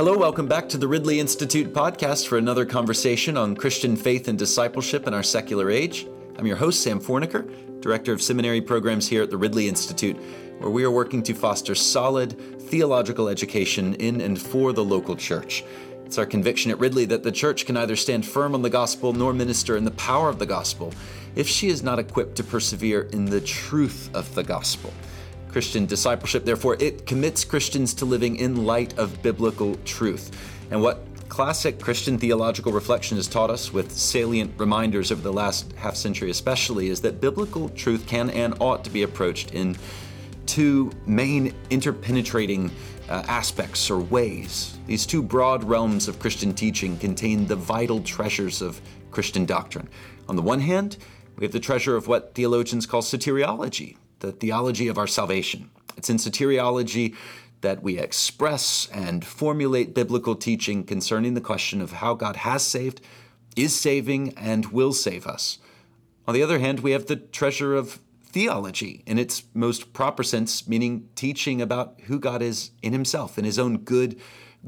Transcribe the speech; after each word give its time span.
Hello, 0.00 0.16
welcome 0.16 0.48
back 0.48 0.66
to 0.70 0.78
the 0.78 0.88
Ridley 0.88 1.20
Institute 1.20 1.74
podcast 1.74 2.26
for 2.26 2.38
another 2.38 2.64
conversation 2.64 3.36
on 3.36 3.54
Christian 3.54 3.96
faith 3.96 4.28
and 4.28 4.38
discipleship 4.38 5.06
in 5.06 5.12
our 5.12 5.22
secular 5.22 5.70
age. 5.70 6.06
I'm 6.38 6.46
your 6.46 6.56
host, 6.56 6.82
Sam 6.82 6.98
Forniker, 6.98 7.82
Director 7.82 8.14
of 8.14 8.22
Seminary 8.22 8.62
Programs 8.62 9.06
here 9.06 9.22
at 9.22 9.28
the 9.28 9.36
Ridley 9.36 9.68
Institute, 9.68 10.16
where 10.58 10.70
we 10.70 10.84
are 10.84 10.90
working 10.90 11.22
to 11.24 11.34
foster 11.34 11.74
solid 11.74 12.40
theological 12.62 13.28
education 13.28 13.92
in 13.96 14.22
and 14.22 14.40
for 14.40 14.72
the 14.72 14.82
local 14.82 15.16
church. 15.16 15.64
It's 16.06 16.16
our 16.16 16.24
conviction 16.24 16.70
at 16.70 16.78
Ridley 16.78 17.04
that 17.04 17.22
the 17.22 17.30
church 17.30 17.66
can 17.66 17.74
neither 17.74 17.94
stand 17.94 18.24
firm 18.24 18.54
on 18.54 18.62
the 18.62 18.70
gospel 18.70 19.12
nor 19.12 19.34
minister 19.34 19.76
in 19.76 19.84
the 19.84 19.90
power 19.90 20.30
of 20.30 20.38
the 20.38 20.46
gospel 20.46 20.94
if 21.36 21.46
she 21.46 21.68
is 21.68 21.82
not 21.82 21.98
equipped 21.98 22.36
to 22.36 22.42
persevere 22.42 23.02
in 23.12 23.26
the 23.26 23.42
truth 23.42 24.08
of 24.14 24.34
the 24.34 24.44
gospel. 24.44 24.94
Christian 25.50 25.86
discipleship, 25.86 26.44
therefore, 26.44 26.76
it 26.80 27.06
commits 27.06 27.44
Christians 27.44 27.94
to 27.94 28.04
living 28.04 28.36
in 28.36 28.64
light 28.64 28.96
of 28.98 29.22
biblical 29.22 29.76
truth. 29.84 30.30
And 30.70 30.80
what 30.80 31.04
classic 31.28 31.80
Christian 31.80 32.18
theological 32.18 32.72
reflection 32.72 33.16
has 33.16 33.26
taught 33.26 33.50
us, 33.50 33.72
with 33.72 33.92
salient 33.92 34.52
reminders 34.58 35.10
over 35.10 35.22
the 35.22 35.32
last 35.32 35.72
half 35.72 35.96
century 35.96 36.30
especially, 36.30 36.88
is 36.88 37.00
that 37.00 37.20
biblical 37.20 37.68
truth 37.70 38.06
can 38.06 38.30
and 38.30 38.54
ought 38.60 38.84
to 38.84 38.90
be 38.90 39.02
approached 39.02 39.52
in 39.52 39.76
two 40.46 40.90
main 41.06 41.54
interpenetrating 41.70 42.70
uh, 43.08 43.24
aspects 43.26 43.90
or 43.90 43.98
ways. 43.98 44.78
These 44.86 45.06
two 45.06 45.22
broad 45.22 45.64
realms 45.64 46.08
of 46.08 46.18
Christian 46.18 46.54
teaching 46.54 46.98
contain 46.98 47.46
the 47.46 47.56
vital 47.56 48.00
treasures 48.02 48.62
of 48.62 48.80
Christian 49.10 49.44
doctrine. 49.44 49.88
On 50.28 50.36
the 50.36 50.42
one 50.42 50.60
hand, 50.60 50.96
we 51.36 51.44
have 51.44 51.52
the 51.52 51.60
treasure 51.60 51.96
of 51.96 52.06
what 52.06 52.34
theologians 52.34 52.86
call 52.86 53.02
soteriology, 53.02 53.96
the 54.20 54.32
theology 54.32 54.88
of 54.88 54.98
our 54.98 55.06
salvation. 55.06 55.70
It's 55.96 56.08
in 56.08 56.16
soteriology 56.16 57.16
that 57.60 57.82
we 57.82 57.98
express 57.98 58.88
and 58.92 59.24
formulate 59.24 59.94
biblical 59.94 60.34
teaching 60.34 60.84
concerning 60.84 61.34
the 61.34 61.40
question 61.40 61.80
of 61.80 61.92
how 61.92 62.14
God 62.14 62.36
has 62.36 62.62
saved, 62.62 63.00
is 63.56 63.78
saving, 63.78 64.32
and 64.36 64.66
will 64.66 64.92
save 64.92 65.26
us. 65.26 65.58
On 66.26 66.34
the 66.34 66.42
other 66.42 66.58
hand, 66.58 66.80
we 66.80 66.92
have 66.92 67.06
the 67.06 67.16
treasure 67.16 67.74
of 67.74 68.00
theology 68.22 69.02
in 69.06 69.18
its 69.18 69.42
most 69.52 69.92
proper 69.92 70.22
sense, 70.22 70.68
meaning 70.68 71.08
teaching 71.16 71.60
about 71.60 72.00
who 72.04 72.18
God 72.18 72.40
is 72.40 72.70
in 72.82 72.92
Himself, 72.92 73.36
in 73.36 73.44
His 73.44 73.58
own 73.58 73.78
good, 73.78 74.18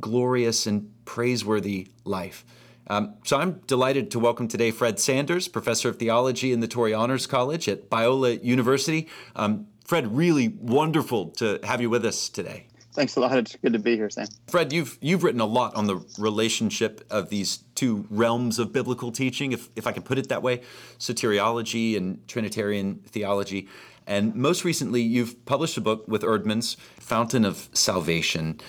glorious, 0.01 0.67
and 0.67 0.93
praiseworthy 1.05 1.89
life. 2.05 2.45
Um, 2.93 3.15
so 3.25 3.39
I'm 3.39 3.53
delighted 3.67 4.11
to 4.11 4.19
welcome 4.19 4.49
today 4.49 4.71
Fred 4.71 5.01
Sanders, 5.01 5.49
professor 5.49 5.89
of 5.89 5.99
theology 5.99 6.53
in 6.53 6.61
the 6.61 6.69
Torrey 6.69 6.93
Honors 6.93 7.27
College 7.27 7.67
at 7.67 7.89
Biola 7.89 8.45
University. 8.45 9.09
Um, 9.35 9.67
Fred, 9.83 10.15
really 10.15 10.49
wonderful 10.49 11.29
to 11.31 11.59
have 11.65 11.81
you 11.81 11.89
with 11.89 12.05
us 12.05 12.29
today. 12.29 12.67
Thanks 12.93 13.17
a 13.17 13.21
lot. 13.21 13.35
It's 13.39 13.57
good 13.57 13.73
to 13.73 13.79
be 13.79 13.97
here, 13.97 14.11
Sam. 14.11 14.27
Fred, 14.47 14.75
you've 14.75 14.99
you've 15.01 15.25
written 15.25 15.41
a 15.41 15.47
lot 15.47 15.75
on 15.75 15.87
the 15.87 16.05
relationship 16.19 17.03
of 17.11 17.31
these 17.31 17.61
two 17.75 18.07
realms 18.11 18.59
of 18.59 18.75
biblical 18.75 19.11
teaching, 19.11 19.53
if 19.53 19.71
if 19.75 19.87
I 19.87 19.93
can 19.93 20.03
put 20.03 20.19
it 20.19 20.29
that 20.29 20.43
way, 20.43 20.61
soteriology 20.99 21.97
and 21.97 22.29
Trinitarian 22.29 22.97
theology. 23.07 23.69
And 24.07 24.35
most 24.35 24.67
recently, 24.67 25.01
you've 25.01 25.47
published 25.47 25.79
a 25.79 25.81
book 25.81 26.07
with 26.09 26.21
Eerdman's 26.21 26.77
Fountain 27.01 27.47
of 27.47 27.71
Salvation. 27.73 28.61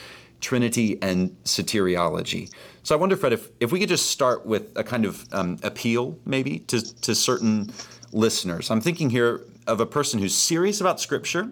Trinity 0.43 1.01
and 1.01 1.31
soteriology. 1.45 2.51
So 2.83 2.93
I 2.93 2.99
wonder, 2.99 3.15
Fred, 3.15 3.31
if, 3.31 3.49
if 3.61 3.71
we 3.71 3.79
could 3.79 3.89
just 3.89 4.11
start 4.11 4.45
with 4.45 4.71
a 4.75 4.83
kind 4.83 5.05
of 5.05 5.25
um, 5.31 5.57
appeal, 5.63 6.19
maybe, 6.25 6.59
to, 6.59 6.81
to 7.01 7.15
certain 7.15 7.71
listeners. 8.11 8.69
I'm 8.69 8.81
thinking 8.81 9.09
here 9.09 9.41
of 9.65 9.79
a 9.79 9.85
person 9.85 10.19
who's 10.19 10.35
serious 10.35 10.81
about 10.81 10.99
Scripture, 10.99 11.51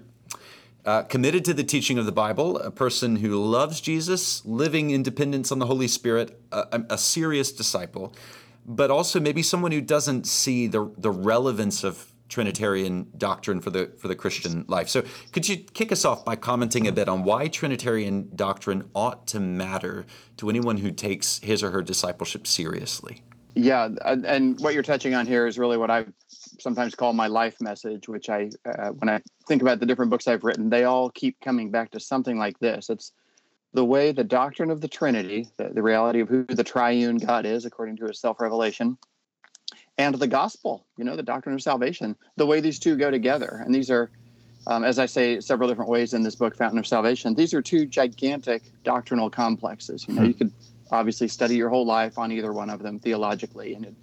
uh, 0.86 1.03
committed 1.03 1.45
to 1.45 1.53
the 1.53 1.64
teaching 1.64 1.97
of 1.97 2.06
the 2.06 2.12
Bible, 2.12 2.58
a 2.58 2.69
person 2.69 3.16
who 3.16 3.42
loves 3.42 3.80
Jesus, 3.80 4.46
living 4.46 4.90
in 4.90 5.03
dependence 5.03 5.51
on 5.51 5.59
the 5.59 5.68
Holy 5.68 5.88
Spirit, 5.88 6.38
a, 6.51 6.84
a 6.90 6.97
serious 6.97 7.51
disciple, 7.53 8.13
but 8.66 8.91
also 8.91 9.19
maybe 9.19 9.41
someone 9.41 9.72
who 9.72 9.81
doesn't 9.81 10.28
see 10.28 10.68
the, 10.68 10.91
the 10.97 11.12
relevance 11.12 11.85
of 11.85 12.10
Trinitarian 12.31 13.08
doctrine 13.18 13.59
for 13.59 13.69
the 13.69 13.92
for 13.97 14.08
the 14.08 14.16
Christian 14.16 14.64
life. 14.68 14.88
So, 14.88 15.03
could 15.34 15.47
you 15.47 15.58
kick 15.58 15.92
us 15.92 16.06
off 16.06 16.24
by 16.24 16.38
commenting 16.38 16.88
a 16.88 16.92
bit 16.92 17.09
on 17.09 17.24
why 17.24 17.50
Trinitarian 17.50 18.31
doctrine 18.36 18.90
ought 18.96 19.28
to 19.28 19.40
matter 19.40 20.06
to 20.38 20.50
anyone 20.50 20.78
who 20.78 20.92
takes 20.92 21.40
his 21.40 21.62
or 21.62 21.72
her 21.72 21.81
discipleship 21.81 22.47
seriously? 22.47 23.22
Yeah, 23.53 23.90
and 24.06 24.58
what 24.62 24.74
you're 24.74 24.81
touching 24.81 25.14
on 25.14 25.28
here 25.28 25.46
is 25.46 25.59
really 25.59 25.75
what 25.75 25.92
I 25.92 26.06
sometimes 26.30 26.96
call 26.96 27.12
my 27.12 27.28
life 27.28 27.59
message, 27.59 28.08
which 28.08 28.30
I 28.30 28.50
uh, 28.66 28.92
when 28.92 29.09
I 29.09 29.22
think 29.46 29.62
about 29.62 29.81
the 29.81 29.86
different 29.86 30.09
books 30.09 30.25
I've 30.25 30.46
written, 30.46 30.69
they 30.69 30.86
all 30.86 31.09
keep 31.09 31.38
coming 31.42 31.69
back 31.69 31.92
to 31.92 32.00
something 32.00 32.40
like 32.40 32.58
this. 32.59 32.90
It's 32.90 33.12
the 33.74 33.84
way 33.84 34.13
the 34.13 34.24
doctrine 34.24 34.72
of 34.72 34.80
the 34.80 34.88
Trinity, 34.88 35.50
the, 35.58 35.69
the 35.69 35.84
reality 35.84 36.22
of 36.22 36.30
who 36.30 36.46
the 36.46 36.63
triune 36.63 37.18
God 37.18 37.46
is 37.46 37.66
according 37.66 37.98
to 37.98 38.06
his 38.06 38.19
self-revelation, 38.19 38.98
and 39.97 40.16
the 40.16 40.28
gospel, 40.28 40.85
you 40.97 41.03
know, 41.03 41.16
the 41.16 41.24
doctrine 41.24 41.56
of 41.56 41.62
salvation, 41.62 42.16
the 42.38 42.46
way 42.46 42.59
these 42.59 42.79
two 42.79 42.96
go 42.96 43.12
together. 43.12 43.62
And 43.63 43.74
these 43.74 43.90
are, 43.90 44.09
um, 44.68 44.84
as 44.84 45.00
I 45.00 45.06
say 45.06 45.40
several 45.40 45.68
different 45.68 45.90
ways 45.90 46.13
in 46.13 46.24
this 46.24 46.35
book, 46.35 46.56
Fountain 46.56 46.79
of 46.79 46.88
Salvation, 46.88 47.34
these 47.35 47.53
are 47.53 47.62
two 47.62 47.85
gigantic 47.85 48.63
doctrinal 48.84 49.30
complexes. 49.30 50.06
You 50.07 50.16
know, 50.16 50.24
you 50.24 50.34
could 50.34 50.51
obviously 50.91 51.28
study 51.28 51.56
your 51.56 51.69
whole 51.69 51.85
life 51.85 52.18
on 52.18 52.31
either 52.31 52.53
one 52.53 52.69
of 52.69 52.81
them 52.81 53.00
theologically, 53.00 53.74
and 53.74 53.85
it, 53.85 53.96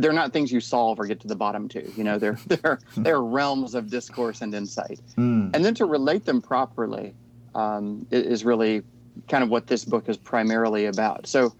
they're 0.00 0.12
not 0.12 0.32
things 0.32 0.50
you 0.50 0.60
solve 0.60 0.98
or 0.98 1.06
get 1.06 1.20
to 1.20 1.28
the 1.28 1.36
bottom 1.36 1.68
to. 1.68 1.90
You 1.92 2.04
know, 2.04 2.18
they're 2.18 2.38
they're 2.46 2.80
they're 2.96 3.22
realms 3.22 3.74
of 3.74 3.90
discourse 3.90 4.40
and 4.40 4.54
insight, 4.54 5.00
mm. 5.16 5.54
and 5.54 5.64
then 5.64 5.74
to 5.76 5.84
relate 5.84 6.24
them 6.24 6.40
properly 6.40 7.14
um, 7.54 8.06
is 8.10 8.44
really 8.44 8.82
kind 9.28 9.44
of 9.44 9.50
what 9.50 9.66
this 9.66 9.84
book 9.84 10.08
is 10.08 10.16
primarily 10.16 10.86
about. 10.86 11.26
So 11.26 11.54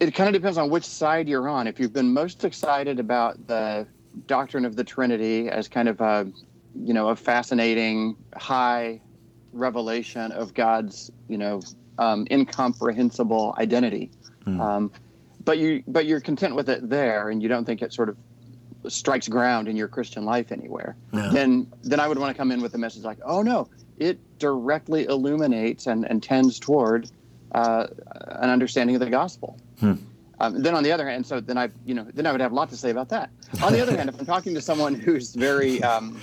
it 0.00 0.14
kind 0.14 0.28
of 0.28 0.34
depends 0.34 0.58
on 0.58 0.70
which 0.70 0.84
side 0.84 1.28
you're 1.28 1.48
on. 1.48 1.66
If 1.66 1.80
you've 1.80 1.92
been 1.92 2.12
most 2.12 2.44
excited 2.44 3.00
about 3.00 3.46
the 3.46 3.86
doctrine 4.26 4.64
of 4.64 4.76
the 4.76 4.84
Trinity 4.84 5.48
as 5.48 5.68
kind 5.68 5.88
of 5.88 6.00
a, 6.00 6.30
you 6.74 6.92
know, 6.92 7.08
a 7.08 7.16
fascinating 7.16 8.16
high 8.36 9.00
revelation 9.52 10.32
of 10.32 10.54
God's, 10.54 11.10
you 11.28 11.38
know, 11.38 11.62
um, 11.98 12.26
incomprehensible 12.30 13.54
identity, 13.58 14.10
mm. 14.46 14.60
um, 14.60 14.92
but 15.44 15.58
you 15.58 15.82
but 15.86 16.06
you're 16.06 16.20
content 16.20 16.54
with 16.54 16.68
it 16.68 16.88
there, 16.88 17.30
and 17.30 17.42
you 17.42 17.48
don't 17.48 17.64
think 17.64 17.80
it 17.80 17.92
sort 17.92 18.08
of 18.10 18.16
strikes 18.88 19.28
ground 19.28 19.66
in 19.66 19.76
your 19.76 19.88
Christian 19.88 20.24
life 20.24 20.52
anywhere, 20.52 20.94
no. 21.12 21.30
then 21.32 21.72
then 21.82 22.00
I 22.00 22.08
would 22.08 22.18
want 22.18 22.34
to 22.34 22.38
come 22.38 22.52
in 22.52 22.60
with 22.60 22.74
a 22.74 22.78
message 22.78 23.02
like, 23.02 23.18
oh 23.24 23.42
no, 23.42 23.68
it 23.96 24.18
directly 24.38 25.04
illuminates 25.04 25.86
and, 25.86 26.04
and 26.04 26.22
tends 26.22 26.58
toward 26.58 27.10
uh, 27.52 27.86
an 28.28 28.50
understanding 28.50 28.96
of 28.96 29.00
the 29.00 29.10
gospel. 29.10 29.58
Hmm. 29.80 29.94
Um, 30.38 30.62
then 30.62 30.74
on 30.74 30.82
the 30.82 30.92
other 30.92 31.08
hand, 31.08 31.26
so 31.26 31.40
then 31.40 31.56
I, 31.56 31.70
you 31.86 31.94
know, 31.94 32.06
then 32.12 32.26
I 32.26 32.32
would 32.32 32.42
have 32.42 32.52
a 32.52 32.54
lot 32.54 32.68
to 32.70 32.76
say 32.76 32.90
about 32.90 33.08
that. 33.08 33.30
On 33.62 33.72
the 33.72 33.80
other 33.80 33.96
hand, 33.96 34.10
if 34.10 34.18
I'm 34.20 34.26
talking 34.26 34.54
to 34.54 34.60
someone 34.60 34.94
who's 34.94 35.34
very, 35.34 35.82
um, 35.82 36.20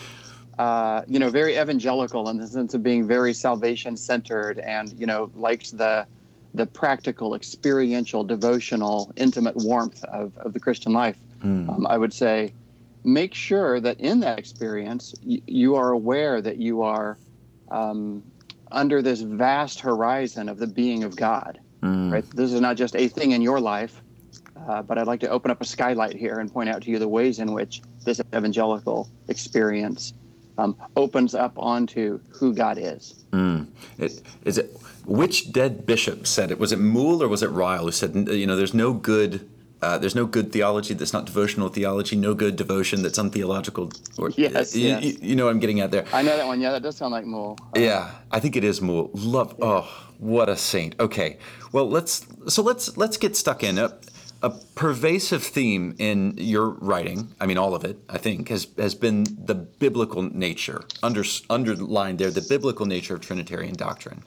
uh, 0.59 1.01
you 1.07 1.17
know, 1.17 1.31
very 1.31 1.57
evangelical 1.57 2.29
in 2.29 2.37
the 2.37 2.47
sense 2.47 2.75
of 2.75 2.83
being 2.83 3.07
very 3.07 3.33
salvation 3.33 3.97
centered 3.97 4.59
and 4.59 4.93
you 4.99 5.07
know 5.07 5.31
likes 5.35 5.71
the 5.71 6.05
the 6.53 6.65
practical, 6.67 7.33
experiential, 7.33 8.23
devotional, 8.23 9.11
intimate 9.15 9.55
warmth 9.57 10.03
of, 10.05 10.37
of 10.37 10.53
the 10.53 10.59
Christian 10.59 10.93
life, 10.93 11.17
mm. 11.43 11.67
um, 11.67 11.87
I 11.87 11.97
would 11.97 12.13
say, 12.13 12.53
make 13.03 13.33
sure 13.33 13.79
that 13.79 13.99
in 13.99 14.19
that 14.19 14.37
experience 14.37 15.15
y- 15.25 15.41
you 15.47 15.75
are 15.75 15.91
aware 15.91 16.41
that 16.41 16.57
you 16.57 16.83
are 16.83 17.17
um, 17.71 18.23
under 18.73 19.01
this 19.01 19.21
vast 19.21 19.79
horizon 19.79 20.49
of 20.49 20.57
the 20.57 20.67
being 20.67 21.03
of 21.03 21.15
God. 21.15 21.59
Mm. 21.81 22.11
Right. 22.11 22.25
This 22.31 22.51
is 22.51 22.61
not 22.61 22.77
just 22.77 22.95
a 22.95 23.07
thing 23.07 23.31
in 23.31 23.41
your 23.41 23.59
life, 23.59 24.01
uh, 24.67 24.81
but 24.81 24.97
I'd 24.97 25.07
like 25.07 25.19
to 25.21 25.29
open 25.29 25.51
up 25.51 25.61
a 25.61 25.65
skylight 25.65 26.15
here 26.15 26.39
and 26.39 26.51
point 26.51 26.69
out 26.69 26.81
to 26.83 26.89
you 26.89 26.99
the 26.99 27.07
ways 27.07 27.39
in 27.39 27.53
which 27.53 27.81
this 28.05 28.21
evangelical 28.33 29.09
experience 29.27 30.13
um, 30.57 30.77
opens 30.95 31.35
up 31.35 31.53
onto 31.57 32.19
who 32.29 32.53
God 32.53 32.77
is. 32.77 33.25
Mm. 33.31 33.67
It, 33.97 34.21
is 34.45 34.57
it 34.57 34.71
which 35.05 35.51
dead 35.51 35.85
bishop 35.85 36.25
said 36.27 36.51
it? 36.51 36.59
Was 36.59 36.71
it 36.71 36.79
Moule 36.79 37.21
or 37.21 37.27
was 37.27 37.43
it 37.43 37.49
Ryle 37.49 37.85
who 37.85 37.91
said, 37.91 38.15
you 38.15 38.47
know, 38.47 38.55
there's 38.55 38.73
no 38.73 38.93
good 38.93 39.49
uh, 39.83 39.97
there's 39.97 40.15
no 40.15 40.25
good 40.25 40.53
theology 40.53 40.93
that's 40.93 41.11
not 41.11 41.25
devotional 41.25 41.67
theology, 41.67 42.15
no 42.15 42.33
good 42.33 42.55
devotion 42.55 43.03
that's 43.03 43.17
untheological. 43.17 43.91
Or, 44.17 44.29
yes, 44.29 44.73
you, 44.73 44.87
yes. 44.87 45.03
You, 45.03 45.17
you, 45.21 45.35
know 45.35 45.45
what 45.45 45.51
I'm 45.51 45.59
getting 45.59 45.81
at 45.81 45.91
there. 45.91 46.05
I 46.13 46.21
know 46.21 46.37
that 46.37 46.47
one. 46.47 46.61
Yeah, 46.61 46.71
that 46.71 46.83
does 46.83 46.95
sound 46.95 47.11
like 47.11 47.25
Moule. 47.25 47.57
Uh, 47.75 47.79
yeah, 47.79 48.11
I 48.31 48.39
think 48.39 48.55
it 48.55 48.63
is 48.63 48.81
Moule. 48.81 49.11
Love. 49.13 49.55
Yeah. 49.59 49.65
Oh, 49.65 50.11
what 50.19 50.47
a 50.47 50.55
saint. 50.55 50.95
Okay, 51.01 51.37
well 51.73 51.89
let's 51.89 52.25
so 52.47 52.63
let's 52.63 52.95
let's 52.95 53.17
get 53.17 53.35
stuck 53.35 53.61
in. 53.61 53.77
A, 53.77 53.93
a 54.41 54.51
pervasive 54.75 55.43
theme 55.43 55.95
in 55.99 56.33
your 56.37 56.69
writing, 56.69 57.33
I 57.41 57.45
mean 57.45 57.57
all 57.57 57.75
of 57.75 57.83
it, 57.83 57.97
I 58.09 58.17
think, 58.17 58.47
has 58.49 58.67
has 58.77 58.95
been 58.95 59.25
the 59.45 59.55
biblical 59.55 60.21
nature 60.21 60.85
under, 61.01 61.23
underlined 61.49 62.19
there, 62.19 62.31
the 62.31 62.45
biblical 62.47 62.85
nature 62.85 63.15
of 63.15 63.21
Trinitarian 63.21 63.75
doctrine. 63.75 64.23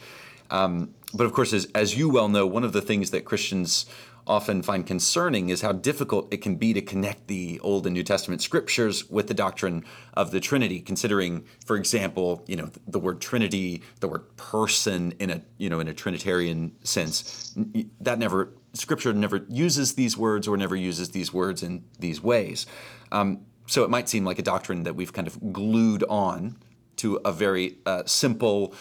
Um, 0.50 0.94
but 1.14 1.24
of 1.24 1.32
course, 1.32 1.52
as, 1.52 1.66
as 1.74 1.96
you 1.96 2.08
well 2.08 2.28
know, 2.28 2.46
one 2.46 2.64
of 2.64 2.72
the 2.72 2.82
things 2.82 3.10
that 3.10 3.24
Christians 3.24 3.86
often 4.26 4.62
find 4.62 4.86
concerning 4.86 5.48
is 5.48 5.62
how 5.62 5.72
difficult 5.72 6.32
it 6.32 6.38
can 6.38 6.56
be 6.56 6.72
to 6.72 6.82
connect 6.82 7.28
the 7.28 7.60
Old 7.60 7.86
and 7.86 7.94
New 7.94 8.02
Testament 8.02 8.42
scriptures 8.42 9.08
with 9.08 9.28
the 9.28 9.34
doctrine 9.34 9.84
of 10.14 10.30
the 10.30 10.40
Trinity. 10.40 10.80
Considering, 10.80 11.44
for 11.64 11.76
example, 11.76 12.44
you 12.46 12.56
know 12.56 12.70
the 12.86 12.98
word 12.98 13.20
Trinity, 13.20 13.82
the 14.00 14.08
word 14.08 14.36
person 14.36 15.12
in 15.18 15.30
a 15.30 15.42
you 15.58 15.70
know 15.70 15.80
in 15.80 15.88
a 15.88 15.94
Trinitarian 15.94 16.72
sense, 16.82 17.54
that 18.00 18.18
never 18.18 18.52
Scripture 18.74 19.12
never 19.12 19.44
uses 19.48 19.94
these 19.94 20.16
words 20.16 20.46
or 20.46 20.56
never 20.56 20.76
uses 20.76 21.10
these 21.10 21.32
words 21.32 21.62
in 21.62 21.84
these 21.98 22.22
ways. 22.22 22.66
Um, 23.12 23.46
so 23.66 23.84
it 23.84 23.90
might 23.90 24.08
seem 24.08 24.24
like 24.24 24.38
a 24.38 24.42
doctrine 24.42 24.84
that 24.84 24.94
we've 24.94 25.12
kind 25.12 25.26
of 25.26 25.52
glued 25.52 26.04
on 26.08 26.56
to 26.96 27.20
a 27.24 27.32
very 27.32 27.78
uh, 27.84 28.04
simple 28.06 28.74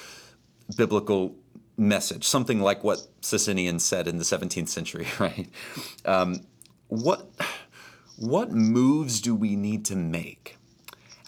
biblical 0.78 1.36
message, 1.78 2.26
something 2.26 2.60
like 2.62 2.84
what 2.84 3.08
Socinian 3.22 3.80
said 3.80 4.08
in 4.08 4.18
the 4.18 4.24
17th 4.24 4.70
century, 4.70 5.08
right? 5.20 5.50
Um, 6.06 6.42
what, 6.88 7.30
what 8.18 8.52
moves 8.52 9.22
do 9.22 9.36
we 9.36 9.56
need 9.56 9.86
to 9.86 9.96
make 9.96 10.58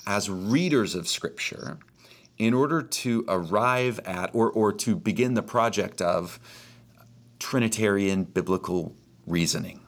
as 0.05 0.29
readers 0.29 0.95
of 0.95 1.07
Scripture 1.07 1.79
in 2.38 2.53
order 2.53 2.81
to 2.81 3.25
arrive 3.27 3.99
at 4.05 4.29
or, 4.33 4.51
or 4.51 4.71
to 4.71 4.95
begin 4.95 5.33
the 5.33 5.44
project 5.44 6.01
of 6.01 6.39
Trinitarian 7.39 8.23
biblical 8.23 8.95
reasoning? 9.25 9.81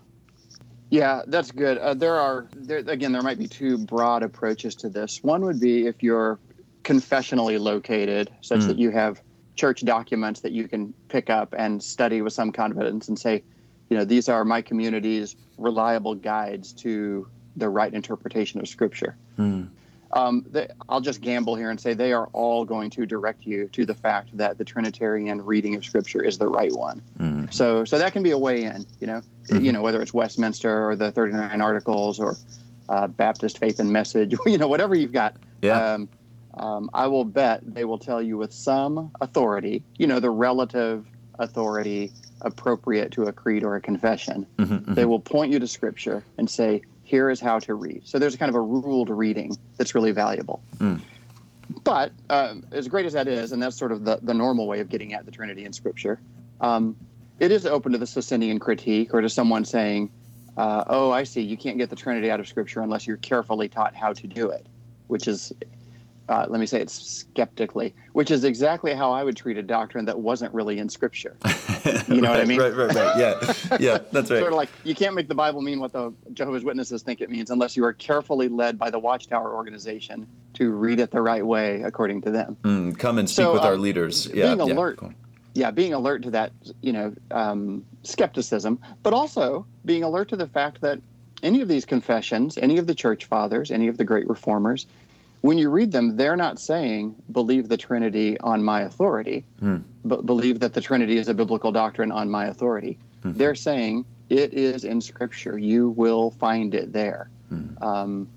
Yeah, 0.90 1.22
that's 1.28 1.52
good. 1.52 1.78
Uh, 1.78 1.94
there 1.94 2.16
are, 2.16 2.48
there, 2.56 2.80
again, 2.80 3.12
there 3.12 3.22
might 3.22 3.38
be 3.38 3.48
two 3.48 3.78
broad 3.78 4.24
approaches 4.24 4.76
to 4.78 4.90
this. 4.90 5.24
One 5.24 5.46
would 5.46 5.60
be 5.60 5.86
if 5.86 6.02
you're 6.02 6.40
confessionally 6.84 7.60
located, 7.60 8.32
such 8.42 8.62
mm. 8.62 8.68
that 8.68 8.80
you 8.80 8.90
have 8.90 9.22
church 9.56 9.84
documents 9.84 10.42
that 10.42 10.52
you 10.52 10.68
can 10.68 10.94
pick 11.08 11.30
up 11.30 11.54
and 11.58 11.82
study 11.84 12.22
with 12.22 12.34
some 12.34 12.52
confidence 12.52 13.08
and 13.08 13.20
say, 13.20 13.44
you 13.90 13.98
know, 13.98 14.06
these 14.06 14.30
are 14.30 14.46
my 14.46 14.62
community's 14.62 15.36
reliable 15.58 16.16
guides 16.16 16.74
to 16.74 17.28
the 17.56 17.68
right 17.68 17.94
interpretation 17.94 18.60
of 18.60 18.68
Scripture. 18.68 19.18
Mm 19.38 19.70
um, 20.12 20.46
they, 20.50 20.68
I'll 20.88 21.02
just 21.02 21.22
gamble 21.22 21.56
here 21.56 21.70
and 21.70 21.80
say 21.80 21.94
they 21.94 22.14
are 22.14 22.28
all 22.34 22.66
going 22.66 22.90
to 22.92 23.06
direct 23.06 23.46
you 23.46 23.68
to 23.70 23.86
the 23.86 23.94
fact 23.94 24.36
that 24.38 24.58
the 24.58 24.66
Trinitarian 24.66 25.44
reading 25.44 25.76
of 25.76 25.86
Scripture 25.86 26.24
is 26.24 26.38
the 26.38 26.48
right 26.48 26.74
one. 26.74 27.02
Mm-hmm. 27.20 27.46
So, 27.52 27.86
so 27.86 27.98
that 27.98 28.14
can 28.14 28.24
be 28.24 28.32
a 28.32 28.38
way 28.38 28.64
in. 28.64 28.86
You 29.00 29.08
know, 29.08 29.22
mm-hmm. 29.48 29.64
you 29.64 29.72
know 29.72 29.82
whether 29.82 30.02
it's 30.02 30.14
Westminster 30.14 30.90
or 30.90 30.96
the 30.96 31.12
Thirty 31.12 31.34
Nine 31.34 31.62
Articles 31.62 32.20
or 32.20 32.38
uh, 32.90 33.08
Baptist 33.08 33.60
Faith 33.60 33.80
and 33.80 33.92
Message. 33.92 34.36
You 34.46 34.58
know, 34.58 34.68
whatever 34.68 34.96
you've 34.96 35.14
got. 35.14 35.36
Yeah. 35.62 35.94
Um, 35.94 36.10
um, 36.60 36.90
I 36.94 37.08
will 37.08 37.26
bet 37.26 37.62
they 37.64 37.86
will 37.86 37.98
tell 37.98 38.22
you 38.22 38.38
with 38.38 38.54
some 38.54 39.12
authority. 39.22 39.84
You 39.98 40.08
know, 40.08 40.20
the 40.20 40.30
relative 40.30 41.06
authority 41.40 42.12
appropriate 42.42 43.12
to 43.14 43.24
a 43.24 43.34
creed 43.34 43.64
or 43.64 43.76
a 43.76 43.82
confession. 43.82 44.46
Mm-hmm, 44.58 44.74
mm-hmm. 44.74 44.94
they 44.94 45.06
will 45.06 45.20
point 45.20 45.52
you 45.52 45.60
to 45.60 45.68
Scripture 45.68 46.24
and 46.38 46.50
say, 46.50 46.82
here 47.04 47.30
is 47.30 47.40
how 47.40 47.60
to 47.60 47.74
read. 47.74 48.02
So 48.06 48.20
there's 48.20 48.36
kind 48.36 48.50
of 48.50 48.56
a 48.56 48.62
ruled 48.62 49.10
reading 49.10 49.58
that's 49.78 49.96
really 49.96 50.12
valuable. 50.12 50.62
Mm. 50.78 51.02
But 51.84 52.12
um, 52.30 52.64
as 52.72 52.88
great 52.88 53.06
as 53.06 53.14
that 53.14 53.28
is, 53.28 53.52
and 53.52 53.62
that's 53.62 53.78
sort 53.78 53.92
of 53.92 54.06
the, 54.06 54.20
the 54.22 54.34
normal 54.34 54.68
way 54.68 54.80
of 54.80 54.90
getting 54.90 55.14
at 55.14 55.26
the 55.26 55.32
Trinity 55.32 55.66
in 55.66 55.74
Scripture, 55.74 56.20
um, 56.62 56.96
it 57.40 57.52
is 57.52 57.66
open 57.66 57.92
to 57.94 57.98
the 57.98 58.08
Socinian 58.08 58.60
critique 58.60 59.14
or 59.14 59.22
to 59.22 59.30
someone 59.30 59.66
saying, 59.66 60.12
uh, 60.58 60.84
oh, 60.88 61.12
I 61.12 61.24
see, 61.24 61.42
you 61.42 61.58
can't 61.58 61.78
get 61.78 61.90
the 61.90 61.96
Trinity 61.96 62.30
out 62.30 62.40
of 62.40 62.48
Scripture 62.48 62.82
unless 62.82 63.08
you're 63.08 63.18
carefully 63.18 63.70
taught 63.70 63.96
how 63.96 64.14
to 64.14 64.28
do 64.28 64.50
it, 64.50 64.68
which 65.08 65.28
is 65.28 65.54
uh, 66.30 66.46
let 66.48 66.60
me 66.60 66.66
say 66.68 66.80
it 66.80 66.90
skeptically, 66.90 67.94
which 68.14 68.30
is 68.30 68.44
exactly 68.44 68.94
how 68.94 69.12
I 69.12 69.24
would 69.24 69.36
treat 69.36 69.58
a 69.58 69.64
doctrine 69.64 70.06
that 70.06 70.20
wasn't 70.20 70.54
really 70.54 70.78
in 70.78 70.88
Scripture. 70.88 71.36
You 72.08 72.22
know 72.22 72.30
right, 72.30 72.38
what 72.38 72.42
I 72.42 72.46
mean? 72.46 72.60
Right, 72.60 72.76
right, 72.76 72.94
right. 72.94 73.18
Yeah, 73.18 73.78
yeah, 73.80 73.98
that's 74.12 74.30
right. 74.30 74.40
sort 74.40 74.52
of 74.52 74.58
like 74.58 74.70
you 74.84 74.94
can't 74.94 75.16
make 75.16 75.28
the 75.28 75.36
Bible 75.36 75.62
mean 75.62 75.80
what 75.80 75.94
the 75.94 76.14
Jehovah's 76.34 76.64
Witnesses 76.64 77.04
think 77.04 77.22
it 77.22 77.30
means 77.30 77.52
unless 77.52 77.78
you 77.78 77.86
are 77.86 77.94
carefully 77.94 78.48
led 78.48 78.78
by 78.78 78.90
the 78.90 79.00
Watchtower 79.00 79.56
organization 79.56 80.28
to 80.56 80.72
read 80.72 81.00
it 81.00 81.12
the 81.12 81.22
right 81.22 81.46
way 81.46 81.82
according 81.84 82.22
to 82.22 82.32
them. 82.32 82.58
Mm, 82.64 82.98
come 82.98 83.18
and 83.18 83.30
speak 83.30 83.46
so, 83.46 83.54
with 83.54 83.62
uh, 83.62 83.68
our 83.68 83.78
leaders. 83.78 84.28
Yeah, 84.34 84.56
being 84.56 84.72
alert. 84.72 85.00
Yeah, 85.02 85.10
yeah, 85.54 85.72
being 85.72 85.94
alert 85.94 86.24
to 86.24 86.32
that, 86.32 86.52
you 86.82 86.94
know, 86.94 87.14
um, 87.32 87.86
skepticism, 88.04 88.80
but 89.02 89.14
also 89.14 89.66
being 89.86 90.04
alert 90.04 90.30
to 90.30 90.36
the 90.36 90.48
fact 90.48 90.82
that 90.82 91.00
any 91.42 91.62
of 91.62 91.68
these 91.68 91.86
confessions, 91.86 92.58
any 92.58 92.78
of 92.78 92.88
the 92.88 92.96
church 92.96 93.26
fathers, 93.26 93.72
any 93.72 93.88
of 93.88 93.98
the 93.98 94.04
great 94.04 94.28
reformers, 94.28 94.86
when 95.42 95.58
you 95.58 95.70
read 95.70 95.92
them, 95.92 96.18
they're 96.18 96.36
not 96.36 96.60
saying 96.60 97.16
believe 97.32 97.70
the 97.70 97.78
Trinity 97.78 98.40
on 98.42 98.64
my 98.64 98.82
authority, 98.82 99.46
mm. 99.62 99.82
but 100.04 100.26
believe 100.26 100.60
that 100.60 100.74
the 100.74 100.82
Trinity 100.82 101.18
is 101.18 101.30
a 101.30 101.34
biblical 101.34 101.72
doctrine 101.72 102.12
on 102.12 102.30
my 102.30 102.48
authority. 102.48 102.98
Mm-hmm. 103.24 103.38
They're 103.38 103.56
saying 103.56 104.06
it 104.30 104.54
is 104.54 104.84
in 104.84 105.00
Scripture. 105.02 105.58
You 105.58 105.90
will 105.90 106.32
find 106.32 106.76
it 106.76 106.92
there. 106.92 107.30
Mm. 107.52 107.82
Um, 107.82 108.28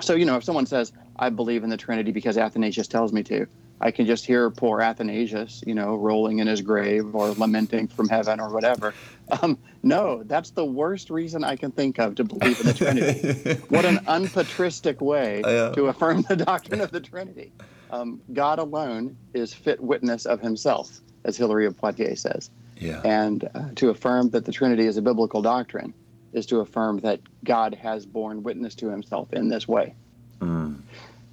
so, 0.00 0.14
you 0.14 0.24
know, 0.24 0.36
if 0.36 0.44
someone 0.44 0.66
says, 0.66 0.92
I 1.16 1.30
believe 1.30 1.62
in 1.62 1.70
the 1.70 1.76
Trinity 1.76 2.10
because 2.10 2.36
Athanasius 2.36 2.88
tells 2.88 3.12
me 3.12 3.22
to, 3.24 3.46
I 3.82 3.90
can 3.90 4.06
just 4.06 4.24
hear 4.24 4.48
poor 4.48 4.80
Athanasius, 4.80 5.62
you 5.66 5.74
know, 5.74 5.96
rolling 5.96 6.38
in 6.38 6.46
his 6.46 6.60
grave 6.60 7.14
or 7.14 7.30
lamenting 7.32 7.88
from 7.88 8.08
heaven 8.08 8.38
or 8.38 8.50
whatever. 8.50 8.94
Um, 9.42 9.58
no, 9.82 10.22
that's 10.24 10.50
the 10.50 10.64
worst 10.64 11.10
reason 11.10 11.42
I 11.42 11.56
can 11.56 11.72
think 11.72 11.98
of 11.98 12.14
to 12.16 12.24
believe 12.24 12.60
in 12.60 12.66
the 12.66 12.74
Trinity. 12.74 13.60
what 13.68 13.84
an 13.84 13.98
unpatristic 14.06 15.00
way 15.00 15.42
uh, 15.42 15.72
to 15.72 15.86
affirm 15.86 16.22
the 16.28 16.36
doctrine 16.36 16.80
of 16.80 16.92
the 16.92 17.00
Trinity. 17.00 17.52
Um, 17.90 18.20
God 18.32 18.58
alone 18.58 19.16
is 19.34 19.52
fit 19.52 19.80
witness 19.80 20.26
of 20.26 20.40
himself, 20.40 21.00
as 21.24 21.36
Hilary 21.36 21.66
of 21.66 21.76
Poitiers 21.76 22.20
says. 22.20 22.50
Yeah. 22.78 23.00
And 23.04 23.48
uh, 23.54 23.70
to 23.76 23.90
affirm 23.90 24.30
that 24.30 24.44
the 24.44 24.52
Trinity 24.52 24.86
is 24.86 24.96
a 24.96 25.02
biblical 25.02 25.42
doctrine 25.42 25.92
is 26.32 26.46
to 26.46 26.60
affirm 26.60 26.98
that 27.00 27.20
God 27.44 27.74
has 27.74 28.06
borne 28.06 28.42
witness 28.42 28.74
to 28.76 28.88
himself 28.88 29.32
in 29.32 29.48
this 29.48 29.66
way. 29.68 29.94
Mm. 30.40 30.78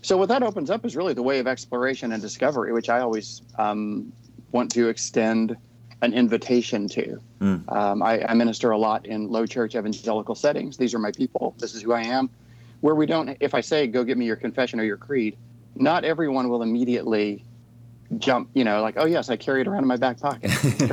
So 0.02 0.18
what 0.18 0.30
that 0.30 0.44
opens 0.44 0.70
up 0.70 0.86
is 0.86 0.96
really 0.96 1.14
the 1.14 1.24
way 1.24 1.40
of 1.40 1.48
exploration 1.48 2.12
and 2.12 2.22
discovery, 2.22 2.72
which 2.72 2.90
I 2.90 3.00
always 3.00 3.42
um, 3.58 4.14
want 4.52 4.72
to 4.72 4.88
extend 4.88 5.58
an 6.02 6.14
invitation 6.14 6.88
to. 6.88 7.22
Mm. 7.42 7.72
Um, 7.72 8.02
I, 8.02 8.24
I, 8.24 8.34
minister 8.34 8.72
a 8.72 8.78
lot 8.78 9.06
in 9.06 9.28
low 9.30 9.46
church 9.46 9.76
evangelical 9.76 10.36
settings. 10.36 10.78
These 10.78 10.94
are 10.94 11.00
my 11.00 11.12
people. 11.12 11.56
This 11.58 11.76
is 11.76 11.82
who 11.82 11.92
I 11.92 12.04
am. 12.04 12.30
Where 12.80 12.96
we 12.96 13.06
don't, 13.06 13.36
if 13.42 13.54
I 13.54 13.60
say, 13.60 13.88
go 13.88 14.06
get 14.06 14.18
me 14.18 14.26
your 14.26 14.38
confession 14.38 14.80
or 14.80 14.84
your 14.84 14.96
creed, 14.96 15.38
not 15.76 16.06
everyone 16.06 16.48
will 16.48 16.64
immediately 16.64 17.44
jump, 18.18 18.50
you 18.54 18.64
know, 18.64 18.82
like, 18.82 18.96
oh, 18.98 19.06
yes, 19.06 19.30
I 19.30 19.38
carry 19.38 19.62
it 19.62 19.68
around 19.68 19.84
in 19.84 19.88
my 19.88 19.98
back 19.98 20.20
pocket. 20.20 20.52
you 20.64 20.88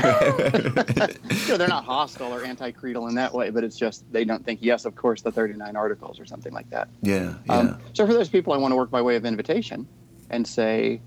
know, 1.49 1.57
they're 1.57 1.69
not 1.69 1.85
hostile 1.85 2.33
or 2.33 2.45
anti 2.45 2.71
creedal 2.71 3.09
in 3.09 3.15
that 3.15 3.33
way, 3.33 3.51
but 3.51 3.65
it's 3.65 3.77
just 3.77 4.11
they 4.13 4.25
don't 4.25 4.45
think, 4.45 4.61
yes, 4.63 4.85
of 4.85 4.95
course, 4.95 5.23
the 5.23 5.33
39 5.33 5.77
articles 5.77 6.21
or 6.21 6.27
something 6.27 6.53
like 6.53 6.69
that. 6.71 6.89
Yeah. 7.03 7.35
yeah. 7.47 7.53
Um, 7.53 7.79
so 7.95 8.07
for 8.07 8.13
those 8.13 8.29
people, 8.29 8.53
I 8.53 8.59
want 8.59 8.73
to 8.73 8.77
work 8.77 8.91
by 8.91 9.01
way 9.01 9.17
of 9.17 9.25
invitation 9.25 9.89
and 10.31 10.47
say, 10.47 11.01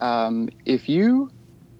um, 0.00 0.48
if 0.64 0.88
you 0.88 1.30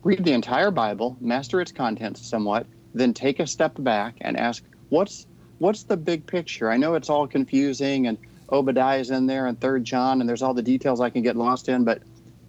read 0.02 0.24
the 0.24 0.32
entire 0.32 0.70
Bible, 0.70 1.16
master 1.20 1.60
its 1.60 1.72
contents 1.72 2.26
somewhat, 2.26 2.66
then 2.94 3.14
take 3.14 3.40
a 3.40 3.46
step 3.46 3.72
back 3.78 4.16
and 4.20 4.36
ask, 4.36 4.64
what's 4.88 5.26
what's 5.58 5.84
the 5.84 5.96
big 5.96 6.26
picture? 6.26 6.70
I 6.70 6.76
know 6.76 6.94
it's 6.94 7.08
all 7.08 7.28
confusing 7.28 8.08
and 8.08 8.18
Obadiah's 8.50 9.10
in 9.10 9.26
there 9.26 9.46
and 9.46 9.58
Third 9.60 9.84
John, 9.84 10.20
and 10.20 10.28
there's 10.28 10.42
all 10.42 10.52
the 10.52 10.62
details 10.62 11.00
I 11.00 11.08
can 11.08 11.22
get 11.22 11.36
lost 11.36 11.68
in, 11.68 11.84
but 11.84 12.02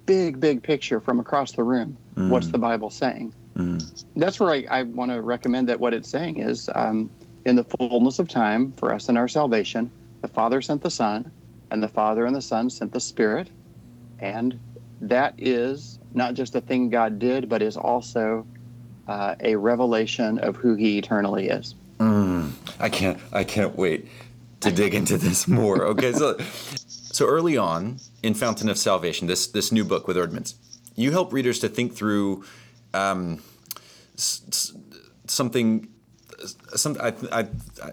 big, 0.06 0.40
big 0.40 0.64
picture 0.64 1.00
from 1.00 1.20
across 1.20 1.54
the 1.54 1.64
room. 1.64 1.98
Mm. 2.16 2.30
What's 2.30 2.48
the 2.48 2.58
Bible 2.58 2.90
saying? 2.90 3.34
Mm. 3.58 4.06
That's 4.16 4.40
where 4.40 4.52
I, 4.52 4.66
I 4.70 4.84
want 4.84 5.12
to 5.12 5.22
recommend 5.22 5.70
that 5.70 5.80
what 5.80 5.94
it's 5.94 6.10
saying 6.10 6.40
is 6.40 6.70
um, 6.76 7.10
in 7.46 7.56
the 7.56 7.64
fullness 7.64 8.20
of 8.20 8.28
time 8.28 8.72
for 8.74 8.94
us 8.94 9.10
in 9.10 9.18
our 9.18 9.28
salvation, 9.28 9.92
the 10.22 10.28
Father 10.28 10.62
sent 10.62 10.82
the 10.82 10.92
Son, 10.92 11.32
and 11.72 11.82
the 11.82 11.88
Father 11.88 12.26
and 12.26 12.36
the 12.36 12.42
Son 12.42 12.70
sent 12.70 12.94
the 12.94 13.00
Spirit. 13.00 13.50
And 14.20 14.60
that 15.02 15.36
is 15.38 16.00
not 16.14 16.34
just 16.34 16.56
a 16.56 16.62
thing 16.62 16.90
God 16.90 17.20
did, 17.20 17.50
but 17.50 17.62
is 17.62 17.76
also 17.76 18.48
uh, 19.08 19.36
a 19.42 19.56
revelation 19.56 20.40
of 20.40 20.56
who 20.56 20.76
He 20.76 20.98
eternally 20.98 21.50
is. 21.50 21.76
Mm. 22.00 22.52
I 22.80 22.90
can't. 22.90 23.20
I 23.32 23.44
can't 23.44 23.76
wait 23.76 24.08
to 24.62 24.72
dig 24.72 24.94
into 24.94 25.18
this 25.18 25.48
more. 25.48 25.86
Okay, 25.88 26.14
so 26.14 26.38
so 27.14 27.28
early 27.28 27.56
on 27.56 28.00
in 28.24 28.34
Fountain 28.34 28.70
of 28.70 28.78
Salvation, 28.78 29.28
this 29.28 29.46
this 29.48 29.72
new 29.72 29.86
book 29.86 30.08
with 30.08 30.18
Eerdmans, 30.18 30.56
you 30.96 31.12
help 31.12 31.32
readers 31.32 31.60
to 31.60 31.70
think 31.70 31.96
through 31.96 32.44
um, 32.94 33.40
s- 34.16 34.74
something, 35.28 35.88
some, 36.76 36.98
I, 37.00 37.14
I, 37.32 37.48
I, 37.84 37.92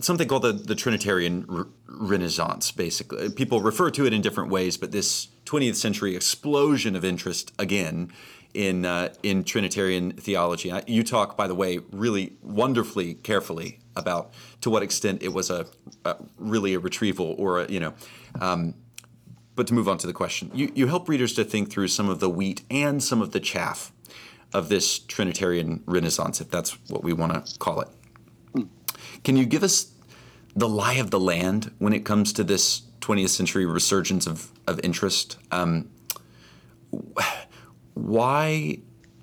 something 0.00 0.28
called 0.28 0.42
the, 0.42 0.52
the 0.52 0.76
Trinitarian 0.76 1.44
re- 1.48 1.64
Renaissance. 1.88 2.70
Basically, 2.70 3.30
people 3.30 3.60
refer 3.60 3.90
to 3.90 4.06
it 4.06 4.12
in 4.12 4.22
different 4.22 4.50
ways, 4.50 4.76
but 4.76 4.92
this 4.92 5.26
20th 5.44 5.74
century 5.74 6.14
explosion 6.14 6.94
of 6.94 7.04
interest 7.04 7.52
again 7.58 8.12
in 8.54 8.84
uh, 8.86 9.12
in 9.24 9.42
Trinitarian 9.42 10.12
theology. 10.12 10.72
You 10.86 11.02
talk, 11.02 11.36
by 11.36 11.48
the 11.48 11.54
way, 11.56 11.80
really 11.90 12.34
wonderfully 12.42 13.14
carefully 13.14 13.80
about 13.96 14.32
to 14.60 14.70
what 14.70 14.84
extent 14.84 15.20
it 15.20 15.32
was 15.32 15.50
a, 15.50 15.66
a 16.04 16.14
really 16.38 16.74
a 16.74 16.78
retrieval 16.78 17.34
or 17.38 17.60
a, 17.62 17.68
you 17.68 17.80
know. 17.80 17.94
Um, 18.40 18.74
but 19.54 19.66
to 19.66 19.74
move 19.74 19.88
on 19.88 19.98
to 19.98 20.06
the 20.06 20.12
question, 20.12 20.50
you, 20.54 20.72
you 20.74 20.86
help 20.86 21.08
readers 21.08 21.34
to 21.34 21.44
think 21.44 21.70
through 21.70 21.88
some 21.88 22.08
of 22.08 22.20
the 22.20 22.30
wheat 22.30 22.62
and 22.70 23.02
some 23.02 23.20
of 23.20 23.32
the 23.32 23.40
chaff 23.40 23.92
of 24.52 24.68
this 24.68 24.98
Trinitarian 24.98 25.82
Renaissance, 25.86 26.40
if 26.40 26.50
that's 26.50 26.72
what 26.88 27.02
we 27.02 27.12
want 27.12 27.46
to 27.46 27.58
call 27.58 27.80
it. 27.80 27.88
Can 29.24 29.36
you 29.36 29.44
give 29.44 29.62
us 29.62 29.92
the 30.54 30.68
lie 30.68 30.94
of 30.94 31.10
the 31.10 31.20
land 31.20 31.72
when 31.78 31.92
it 31.92 32.04
comes 32.04 32.32
to 32.34 32.44
this 32.44 32.82
20th 33.00 33.30
century 33.30 33.66
resurgence 33.66 34.26
of, 34.26 34.52
of 34.66 34.80
interest? 34.82 35.38
Um, 35.50 35.90
why, 37.94 38.78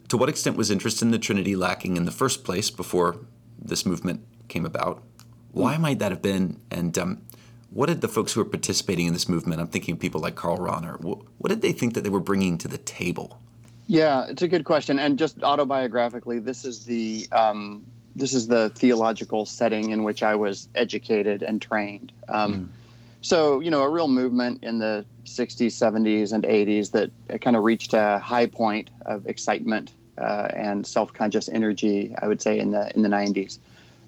to 0.07 0.17
what 0.17 0.29
extent 0.29 0.57
was 0.57 0.71
interest 0.71 1.01
in 1.01 1.11
the 1.11 1.19
Trinity 1.19 1.55
lacking 1.55 1.97
in 1.97 2.05
the 2.05 2.11
first 2.11 2.43
place 2.43 2.69
before 2.69 3.17
this 3.59 3.85
movement 3.85 4.25
came 4.47 4.65
about? 4.65 5.03
Why 5.51 5.77
might 5.77 5.99
that 5.99 6.11
have 6.11 6.21
been? 6.21 6.59
And 6.71 6.97
um, 6.97 7.21
what 7.71 7.87
did 7.87 8.01
the 8.01 8.07
folks 8.07 8.33
who 8.33 8.41
were 8.41 8.49
participating 8.49 9.07
in 9.07 9.13
this 9.13 9.29
movement, 9.29 9.61
I'm 9.61 9.67
thinking 9.67 9.93
of 9.93 9.99
people 9.99 10.21
like 10.21 10.35
Karl 10.35 10.57
Rahner, 10.57 10.99
what 11.01 11.49
did 11.49 11.61
they 11.61 11.71
think 11.71 11.93
that 11.93 12.03
they 12.03 12.09
were 12.09 12.19
bringing 12.19 12.57
to 12.59 12.67
the 12.67 12.77
table? 12.77 13.39
Yeah, 13.87 14.27
it's 14.27 14.41
a 14.41 14.47
good 14.47 14.65
question. 14.65 14.99
And 14.99 15.17
just 15.17 15.39
autobiographically, 15.39 16.43
this 16.43 16.63
is 16.63 16.85
the 16.85 17.27
um, 17.31 17.83
this 18.15 18.33
is 18.33 18.47
the 18.47 18.69
theological 18.71 19.45
setting 19.45 19.89
in 19.89 20.03
which 20.03 20.21
I 20.21 20.35
was 20.35 20.67
educated 20.75 21.41
and 21.41 21.61
trained. 21.61 22.11
Um, 22.27 22.53
mm. 22.53 22.67
So, 23.21 23.59
you 23.59 23.71
know, 23.71 23.81
a 23.81 23.89
real 23.89 24.07
movement 24.07 24.63
in 24.63 24.79
the 24.79 25.05
60s, 25.25 25.67
70s, 25.67 26.31
and 26.31 26.43
80s 26.43 26.91
that 26.91 27.41
kind 27.41 27.55
of 27.55 27.63
reached 27.63 27.93
a 27.93 28.19
high 28.19 28.45
point 28.45 28.89
of 29.05 29.25
excitement 29.27 29.93
uh, 30.17 30.49
and 30.53 30.85
self-conscious 30.85 31.49
energy. 31.49 32.13
I 32.21 32.27
would 32.27 32.41
say 32.41 32.59
in 32.59 32.71
the 32.71 32.91
in 32.95 33.01
the 33.01 33.09
90s. 33.09 33.59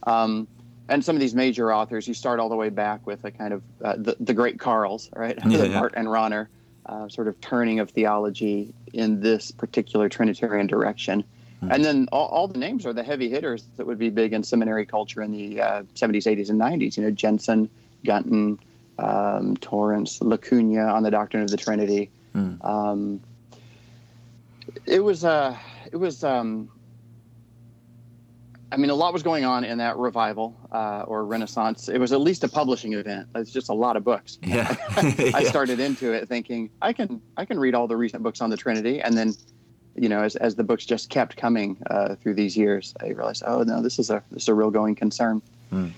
Um, 0.03 0.47
and 0.89 1.03
some 1.03 1.15
of 1.15 1.19
these 1.19 1.35
major 1.35 1.73
authors, 1.73 2.07
you 2.07 2.13
start 2.13 2.39
all 2.39 2.49
the 2.49 2.55
way 2.55 2.69
back 2.69 3.05
with 3.05 3.23
a 3.23 3.31
kind 3.31 3.53
of 3.53 3.63
uh, 3.83 3.95
the, 3.97 4.15
the 4.19 4.33
great 4.33 4.59
Carls, 4.59 5.09
right? 5.15 5.37
Yeah, 5.45 5.63
yeah. 5.63 5.79
Barth 5.79 5.93
and 5.95 6.07
Rahner, 6.07 6.47
uh, 6.85 7.07
sort 7.07 7.27
of 7.27 7.39
turning 7.41 7.79
of 7.79 7.91
theology 7.91 8.73
in 8.93 9.21
this 9.21 9.51
particular 9.51 10.09
Trinitarian 10.09 10.67
direction. 10.67 11.23
Mm-hmm. 11.61 11.71
And 11.71 11.85
then 11.85 12.07
all, 12.11 12.27
all, 12.27 12.47
the 12.47 12.57
names 12.57 12.85
are 12.85 12.93
the 12.93 13.03
heavy 13.03 13.29
hitters 13.29 13.65
that 13.77 13.85
would 13.85 13.99
be 13.99 14.09
big 14.09 14.33
in 14.33 14.43
seminary 14.43 14.85
culture 14.85 15.21
in 15.21 15.31
the 15.31 15.61
uh, 15.61 15.83
70s, 15.95 16.25
80s, 16.25 16.49
and 16.49 16.59
90s. 16.59 16.97
You 16.97 17.03
know, 17.03 17.11
Jenson, 17.11 17.69
Gunton, 18.03 18.59
um, 18.97 19.55
Torrance, 19.57 20.19
LaCugna 20.19 20.91
on 20.91 21.03
the 21.03 21.11
doctrine 21.11 21.43
of 21.43 21.51
the 21.51 21.57
Trinity. 21.57 22.09
Mm. 22.35 22.65
Um, 22.65 23.21
it 24.85 25.03
was 25.03 25.23
uh, 25.23 25.55
it 25.91 25.97
was 25.97 26.23
um, 26.23 26.69
I 28.71 28.77
mean, 28.77 28.89
a 28.89 28.95
lot 28.95 29.11
was 29.11 29.21
going 29.21 29.43
on 29.43 29.65
in 29.65 29.77
that 29.79 29.97
revival 29.97 30.57
uh, 30.71 31.03
or 31.05 31.25
renaissance. 31.25 31.89
It 31.89 31.97
was 31.97 32.13
at 32.13 32.21
least 32.21 32.43
a 32.45 32.47
publishing 32.47 32.93
event. 32.93 33.27
It's 33.35 33.51
just 33.51 33.67
a 33.69 33.73
lot 33.73 33.97
of 33.97 34.05
books. 34.05 34.39
Yeah. 34.41 34.75
I 35.33 35.43
started 35.43 35.79
into 35.81 36.13
it 36.13 36.29
thinking 36.29 36.69
I 36.81 36.93
can 36.93 37.21
I 37.35 37.43
can 37.43 37.59
read 37.59 37.75
all 37.75 37.87
the 37.87 37.97
recent 37.97 38.23
books 38.23 38.39
on 38.39 38.49
the 38.49 38.57
Trinity, 38.57 39.01
and 39.01 39.17
then, 39.17 39.33
you 39.95 40.07
know, 40.07 40.23
as, 40.23 40.37
as 40.37 40.55
the 40.55 40.63
books 40.63 40.85
just 40.85 41.09
kept 41.09 41.35
coming 41.35 41.77
uh, 41.89 42.15
through 42.15 42.35
these 42.35 42.55
years, 42.55 42.93
I 43.01 43.07
realized, 43.07 43.43
oh 43.45 43.63
no, 43.63 43.81
this 43.81 43.99
is 43.99 44.09
a 44.09 44.23
this 44.31 44.43
is 44.43 44.49
a 44.49 44.53
real 44.53 44.71
going 44.71 44.95
concern. 44.95 45.41
Mm. 45.73 45.91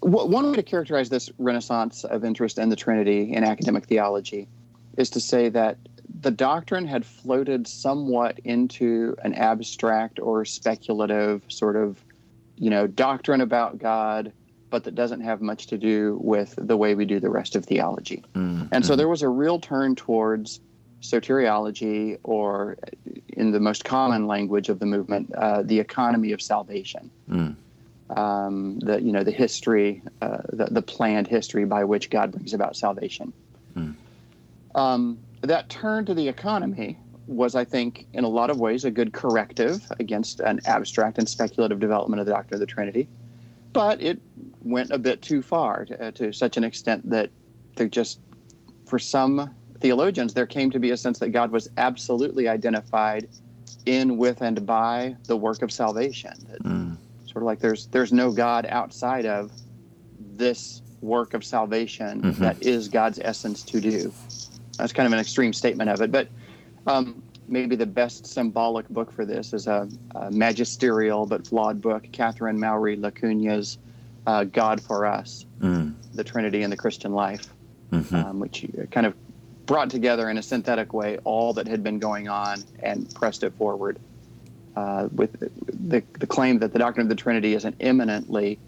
One 0.00 0.50
way 0.50 0.56
to 0.56 0.62
characterize 0.62 1.08
this 1.08 1.30
renaissance 1.38 2.04
of 2.04 2.24
interest 2.24 2.58
in 2.58 2.68
the 2.68 2.76
Trinity 2.76 3.32
in 3.32 3.44
academic 3.44 3.86
theology 3.86 4.46
is 4.96 5.10
to 5.10 5.20
say 5.20 5.48
that 5.48 5.76
the 6.20 6.30
doctrine 6.30 6.86
had 6.86 7.04
floated 7.04 7.66
somewhat 7.66 8.38
into 8.40 9.16
an 9.22 9.34
abstract 9.34 10.18
or 10.18 10.44
speculative 10.44 11.42
sort 11.48 11.76
of, 11.76 12.02
you 12.56 12.70
know, 12.70 12.86
doctrine 12.86 13.40
about 13.40 13.78
God, 13.78 14.32
but 14.70 14.84
that 14.84 14.94
doesn't 14.94 15.20
have 15.20 15.40
much 15.40 15.68
to 15.68 15.78
do 15.78 16.18
with 16.20 16.54
the 16.56 16.76
way 16.76 16.94
we 16.94 17.04
do 17.04 17.20
the 17.20 17.30
rest 17.30 17.56
of 17.56 17.64
theology. 17.64 18.24
Mm-hmm. 18.34 18.66
And 18.72 18.84
so 18.84 18.96
there 18.96 19.08
was 19.08 19.22
a 19.22 19.28
real 19.28 19.60
turn 19.60 19.94
towards 19.94 20.60
soteriology, 21.00 22.18
or 22.24 22.76
in 23.28 23.52
the 23.52 23.60
most 23.60 23.84
common 23.84 24.26
language 24.26 24.68
of 24.68 24.80
the 24.80 24.86
movement, 24.86 25.32
uh, 25.34 25.62
the 25.62 25.78
economy 25.78 26.32
of 26.32 26.42
salvation. 26.42 27.10
Mm. 27.30 27.54
Um, 28.10 28.78
the 28.80 29.00
you 29.00 29.12
know 29.12 29.22
the 29.22 29.30
history, 29.30 30.02
uh, 30.22 30.38
the, 30.52 30.64
the 30.70 30.82
planned 30.82 31.28
history 31.28 31.66
by 31.66 31.84
which 31.84 32.10
God 32.10 32.32
brings 32.32 32.54
about 32.54 32.74
salvation. 32.74 33.32
Mm. 33.76 33.94
Um, 34.74 35.18
that 35.42 35.68
turn 35.68 36.04
to 36.06 36.14
the 36.14 36.28
economy 36.28 36.98
was, 37.26 37.54
I 37.54 37.64
think, 37.64 38.06
in 38.14 38.24
a 38.24 38.28
lot 38.28 38.50
of 38.50 38.58
ways, 38.58 38.84
a 38.84 38.90
good 38.90 39.12
corrective 39.12 39.86
against 40.00 40.40
an 40.40 40.60
abstract 40.64 41.18
and 41.18 41.28
speculative 41.28 41.78
development 41.78 42.20
of 42.20 42.26
the 42.26 42.32
doctrine 42.32 42.54
of 42.54 42.60
the 42.60 42.66
Trinity. 42.66 43.06
But 43.72 44.00
it 44.00 44.18
went 44.62 44.90
a 44.90 44.98
bit 44.98 45.20
too 45.20 45.42
far 45.42 45.84
to, 45.84 46.06
uh, 46.06 46.10
to 46.12 46.32
such 46.32 46.56
an 46.56 46.64
extent 46.64 47.08
that 47.10 47.30
there 47.76 47.86
just, 47.86 48.20
for 48.86 48.98
some 48.98 49.54
theologians, 49.80 50.34
there 50.34 50.46
came 50.46 50.70
to 50.70 50.78
be 50.78 50.90
a 50.90 50.96
sense 50.96 51.18
that 51.18 51.28
God 51.30 51.50
was 51.50 51.68
absolutely 51.76 52.48
identified 52.48 53.28
in, 53.84 54.16
with, 54.16 54.40
and 54.40 54.66
by 54.66 55.14
the 55.24 55.36
work 55.36 55.62
of 55.62 55.70
salvation. 55.70 56.32
Mm. 56.64 56.96
Sort 57.26 57.36
of 57.36 57.42
like 57.42 57.60
there's 57.60 57.86
there's 57.88 58.12
no 58.12 58.32
God 58.32 58.66
outside 58.66 59.26
of 59.26 59.52
this 60.18 60.82
work 61.00 61.34
of 61.34 61.44
salvation 61.44 62.22
mm-hmm. 62.22 62.42
that 62.42 62.60
is 62.62 62.88
God's 62.88 63.18
essence 63.22 63.62
to 63.64 63.80
do. 63.80 64.12
That's 64.78 64.92
kind 64.92 65.06
of 65.06 65.12
an 65.12 65.18
extreme 65.18 65.52
statement 65.52 65.90
of 65.90 66.00
it, 66.00 66.10
but 66.10 66.28
um, 66.86 67.22
maybe 67.48 67.76
the 67.76 67.86
best 67.86 68.26
symbolic 68.26 68.88
book 68.88 69.12
for 69.12 69.24
this 69.24 69.52
is 69.52 69.66
a, 69.66 69.88
a 70.14 70.30
magisterial 70.30 71.26
but 71.26 71.46
flawed 71.46 71.80
book, 71.80 72.04
Catherine 72.12 72.58
Mowry 72.58 72.96
LaCugna's 72.96 73.78
uh, 74.26 74.44
God 74.44 74.80
for 74.80 75.06
Us, 75.06 75.46
mm. 75.60 75.94
the 76.14 76.24
Trinity 76.24 76.62
and 76.62 76.72
the 76.72 76.76
Christian 76.76 77.12
Life, 77.12 77.46
mm-hmm. 77.90 78.14
um, 78.14 78.40
which 78.40 78.66
kind 78.90 79.06
of 79.06 79.14
brought 79.66 79.90
together 79.90 80.30
in 80.30 80.38
a 80.38 80.42
synthetic 80.42 80.92
way 80.92 81.18
all 81.24 81.52
that 81.52 81.66
had 81.66 81.82
been 81.82 81.98
going 81.98 82.28
on 82.28 82.62
and 82.82 83.12
pressed 83.14 83.42
it 83.42 83.52
forward 83.54 83.98
uh, 84.76 85.08
with 85.12 85.38
the, 85.88 86.02
the 86.18 86.26
claim 86.26 86.58
that 86.58 86.72
the 86.72 86.78
doctrine 86.78 87.04
of 87.04 87.08
the 87.08 87.14
Trinity 87.14 87.54
is 87.54 87.64
an 87.64 87.74
eminently, 87.80 88.58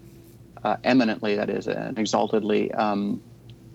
uh, 0.63 0.77
eminently, 0.83 1.35
that 1.35 1.49
is, 1.49 1.67
an 1.67 1.97
exaltedly 1.97 2.71
um, 2.73 3.21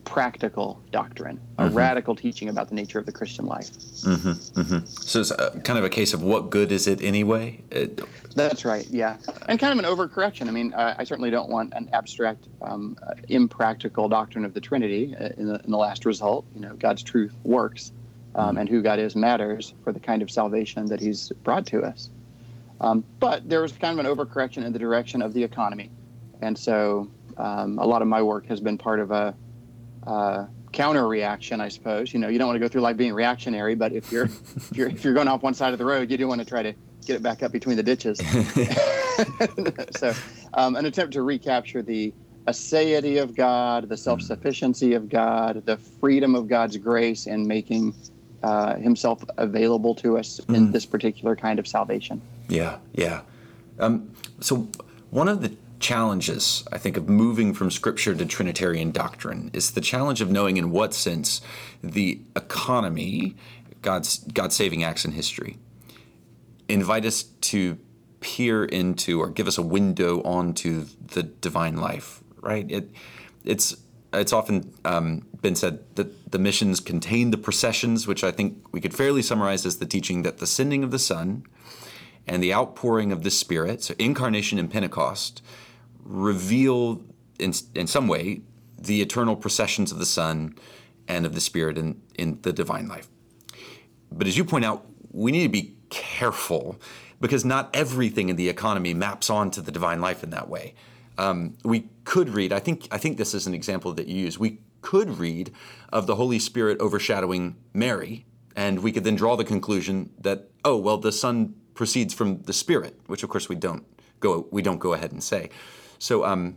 practical 0.06 0.80
doctrine, 0.92 1.38
a 1.58 1.64
mm-hmm. 1.64 1.76
radical 1.76 2.14
teaching 2.14 2.48
about 2.48 2.68
the 2.68 2.74
nature 2.74 2.98
of 2.98 3.04
the 3.04 3.12
Christian 3.12 3.44
life. 3.44 3.70
Mm-hmm, 3.70 4.60
mm-hmm. 4.60 4.86
So 4.86 5.20
it's 5.20 5.32
a, 5.32 5.60
kind 5.64 5.78
of 5.78 5.84
a 5.84 5.90
case 5.90 6.14
of 6.14 6.22
what 6.22 6.48
good 6.48 6.72
is 6.72 6.86
it 6.86 7.02
anyway? 7.02 7.60
It, 7.70 8.00
That's 8.34 8.64
right, 8.64 8.86
yeah. 8.88 9.16
And 9.48 9.58
kind 9.58 9.78
of 9.78 9.84
an 9.84 9.90
overcorrection. 9.90 10.46
I 10.48 10.52
mean, 10.52 10.72
uh, 10.72 10.94
I 10.96 11.04
certainly 11.04 11.30
don't 11.30 11.50
want 11.50 11.74
an 11.74 11.90
abstract, 11.92 12.46
um, 12.62 12.96
uh, 13.06 13.14
impractical 13.28 14.08
doctrine 14.08 14.44
of 14.44 14.54
the 14.54 14.60
Trinity 14.60 15.14
uh, 15.20 15.30
in, 15.36 15.48
the, 15.48 15.60
in 15.64 15.70
the 15.70 15.76
last 15.76 16.06
result. 16.06 16.46
You 16.54 16.60
know, 16.60 16.74
God's 16.76 17.02
truth 17.02 17.34
works, 17.42 17.92
um, 18.36 18.50
mm-hmm. 18.50 18.58
and 18.58 18.68
who 18.68 18.82
God 18.82 19.00
is 19.00 19.16
matters 19.16 19.74
for 19.82 19.92
the 19.92 20.00
kind 20.00 20.22
of 20.22 20.30
salvation 20.30 20.86
that 20.86 21.00
He's 21.00 21.30
brought 21.42 21.66
to 21.66 21.82
us. 21.82 22.10
Um, 22.80 23.04
but 23.18 23.48
there 23.48 23.60
was 23.60 23.72
kind 23.72 23.98
of 23.98 24.06
an 24.06 24.16
overcorrection 24.16 24.64
in 24.64 24.72
the 24.72 24.78
direction 24.78 25.20
of 25.20 25.34
the 25.34 25.42
economy. 25.42 25.90
And 26.42 26.56
so 26.56 27.10
um, 27.38 27.78
a 27.78 27.84
lot 27.84 28.02
of 28.02 28.08
my 28.08 28.22
work 28.22 28.46
has 28.46 28.60
been 28.60 28.78
part 28.78 29.00
of 29.00 29.10
a 29.10 29.34
uh, 30.06 30.46
counter 30.72 31.08
reaction, 31.08 31.60
I 31.60 31.68
suppose. 31.68 32.12
You 32.12 32.20
know, 32.20 32.28
you 32.28 32.38
don't 32.38 32.48
want 32.48 32.56
to 32.56 32.60
go 32.60 32.68
through 32.68 32.82
life 32.82 32.96
being 32.96 33.14
reactionary, 33.14 33.74
but 33.74 33.92
if 33.92 34.12
you're 34.12 34.24
if 34.56 34.70
you're 34.74 34.88
if 34.88 35.04
you're 35.04 35.14
going 35.14 35.28
off 35.28 35.42
one 35.42 35.54
side 35.54 35.72
of 35.72 35.78
the 35.78 35.84
road, 35.84 36.10
you 36.10 36.16
do 36.16 36.28
want 36.28 36.40
to 36.40 36.44
try 36.44 36.62
to 36.62 36.74
get 37.06 37.16
it 37.16 37.22
back 37.22 37.42
up 37.42 37.52
between 37.52 37.76
the 37.76 37.82
ditches. 37.82 38.18
so, 39.96 40.12
um, 40.54 40.76
an 40.76 40.86
attempt 40.86 41.14
to 41.14 41.22
recapture 41.22 41.82
the 41.82 42.12
aseity 42.46 43.20
of 43.20 43.34
God, 43.34 43.88
the 43.88 43.96
self-sufficiency 43.96 44.92
of 44.94 45.08
God, 45.08 45.64
the 45.66 45.76
freedom 45.76 46.34
of 46.34 46.46
God's 46.46 46.76
grace 46.76 47.26
in 47.26 47.46
making 47.46 47.94
uh, 48.42 48.76
Himself 48.76 49.24
available 49.38 49.94
to 49.96 50.18
us 50.18 50.40
mm. 50.40 50.54
in 50.54 50.70
this 50.70 50.86
particular 50.86 51.34
kind 51.34 51.58
of 51.58 51.66
salvation. 51.66 52.20
Yeah, 52.48 52.78
yeah. 52.94 53.22
Um, 53.78 54.12
so 54.40 54.68
one 55.10 55.28
of 55.28 55.42
the 55.42 55.56
challenges, 55.78 56.64
I 56.72 56.78
think, 56.78 56.96
of 56.96 57.08
moving 57.08 57.54
from 57.54 57.70
scripture 57.70 58.14
to 58.14 58.26
Trinitarian 58.26 58.90
doctrine 58.90 59.50
is 59.52 59.72
the 59.72 59.80
challenge 59.80 60.20
of 60.20 60.30
knowing 60.30 60.56
in 60.56 60.70
what 60.70 60.94
sense 60.94 61.40
the 61.82 62.20
economy, 62.34 63.36
God's 63.82 64.18
God 64.18 64.52
saving 64.52 64.82
acts 64.82 65.04
in 65.04 65.12
history, 65.12 65.58
invite 66.68 67.04
us 67.04 67.22
to 67.22 67.78
peer 68.20 68.64
into 68.64 69.20
or 69.20 69.28
give 69.28 69.46
us 69.46 69.58
a 69.58 69.62
window 69.62 70.22
onto 70.22 70.86
the 71.12 71.22
divine 71.22 71.76
life. 71.76 72.22
Right? 72.40 72.70
It 72.70 72.90
it's 73.44 73.76
it's 74.12 74.32
often 74.32 74.72
um, 74.84 75.26
been 75.42 75.54
said 75.54 75.84
that 75.96 76.32
the 76.32 76.38
missions 76.38 76.80
contain 76.80 77.30
the 77.30 77.38
processions, 77.38 78.06
which 78.06 78.24
I 78.24 78.30
think 78.30 78.66
we 78.72 78.80
could 78.80 78.94
fairly 78.94 79.22
summarize 79.22 79.66
as 79.66 79.78
the 79.78 79.86
teaching 79.86 80.22
that 80.22 80.38
the 80.38 80.46
sending 80.46 80.82
of 80.82 80.90
the 80.90 80.98
Son 80.98 81.44
and 82.26 82.42
the 82.42 82.52
outpouring 82.52 83.12
of 83.12 83.22
the 83.22 83.30
Spirit, 83.30 83.82
so 83.82 83.94
incarnation 83.98 84.58
and 84.58 84.70
Pentecost, 84.70 85.42
reveal 86.06 87.02
in, 87.38 87.52
in 87.74 87.86
some 87.86 88.08
way 88.08 88.42
the 88.78 89.02
eternal 89.02 89.36
processions 89.36 89.92
of 89.92 89.98
the 89.98 90.06
Son 90.06 90.54
and 91.08 91.26
of 91.26 91.34
the 91.34 91.40
Spirit 91.40 91.78
in, 91.78 92.00
in 92.16 92.38
the 92.42 92.52
divine 92.52 92.88
life. 92.88 93.08
But 94.10 94.26
as 94.26 94.36
you 94.36 94.44
point 94.44 94.64
out, 94.64 94.86
we 95.12 95.32
need 95.32 95.42
to 95.44 95.48
be 95.48 95.76
careful 95.90 96.80
because 97.20 97.44
not 97.44 97.74
everything 97.74 98.28
in 98.28 98.36
the 98.36 98.48
economy 98.48 98.94
maps 98.94 99.30
onto 99.30 99.60
the 99.62 99.72
divine 99.72 100.00
life 100.00 100.22
in 100.22 100.30
that 100.30 100.48
way. 100.48 100.74
Um, 101.18 101.56
we 101.64 101.88
could 102.04 102.28
read, 102.28 102.52
I 102.52 102.58
think, 102.58 102.88
I 102.90 102.98
think 102.98 103.16
this 103.16 103.34
is 103.34 103.46
an 103.46 103.54
example 103.54 103.92
that 103.94 104.06
you 104.06 104.16
use. 104.16 104.38
We 104.38 104.60
could 104.82 105.18
read 105.18 105.52
of 105.92 106.06
the 106.06 106.16
Holy 106.16 106.38
Spirit 106.38 106.78
overshadowing 106.78 107.56
Mary, 107.72 108.26
and 108.54 108.80
we 108.80 108.92
could 108.92 109.04
then 109.04 109.16
draw 109.16 109.34
the 109.36 109.44
conclusion 109.44 110.10
that, 110.20 110.50
oh, 110.64 110.76
well, 110.76 110.98
the 110.98 111.12
Son 111.12 111.54
proceeds 111.74 112.12
from 112.12 112.42
the 112.42 112.52
Spirit, 112.52 113.00
which 113.06 113.22
of 113.22 113.30
course 113.30 113.48
we 113.48 113.56
don't 113.56 113.84
go, 114.20 114.46
we 114.50 114.62
don't 114.62 114.78
go 114.78 114.92
ahead 114.92 115.12
and 115.12 115.22
say. 115.22 115.50
So, 115.98 116.24
um, 116.24 116.56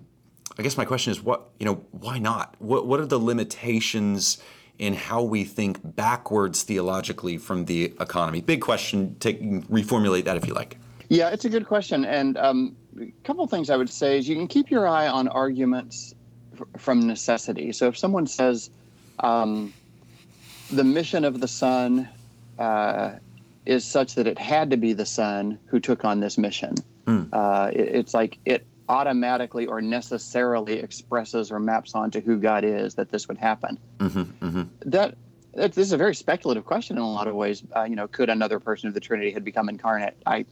I 0.58 0.62
guess 0.62 0.77
my 0.77 0.86
question 0.86 1.12
is, 1.12 1.22
what 1.24 1.51
you 1.60 1.65
know, 1.65 1.75
why 1.91 2.19
not? 2.19 2.55
What 2.60 2.86
what 2.86 3.00
are 3.00 3.05
the 3.05 3.19
limitations 3.19 4.41
in 4.77 4.93
how 4.93 5.22
we 5.22 5.43
think 5.43 5.79
backwards 5.84 6.63
theologically 6.63 7.38
from 7.38 7.65
the 7.65 7.93
economy? 8.00 8.41
Big 8.41 8.62
question. 8.62 9.15
Take 9.19 9.41
reformulate 9.41 10.25
that 10.25 10.38
if 10.38 10.46
you 10.48 10.53
like. 10.53 10.77
Yeah, 11.10 11.29
it's 11.29 11.46
a 11.46 11.50
good 11.50 11.65
question, 11.65 12.05
and 12.05 12.38
um, 12.38 12.75
a 13.00 13.12
couple 13.24 13.43
of 13.43 13.50
things 13.50 13.69
I 13.69 13.77
would 13.77 13.89
say 13.89 14.17
is 14.17 14.27
you 14.27 14.36
can 14.36 14.48
keep 14.48 14.69
your 14.69 14.88
eye 14.88 15.08
on 15.08 15.27
arguments 15.27 16.13
f- 16.53 16.67
from 16.77 17.08
necessity. 17.08 17.72
So 17.72 17.88
if 17.88 17.98
someone 17.98 18.27
says 18.27 18.69
um, 19.19 19.74
the 20.72 20.84
mission 20.84 21.25
of 21.25 21.39
the 21.39 21.48
Son 21.48 22.08
uh, 22.60 23.13
is 23.65 23.86
such 23.86 24.15
that 24.15 24.27
it 24.27 24.38
had 24.38 24.69
to 24.69 24.77
be 24.77 24.93
the 24.93 25.05
Son 25.05 25.58
who 25.65 25.79
took 25.79 26.05
on 26.05 26.19
this 26.19 26.38
mission, 26.38 26.75
mm. 27.05 27.27
uh, 27.34 27.72
it, 27.74 27.96
it's 27.96 28.13
like 28.13 28.38
it 28.46 28.67
automatically 28.89 29.67
or 29.67 29.81
necessarily 29.81 30.79
expresses 30.79 31.51
or 31.51 31.60
maps 31.60 31.93
onto 31.93 32.19
who 32.19 32.38
God 32.38 32.63
is 32.63 32.96
that 32.96 33.10
this 33.10 33.27
would 33.27 33.38
happen. 33.38 33.77
Mm-hmm, 34.00 34.46
mm-hmm. 34.46 34.63
That 34.89 35.15
this 35.53 35.77
is 35.77 35.91
a 35.91 35.98
very 35.98 36.15
speculative 36.15 36.65
question 36.65 36.98
in 36.98 37.03
a 37.03 37.12
lot 37.12 37.27
of 37.27 37.36
ways. 37.36 37.63
Uh, 37.75 37.84
you 37.84 37.96
know, 37.96 38.08
could 38.08 38.29
another 38.29 38.60
person 38.60 38.88
of 38.88 38.93
the 38.93 39.00
Trinity 39.00 39.31
had 39.31 39.46
become 39.46 39.69
incarnate? 39.69 40.17
I 40.25 40.46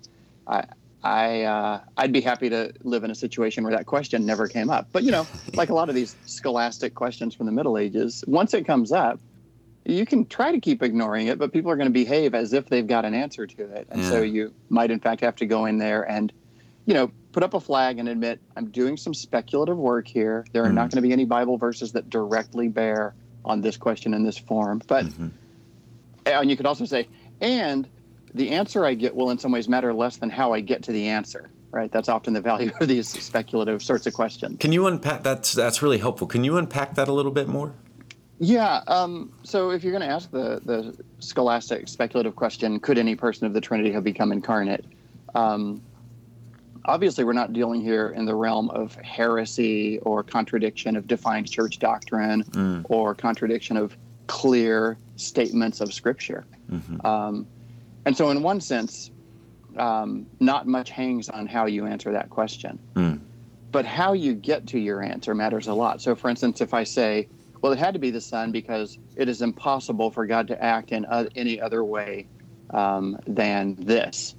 I, 0.46 0.66
I 1.04 1.42
uh, 1.44 1.82
I'd 1.98 2.14
be 2.14 2.22
happy 2.22 2.50
to 2.50 2.74
live 2.84 3.04
in 3.04 3.12
a 3.12 3.16
situation 3.16 3.64
where 3.64 3.76
that 3.76 3.88
question 3.88 4.26
never 4.26 4.48
came 4.48 4.70
up. 4.70 4.88
But 4.92 5.04
you 5.04 5.12
know, 5.12 5.28
like 5.54 5.70
a 5.70 5.74
lot 5.74 5.90
of 5.90 5.96
these 5.96 6.16
scholastic 6.26 6.96
questions 6.96 7.34
from 7.34 7.48
the 7.48 7.52
Middle 7.52 7.78
Ages, 7.78 8.24
once 8.28 8.54
it 8.54 8.66
comes 8.66 8.92
up, 8.92 9.20
you 9.86 10.06
can 10.06 10.26
try 10.26 10.52
to 10.52 10.60
keep 10.60 10.84
ignoring 10.84 11.28
it, 11.28 11.40
but 11.40 11.54
people 11.54 11.72
are 11.72 11.76
going 11.76 11.88
to 11.88 11.94
behave 11.94 12.36
as 12.36 12.54
if 12.54 12.68
they've 12.68 12.88
got 12.88 13.06
an 13.06 13.14
answer 13.14 13.48
to 13.48 13.64
it, 13.64 13.88
and 13.90 14.02
yeah. 14.02 14.10
so 14.10 14.22
you 14.22 14.54
might 14.70 14.92
in 14.92 15.00
fact 15.00 15.22
have 15.22 15.36
to 15.38 15.46
go 15.46 15.66
in 15.66 15.78
there 15.78 16.04
and, 16.10 16.34
you 16.86 16.94
know, 16.94 17.12
put 17.38 17.44
up 17.44 17.54
a 17.54 17.60
flag 17.60 18.00
and 18.00 18.10
admit 18.10 18.40
I'm 18.56 18.72
doing 18.72 18.98
some 18.98 19.14
speculative 19.14 19.78
work 19.78 20.08
here. 20.08 20.44
There 20.54 20.64
are 20.64 20.70
mm 20.70 20.74
not 20.74 20.90
going 20.90 21.04
to 21.04 21.08
be 21.08 21.12
any 21.12 21.24
Bible 21.24 21.56
verses 21.60 21.92
that 21.92 22.10
directly 22.10 22.68
bear 22.68 23.14
on 23.46 23.62
this 23.62 23.78
question 23.78 24.16
in 24.16 24.24
this 24.24 24.40
form, 24.40 24.82
but 24.88 25.06
mm-hmm. 25.06 25.28
and 26.26 26.50
you 26.50 26.58
could 26.58 26.66
also 26.66 26.86
say 26.86 27.08
and 27.40 27.88
the 28.34 28.50
answer 28.50 28.84
I 28.84 28.96
get 28.96 29.16
will 29.16 29.30
in 29.30 29.38
some 29.38 29.52
ways 29.52 29.70
matter 29.70 29.94
less 29.94 30.18
than 30.18 30.32
how 30.32 30.52
I 30.52 30.62
get 30.62 30.82
to 30.86 30.92
the 30.92 31.10
answer. 31.10 31.52
Right. 31.70 31.92
That's 31.92 32.10
often 32.10 32.34
the 32.34 32.42
value 32.42 32.72
of 32.82 32.88
these 32.88 33.08
speculative 33.08 33.84
sorts 33.84 34.08
of 34.08 34.16
questions. 34.16 34.58
Can 34.60 34.72
you 34.72 34.88
unpack 34.88 35.22
that's 35.22 35.54
that's 35.54 35.84
really 35.84 36.00
helpful. 36.00 36.26
Can 36.26 36.44
you 36.44 36.58
unpack 36.58 36.96
that 36.96 37.08
a 37.08 37.14
little 37.14 37.32
bit 37.32 37.48
more? 37.48 37.72
Yeah. 38.40 38.82
Um, 38.88 39.32
so 39.44 39.70
if 39.70 39.84
you're 39.84 39.94
going 39.94 40.10
to 40.10 40.12
ask 40.12 40.32
the 40.32 40.60
the 40.66 40.98
scholastic 41.20 41.88
speculative 41.88 42.36
question, 42.36 42.80
could 42.80 42.98
any 42.98 43.16
person 43.16 43.46
of 43.46 43.54
the 43.54 43.62
Trinity 43.62 43.92
have 43.92 44.04
become 44.04 44.32
incarnate? 44.32 44.86
Um, 45.36 45.84
obviously, 46.88 47.24
we're 47.24 47.34
not 47.34 47.54
dealing 47.54 47.82
here 47.82 48.10
in 48.10 48.26
the 48.26 48.36
realm 48.36 48.70
of 48.70 48.96
heresy 48.96 50.00
or 50.00 50.24
contradiction 50.24 50.96
of 50.96 51.08
defined 51.08 51.50
church 51.50 51.80
doctrine 51.80 52.44
mm. 52.46 52.86
or 52.90 53.14
contradiction 53.14 53.78
of 53.78 53.96
clear 54.28 54.98
statements 55.16 55.82
of 55.82 55.94
Scripture. 55.94 56.46
Mm-hmm. 56.72 57.06
Um, 57.06 57.48
and 58.06 58.16
so, 58.16 58.30
in 58.30 58.42
one 58.42 58.62
sense, 58.62 59.12
um, 59.78 60.26
not 60.40 60.68
much 60.68 60.90
hangs 60.90 61.30
on 61.30 61.46
how 61.46 61.66
you 61.66 61.86
answer 61.86 62.12
that 62.12 62.30
question. 62.30 62.80
Mm. 62.96 63.20
But 63.72 63.86
how 63.86 64.14
you 64.14 64.34
get 64.34 64.68
to 64.68 64.80
your 64.80 65.04
answer 65.04 65.36
matters 65.36 65.68
a 65.68 65.74
lot. 65.74 66.02
So, 66.02 66.16
for 66.16 66.30
instance, 66.30 66.62
if 66.62 66.74
I 66.74 66.84
say, 66.84 67.28
well, 67.62 67.72
it 67.74 67.80
had 67.80 67.94
to 67.94 68.00
be 68.00 68.12
the 68.12 68.22
Son 68.22 68.52
because 68.52 68.98
it 69.16 69.28
is 69.28 69.42
impossible 69.42 70.10
for 70.10 70.26
God 70.26 70.48
to 70.48 70.64
act 70.64 70.92
in 70.92 71.06
uh, 71.06 71.28
any 71.36 71.60
other 71.60 71.84
way 71.84 72.28
um, 72.72 73.20
than 73.28 73.76
this, 73.76 74.36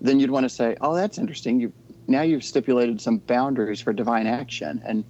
then 0.00 0.18
you'd 0.18 0.30
want 0.30 0.44
to 0.44 0.48
say, 0.48 0.76
oh, 0.80 0.94
that's 0.94 1.16
interesting. 1.16 1.60
You 1.60 1.72
now 2.06 2.22
you've 2.22 2.44
stipulated 2.44 3.00
some 3.00 3.18
boundaries 3.18 3.80
for 3.80 3.92
divine 3.92 4.26
action, 4.26 4.82
and 4.84 5.04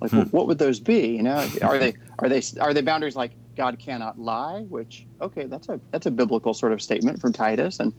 like, 0.00 0.10
hmm. 0.10 0.20
what 0.22 0.46
would 0.46 0.58
those 0.58 0.80
be? 0.80 1.08
You 1.16 1.22
know, 1.22 1.48
are 1.62 1.78
they 1.78 1.94
are 2.18 2.28
they 2.28 2.42
are 2.60 2.74
they 2.74 2.82
boundaries 2.82 3.16
like 3.16 3.32
God 3.56 3.78
cannot 3.78 4.18
lie, 4.18 4.60
which 4.68 5.06
okay, 5.20 5.44
that's 5.44 5.68
a 5.68 5.80
that's 5.90 6.06
a 6.06 6.10
biblical 6.10 6.54
sort 6.54 6.72
of 6.72 6.82
statement 6.82 7.20
from 7.20 7.32
Titus, 7.32 7.80
and 7.80 7.92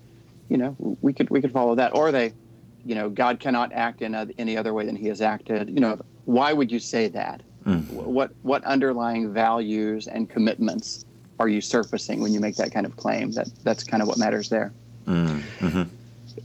you 0.49 0.57
know 0.57 0.75
we 1.01 1.13
could 1.13 1.29
we 1.29 1.41
could 1.41 1.51
follow 1.51 1.75
that. 1.75 1.95
Or 1.95 2.11
they, 2.11 2.33
you 2.85 2.95
know, 2.95 3.09
God 3.09 3.39
cannot 3.39 3.73
act 3.73 4.01
in 4.01 4.13
a, 4.13 4.27
any 4.37 4.55
other 4.55 4.73
way 4.73 4.85
than 4.85 4.95
He 4.95 5.07
has 5.07 5.21
acted. 5.21 5.69
You 5.69 5.79
know, 5.79 5.99
why 6.25 6.53
would 6.53 6.71
you 6.71 6.79
say 6.79 7.07
that? 7.09 7.41
Mm. 7.65 7.89
What 7.91 8.31
what 8.43 8.63
underlying 8.63 9.33
values 9.33 10.07
and 10.07 10.29
commitments 10.29 11.05
are 11.39 11.47
you 11.47 11.61
surfacing 11.61 12.21
when 12.21 12.33
you 12.33 12.39
make 12.39 12.55
that 12.57 12.71
kind 12.71 12.85
of 12.85 12.95
claim? 12.95 13.31
That 13.31 13.49
that's 13.63 13.83
kind 13.83 14.01
of 14.01 14.07
what 14.07 14.17
matters 14.17 14.49
there. 14.49 14.71
Mm. 15.07 15.41
Mm-hmm. 15.59 15.83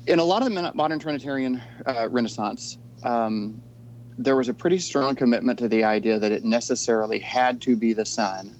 In 0.06 0.18
a 0.18 0.24
lot 0.24 0.42
of 0.42 0.52
the 0.52 0.72
modern 0.74 0.98
Trinitarian 0.98 1.62
uh, 1.86 2.08
Renaissance. 2.08 2.78
Um, 3.02 3.60
there 4.18 4.36
was 4.36 4.48
a 4.48 4.54
pretty 4.54 4.78
strong 4.78 5.14
commitment 5.14 5.58
to 5.58 5.68
the 5.68 5.84
idea 5.84 6.18
that 6.18 6.32
it 6.32 6.44
necessarily 6.44 7.18
had 7.18 7.60
to 7.62 7.76
be 7.76 7.92
the 7.92 8.04
Son 8.04 8.54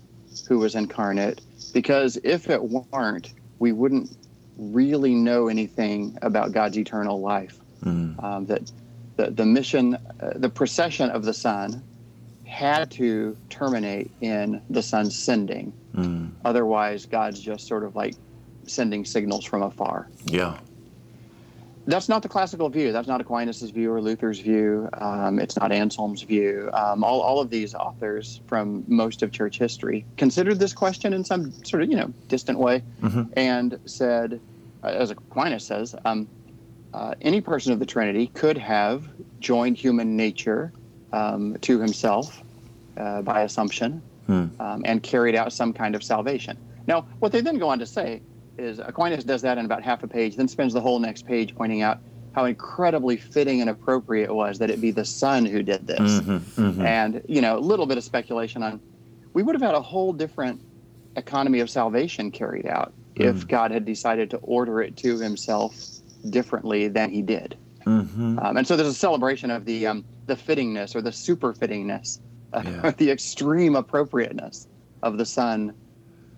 who 0.49 0.59
was 0.59 0.75
incarnate, 0.75 1.41
because 1.73 2.19
if 2.25 2.49
it 2.49 2.63
weren't, 2.63 3.35
we 3.59 3.73
wouldn't 3.73 4.17
really 4.57 5.15
know 5.15 5.49
anything 5.49 6.17
about 6.23 6.53
God's 6.53 6.79
eternal 6.79 7.21
life. 7.21 7.59
Mm. 7.85 8.23
Um, 8.23 8.47
that 8.47 8.71
the, 9.17 9.31
the 9.31 9.45
mission, 9.45 9.95
uh, 9.95 10.33
the 10.37 10.49
procession 10.49 11.11
of 11.11 11.25
the 11.25 11.35
Son 11.35 11.83
had 12.45 12.91
to 12.93 13.37
terminate 13.51 14.11
in 14.21 14.61
the 14.71 14.83
Son's 14.83 15.19
sending. 15.19 15.73
Mm. 15.95 16.31
Otherwise, 16.45 17.07
God's 17.07 17.41
just 17.41 17.67
sort 17.67 17.85
of 17.85 17.95
like 17.95 18.15
sending 18.67 19.05
signals 19.05 19.45
from 19.45 19.63
afar. 19.63 20.09
Yeah 20.27 20.59
that's 21.87 22.09
not 22.09 22.23
the 22.23 22.29
classical 22.29 22.69
view. 22.69 22.93
That's 22.93 23.09
not 23.09 23.21
Aquinas' 23.21 23.71
view 23.71 23.93
or 23.93 24.01
Luther's 24.01 24.39
view. 24.39 24.89
Um, 24.95 25.39
it's 25.39 25.57
not 25.57 25.73
Anselm's 25.73 26.23
view. 26.23 26.71
Um, 26.73 27.03
all, 27.03 27.21
all 27.21 27.41
of 27.41 27.51
these 27.51 27.75
authors 27.75 28.41
from 28.47 28.85
most 28.87 29.23
of 29.23 29.33
church 29.33 29.59
history 29.59 30.05
considered 30.17 30.59
this 30.59 30.73
question 30.73 31.13
in 31.13 31.25
some 31.25 31.53
sort 31.65 31.83
of 31.83 31.91
you 31.91 31.97
know 31.97 32.13
distant 32.29 32.59
way, 32.59 32.83
mm-hmm. 33.01 33.23
and 33.37 33.79
said, 33.85 34.41
uh, 34.85 34.89
as 34.89 35.11
Aquinas 35.11 35.65
says, 35.65 35.95
um, 36.05 36.29
uh, 36.95 37.15
any 37.21 37.41
person 37.41 37.73
of 37.73 37.79
the 37.79 37.87
Trinity 37.87 38.29
could 38.29 38.59
have 38.59 39.09
joined 39.41 39.77
human 39.77 40.17
nature 40.17 40.73
um, 41.13 41.57
to 41.63 41.81
himself 41.81 42.43
uh, 42.97 43.23
by 43.23 43.43
assumption 43.43 44.03
hmm. 44.27 44.47
Um, 44.61 44.83
and 44.85 45.03
carried 45.03 45.35
out 45.35 45.53
some 45.53 45.73
kind 45.73 45.97
of 45.97 46.05
salvation. 46.05 46.57
Now, 46.87 47.07
what 47.19 47.33
they 47.33 47.41
then 47.41 47.59
go 47.59 47.69
on 47.69 47.79
to 47.81 47.87
say 47.87 48.21
is 48.63 48.79
Aquinas 48.79 49.25
does 49.25 49.43
that 49.43 49.59
in 49.59 49.65
about 49.65 49.83
half 49.83 50.03
a 50.03 50.09
page, 50.09 50.37
then 50.37 50.49
spends 50.49 50.73
the 50.73 50.81
whole 50.81 50.99
next 50.99 51.27
page 51.27 51.55
pointing 51.55 51.83
out 51.83 51.99
how 52.35 52.47
incredibly 52.47 53.17
fitting 53.17 53.61
and 53.61 53.69
appropriate 53.69 54.25
it 54.25 54.35
was 54.35 54.59
that 54.59 54.71
it 54.71 54.81
be 54.81 54.91
the 54.91 55.05
Son 55.05 55.45
who 55.45 55.63
did 55.63 55.87
this. 55.87 56.01
Mm-hmm, 56.01 56.63
mm-hmm. 56.63 56.83
And, 56.83 57.23
you 57.29 57.41
know, 57.43 57.59
a 57.59 57.61
little 57.61 57.87
bit 57.87 57.99
of 57.99 58.05
speculation 58.05 58.63
on 58.63 58.81
we 59.35 59.43
would 59.43 59.55
have 59.55 59.63
had 59.63 59.75
a 59.75 59.81
whole 59.81 60.13
different 60.13 60.61
economy 61.17 61.61
of 61.61 61.71
salvation 61.71 62.31
carried 62.31 62.67
out 62.67 62.93
mm. 63.15 63.25
if 63.25 63.47
God 63.47 63.71
had 63.71 63.85
decided 63.85 64.31
to 64.31 64.37
order 64.39 64.81
it 64.81 64.97
to 64.99 65.19
himself 65.19 65.75
differently 66.31 66.89
than 66.89 67.11
he 67.11 67.23
did. 67.23 67.57
Mm-hmm. 67.87 68.39
Um, 68.39 68.57
and 68.57 68.67
so 68.67 68.77
there's 68.77 68.89
a 68.89 68.95
celebration 68.95 69.51
of 69.51 69.65
the 69.65 69.87
um, 69.87 70.05
the 70.27 70.37
fittingness 70.37 70.95
or 70.95 71.03
the 71.03 71.11
super 71.11 71.53
fittingness, 71.53 72.21
uh, 72.53 72.63
yeah. 72.65 72.91
the 72.97 73.11
extreme 73.11 73.75
appropriateness 73.75 74.69
of 75.03 75.19
the 75.19 75.27
Son, 75.27 75.75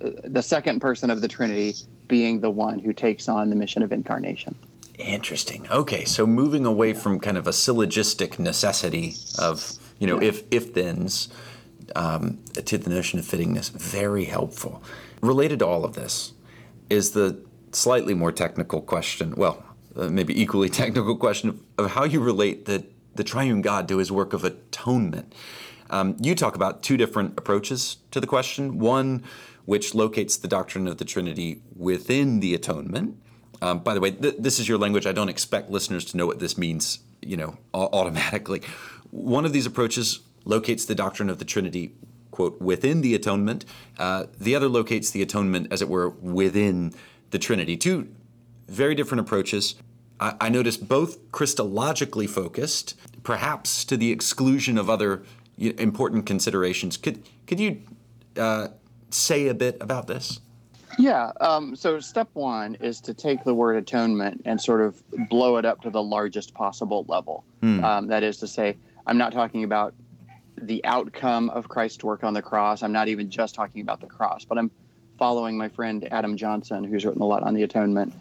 uh, 0.03 0.11
the 0.25 0.43
second 0.43 0.81
person 0.81 1.11
of 1.11 1.21
the 1.21 1.29
Trinity, 1.29 1.75
being 2.09 2.41
the 2.41 2.51
one 2.51 2.79
who 2.79 2.93
takes 2.93 3.29
on 3.29 3.51
the 3.51 3.57
mission 3.57 3.83
of 3.83 3.93
incarnation. 3.93 4.55
Interesting. 4.99 5.67
Okay, 5.71 6.05
so 6.05 6.27
moving 6.27 6.65
away 6.65 6.93
from 6.93 7.19
kind 7.19 7.37
of 7.37 7.47
a 7.47 7.53
syllogistic 7.53 8.39
necessity 8.39 9.15
of 9.39 9.73
you 9.99 10.07
know 10.07 10.21
yeah. 10.21 10.29
if 10.29 10.45
if 10.51 10.73
thens 10.73 11.29
um, 11.97 12.39
to 12.55 12.79
the 12.79 12.91
notion 12.91 13.19
of 13.19 13.25
fittingness, 13.25 13.71
very 13.71 14.25
helpful. 14.25 14.83
Related 15.21 15.61
to 15.61 15.67
all 15.67 15.85
of 15.85 15.95
this 15.95 16.33
is 16.91 17.11
the 17.11 17.45
slightly 17.73 18.15
more 18.15 18.31
technical 18.31 18.81
question. 18.81 19.35
Well, 19.37 19.65
uh, 19.97 20.09
maybe 20.09 20.41
equally 20.41 20.69
technical 20.85 21.17
question 21.17 21.61
of 21.77 21.91
how 21.93 22.05
you 22.05 22.21
relate 22.21 22.67
the 22.67 22.87
the 23.17 23.25
triune 23.25 23.63
God 23.63 23.89
to 23.89 23.99
His 23.99 24.13
work 24.13 24.33
of 24.33 24.45
atonement. 24.45 25.35
Um, 25.91 26.17
you 26.21 26.35
talk 26.35 26.57
about 26.57 26.83
two 26.83 26.97
different 26.97 27.39
approaches 27.39 27.99
to 28.11 28.21
the 28.21 28.27
question. 28.27 28.79
One 28.79 29.23
which 29.65 29.95
locates 29.95 30.37
the 30.37 30.49
doctrine 30.49 30.87
of 30.87 30.99
the 30.99 31.05
Trinity 31.05 31.63
within 31.77 32.41
the 32.41 32.55
atonement. 32.55 33.19
Um, 33.63 33.79
by 33.79 33.95
the 33.95 34.01
way, 34.01 34.11
th- 34.11 34.37
this 34.39 34.59
is 34.59 34.69
your 34.69 34.79
language. 34.79 35.07
I 35.07 35.13
don't 35.13 35.29
expect 35.29 35.71
listeners 35.71 36.05
to 36.07 36.17
know 36.17 36.27
what 36.27 36.39
this 36.39 36.59
means, 36.59 37.01
you 37.23 37.37
know, 37.37 37.57
automatically. 37.73 38.63
One 39.11 39.45
of 39.45 39.53
these 39.53 39.67
approaches 39.67 40.21
locates 40.45 40.85
the 40.85 40.95
doctrine 40.95 41.31
of 41.31 41.39
the 41.39 41.45
Trinity, 41.45 41.95
quote, 42.31 42.61
within 42.61 43.01
the 43.01 43.15
atonement. 43.15 43.65
Uh, 43.99 44.25
the 44.39 44.55
other 44.55 44.69
locates 44.69 45.11
the 45.11 45.23
atonement, 45.23 45.69
as 45.73 45.81
it 45.81 45.89
were, 45.89 46.11
within 46.11 46.93
the 47.31 47.39
Trinity. 47.39 47.77
Two 47.77 48.09
very 48.69 48.95
different 48.95 49.21
approaches. 49.21 49.77
I, 50.21 50.35
I 50.41 50.49
notice 50.49 50.77
both 50.77 51.31
Christologically 51.31 52.29
focused, 52.29 52.97
perhaps 53.23 53.85
to 53.87 53.97
the 53.97 54.11
exclusion 54.13 54.77
of 54.77 54.91
other 54.91 55.23
important 55.57 56.27
considerations. 56.27 56.97
Could 56.97 57.23
could 57.47 57.61
you 57.61 57.83
uh, 58.37 58.69
say 59.15 59.49
a 59.49 59.55
bit 59.55 59.79
about 59.81 60.07
this? 60.07 60.41
Yeah. 60.99 61.33
Um, 61.41 61.75
so, 61.75 61.99
step 62.01 62.29
one 62.35 62.77
is 62.77 63.01
to 63.03 63.15
take 63.15 63.45
the 63.45 63.55
word 63.55 63.77
atonement 63.77 64.43
and 64.45 64.61
sort 64.61 64.81
of 64.81 65.03
blow 65.29 65.57
it 65.57 65.65
up 65.65 65.83
to 65.83 65.91
the 65.91 66.03
largest 66.03 66.55
possible 66.55 67.05
level. 67.09 67.45
Hmm. 67.61 67.85
Um, 67.85 68.07
that 68.09 68.23
is 68.23 68.39
to 68.39 68.47
say, 68.47 68.77
I'm 69.07 69.19
not 69.19 69.33
talking 69.33 69.65
about 69.65 69.95
the 70.57 70.85
outcome 70.85 71.51
of 71.51 71.69
Christ's 71.69 72.05
work 72.05 72.23
on 72.25 72.35
the 72.35 72.43
cross. 72.43 72.83
I'm 72.83 72.93
not 72.93 73.09
even 73.09 73.29
just 73.29 73.55
talking 73.55 73.83
about 73.83 74.01
the 74.01 74.07
cross, 74.07 74.45
but 74.45 74.57
I'm 74.57 74.71
following 75.19 75.57
my 75.57 75.69
friend 75.69 76.07
Adam 76.11 76.37
Johnson, 76.37 76.85
who's 76.85 77.05
written 77.05 77.23
a 77.23 77.27
lot 77.27 77.43
on 77.43 77.55
the 77.55 77.63
atonement, 77.63 78.15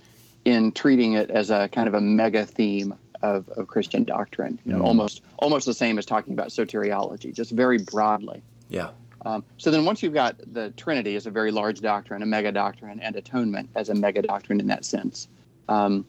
in 0.46 0.72
treating 0.72 1.14
it 1.14 1.30
as 1.30 1.52
a 1.52 1.70
kind 1.70 1.88
of 1.88 1.94
a 1.94 2.02
mega 2.02 2.46
theme 2.46 2.96
of, 3.22 3.48
of 3.50 3.68
Christian 3.68 4.04
doctrine. 4.04 4.60
You 4.66 4.74
know, 4.74 4.80
mm. 4.80 4.86
almost 4.86 5.22
almost 5.38 5.66
the 5.66 5.74
same 5.74 5.98
as 5.98 6.06
talking 6.06 6.34
about 6.34 6.50
soteriology, 6.50 7.34
just 7.34 7.52
very 7.52 7.78
broadly. 7.78 8.42
Yeah. 8.70 8.90
Um, 9.26 9.44
so 9.58 9.72
then, 9.72 9.86
once 9.86 10.04
you've 10.04 10.14
got 10.14 10.36
the 10.54 10.72
Trinity 10.72 11.16
as 11.16 11.26
a 11.26 11.32
very 11.32 11.52
large 11.52 11.80
doctrine, 11.80 12.22
a 12.22 12.26
mega 12.26 12.52
doctrine, 12.52 13.00
and 13.00 13.16
atonement 13.16 13.70
as 13.76 13.90
a 13.90 13.96
mega 13.96 14.22
doctrine 14.22 14.60
in 14.60 14.68
that 14.68 14.84
sense, 14.84 15.30
um, 15.70 16.06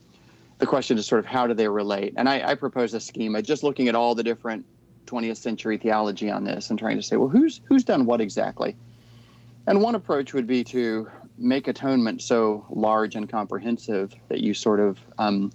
the 0.59 0.67
question 0.67 0.99
is 0.99 1.07
sort 1.07 1.21
of 1.21 1.27
how 1.27 1.47
do 1.47 1.55
they 1.55 1.69
relate? 1.69 2.15
And 2.17 2.29
I, 2.29 2.51
I 2.51 2.55
propose 2.55 2.95
a 2.95 3.01
schema, 3.01 3.43
just 3.43 3.63
looking 3.63 3.89
at 3.89 3.95
all 3.95 4.15
the 4.15 4.23
different 4.23 4.65
20th 5.07 5.37
century 5.37 5.79
theology 5.79 6.31
on 6.31 6.45
this 6.45 6.71
and 6.71 6.79
trying 6.79 6.97
to 6.97 7.03
say, 7.03 7.17
well, 7.17 7.29
who's 7.29 7.61
who's 7.67 7.85
done 7.85 8.07
what 8.07 8.21
exactly? 8.21 8.77
And 9.67 9.81
one 9.81 9.95
approach 9.95 10.35
would 10.35 10.47
be 10.47 10.65
to 10.65 11.09
make 11.39 11.69
atonement 11.69 12.23
so 12.23 12.67
large 12.71 13.17
and 13.17 13.29
comprehensive 13.29 14.15
that 14.29 14.41
you 14.41 14.55
sort 14.55 14.81
of 14.81 14.99
um, 15.19 15.53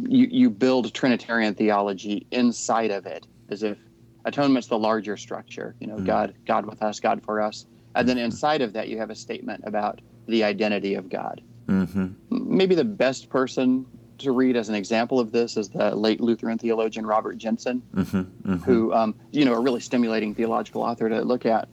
you, 0.00 0.26
you 0.30 0.50
build 0.50 0.92
Trinitarian 0.94 1.54
theology 1.54 2.26
inside 2.30 2.90
of 2.90 3.06
it, 3.06 3.26
as 3.48 3.62
if 3.62 3.78
atonement's 4.26 4.68
the 4.68 4.78
larger 4.78 5.16
structure. 5.16 5.74
You 5.80 5.86
know, 5.86 5.96
mm 5.96 6.04
God, 6.04 6.34
God 6.46 6.66
with 6.66 6.82
us, 6.82 7.00
God 7.00 7.22
for 7.24 7.40
us, 7.40 7.66
and 7.94 8.08
then 8.08 8.18
inside 8.18 8.60
of 8.60 8.74
that 8.74 8.88
you 8.88 8.98
have 8.98 9.10
a 9.10 9.14
statement 9.14 9.64
about 9.66 10.00
the 10.26 10.44
identity 10.44 10.94
of 10.94 11.08
God. 11.08 11.40
Mm-hmm. 11.68 12.08
Maybe 12.30 12.74
the 12.74 12.84
best 12.84 13.28
person 13.30 13.86
to 14.18 14.32
read 14.32 14.56
as 14.56 14.68
an 14.68 14.74
example 14.74 15.20
of 15.20 15.32
this 15.32 15.56
is 15.56 15.68
the 15.68 15.94
late 15.94 16.20
Lutheran 16.20 16.58
theologian 16.58 17.06
Robert 17.06 17.38
Jenson, 17.38 17.82
mm-hmm, 17.94 18.18
mm-hmm. 18.18 18.54
who, 18.56 18.92
um, 18.92 19.14
you 19.30 19.44
know, 19.44 19.54
a 19.54 19.60
really 19.60 19.80
stimulating 19.80 20.34
theological 20.34 20.82
author 20.82 21.08
to 21.08 21.22
look 21.22 21.46
at. 21.46 21.68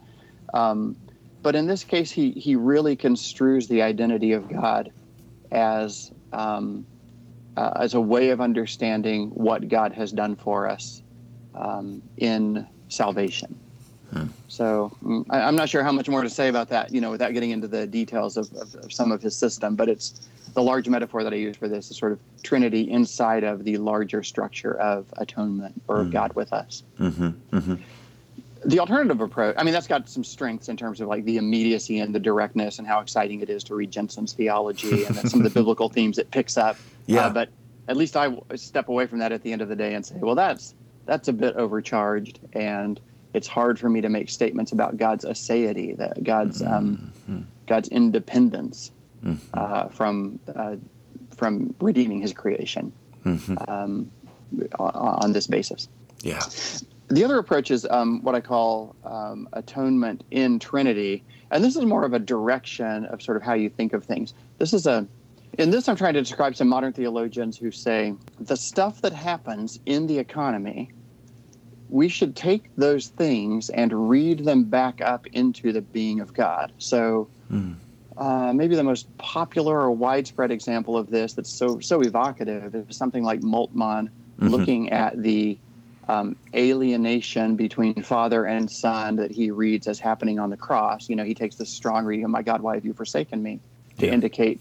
Um, 0.52 0.96
but 1.42 1.54
in 1.54 1.66
this 1.66 1.84
case, 1.84 2.10
he 2.10 2.30
he 2.32 2.56
really 2.56 2.96
construes 2.96 3.68
the 3.68 3.82
identity 3.82 4.32
of 4.32 4.48
God 4.48 4.92
as 5.52 6.10
um, 6.32 6.86
uh, 7.56 7.72
as 7.76 7.94
a 7.94 8.00
way 8.00 8.30
of 8.30 8.40
understanding 8.40 9.30
what 9.30 9.68
God 9.68 9.92
has 9.92 10.10
done 10.10 10.36
for 10.36 10.68
us 10.68 11.03
um, 11.54 12.02
in 12.16 12.66
salvation. 12.88 13.58
Hmm. 14.12 14.26
So 14.48 14.96
mm, 15.02 15.24
I, 15.30 15.48
am 15.48 15.56
not 15.56 15.68
sure 15.68 15.82
how 15.82 15.92
much 15.92 16.08
more 16.08 16.22
to 16.22 16.30
say 16.30 16.48
about 16.48 16.68
that, 16.68 16.92
you 16.92 17.00
know, 17.00 17.10
without 17.10 17.32
getting 17.32 17.50
into 17.50 17.66
the 17.66 17.86
details 17.86 18.36
of, 18.36 18.52
of, 18.54 18.74
of, 18.76 18.92
some 18.92 19.10
of 19.10 19.20
his 19.22 19.34
system. 19.34 19.74
But 19.74 19.88
it's 19.88 20.28
the 20.54 20.62
large 20.62 20.88
metaphor 20.88 21.24
that 21.24 21.32
I 21.32 21.36
use 21.36 21.56
for 21.56 21.68
this 21.68 21.90
is 21.90 21.96
sort 21.96 22.12
of 22.12 22.20
Trinity 22.42 22.88
inside 22.90 23.44
of 23.44 23.64
the 23.64 23.76
larger 23.78 24.22
structure 24.22 24.78
of 24.78 25.06
atonement 25.16 25.82
or 25.88 25.98
mm-hmm. 25.98 26.10
God 26.10 26.34
with 26.34 26.52
us. 26.52 26.84
Mm-hmm. 27.00 27.56
Mm-hmm. 27.56 27.74
The 28.66 28.78
alternative 28.78 29.20
approach, 29.20 29.56
I 29.58 29.64
mean, 29.64 29.74
that's 29.74 29.88
got 29.88 30.08
some 30.08 30.24
strengths 30.24 30.68
in 30.68 30.76
terms 30.76 31.00
of 31.00 31.08
like 31.08 31.24
the 31.24 31.36
immediacy 31.36 31.98
and 31.98 32.14
the 32.14 32.20
directness 32.20 32.78
and 32.78 32.86
how 32.86 33.00
exciting 33.00 33.40
it 33.40 33.50
is 33.50 33.64
to 33.64 33.74
read 33.74 33.90
Jenson's 33.90 34.32
theology 34.32 35.04
and 35.04 35.16
some 35.28 35.40
of 35.40 35.44
the 35.44 35.50
biblical 35.60 35.88
themes 35.88 36.18
it 36.18 36.30
picks 36.30 36.56
up. 36.56 36.76
Yeah. 37.06 37.26
Uh, 37.26 37.30
but 37.30 37.48
at 37.88 37.96
least 37.96 38.16
I 38.16 38.34
step 38.54 38.88
away 38.88 39.06
from 39.06 39.18
that 39.18 39.32
at 39.32 39.42
the 39.42 39.52
end 39.52 39.60
of 39.60 39.68
the 39.68 39.76
day 39.76 39.94
and 39.94 40.06
say, 40.06 40.16
well, 40.16 40.34
that's 40.34 40.74
that's 41.06 41.28
a 41.28 41.32
bit 41.32 41.56
overcharged, 41.56 42.40
and 42.52 43.00
it's 43.32 43.48
hard 43.48 43.78
for 43.78 43.88
me 43.88 44.00
to 44.00 44.08
make 44.08 44.30
statements 44.30 44.72
about 44.72 44.96
God's 44.96 45.24
aseity, 45.24 45.96
that 45.96 46.22
God's 46.22 46.62
um, 46.62 47.12
mm-hmm. 47.28 47.42
God's 47.66 47.88
independence 47.88 48.92
mm-hmm. 49.24 49.36
uh, 49.54 49.88
from 49.88 50.38
uh, 50.54 50.76
from 51.36 51.74
redeeming 51.80 52.20
His 52.20 52.32
creation 52.32 52.92
mm-hmm. 53.24 53.56
um, 53.68 54.10
on, 54.78 54.94
on, 54.94 55.32
this 55.32 55.46
basis. 55.46 55.88
Yeah. 56.22 56.42
The 57.08 57.24
other 57.24 57.38
approach 57.38 57.70
is 57.70 57.86
um, 57.90 58.22
what 58.22 58.34
I 58.34 58.40
call 58.40 58.96
um, 59.04 59.48
atonement 59.52 60.24
in 60.30 60.58
Trinity, 60.58 61.22
and 61.50 61.62
this 61.62 61.76
is 61.76 61.84
more 61.84 62.04
of 62.04 62.14
a 62.14 62.18
direction 62.18 63.04
of 63.06 63.20
sort 63.20 63.36
of 63.36 63.42
how 63.42 63.54
you 63.54 63.68
think 63.68 63.92
of 63.92 64.04
things. 64.04 64.32
This 64.58 64.72
is 64.72 64.86
a 64.86 65.06
in 65.58 65.70
this, 65.70 65.88
I'm 65.88 65.96
trying 65.96 66.14
to 66.14 66.22
describe 66.22 66.56
some 66.56 66.68
modern 66.68 66.92
theologians 66.92 67.56
who 67.56 67.70
say 67.70 68.14
the 68.40 68.56
stuff 68.56 69.02
that 69.02 69.12
happens 69.12 69.78
in 69.86 70.06
the 70.06 70.18
economy, 70.18 70.90
we 71.88 72.08
should 72.08 72.34
take 72.34 72.74
those 72.76 73.08
things 73.08 73.70
and 73.70 74.08
read 74.08 74.44
them 74.44 74.64
back 74.64 75.00
up 75.00 75.26
into 75.28 75.72
the 75.72 75.80
being 75.80 76.20
of 76.20 76.34
God. 76.34 76.72
So, 76.78 77.28
mm. 77.50 77.76
uh, 78.16 78.52
maybe 78.52 78.74
the 78.74 78.82
most 78.82 79.16
popular 79.18 79.80
or 79.80 79.90
widespread 79.90 80.50
example 80.50 80.96
of 80.96 81.10
this 81.10 81.34
that's 81.34 81.50
so 81.50 81.78
so 81.80 82.00
evocative 82.00 82.74
is 82.74 82.96
something 82.96 83.22
like 83.22 83.40
Moltmann 83.40 84.08
mm-hmm. 84.08 84.48
looking 84.48 84.90
at 84.90 85.22
the 85.22 85.58
um, 86.08 86.36
alienation 86.54 87.56
between 87.56 88.02
father 88.02 88.44
and 88.44 88.70
son 88.70 89.16
that 89.16 89.30
he 89.30 89.50
reads 89.50 89.86
as 89.86 89.98
happening 90.00 90.38
on 90.38 90.50
the 90.50 90.56
cross. 90.56 91.08
You 91.08 91.16
know, 91.16 91.24
he 91.24 91.34
takes 91.34 91.56
this 91.56 91.70
strong 91.70 92.04
reading 92.04 92.24
of 92.24 92.30
"My 92.30 92.42
God, 92.42 92.60
why 92.60 92.74
have 92.74 92.84
you 92.84 92.92
forsaken 92.92 93.42
me?" 93.42 93.60
to 93.98 94.06
yeah. 94.06 94.12
indicate 94.12 94.60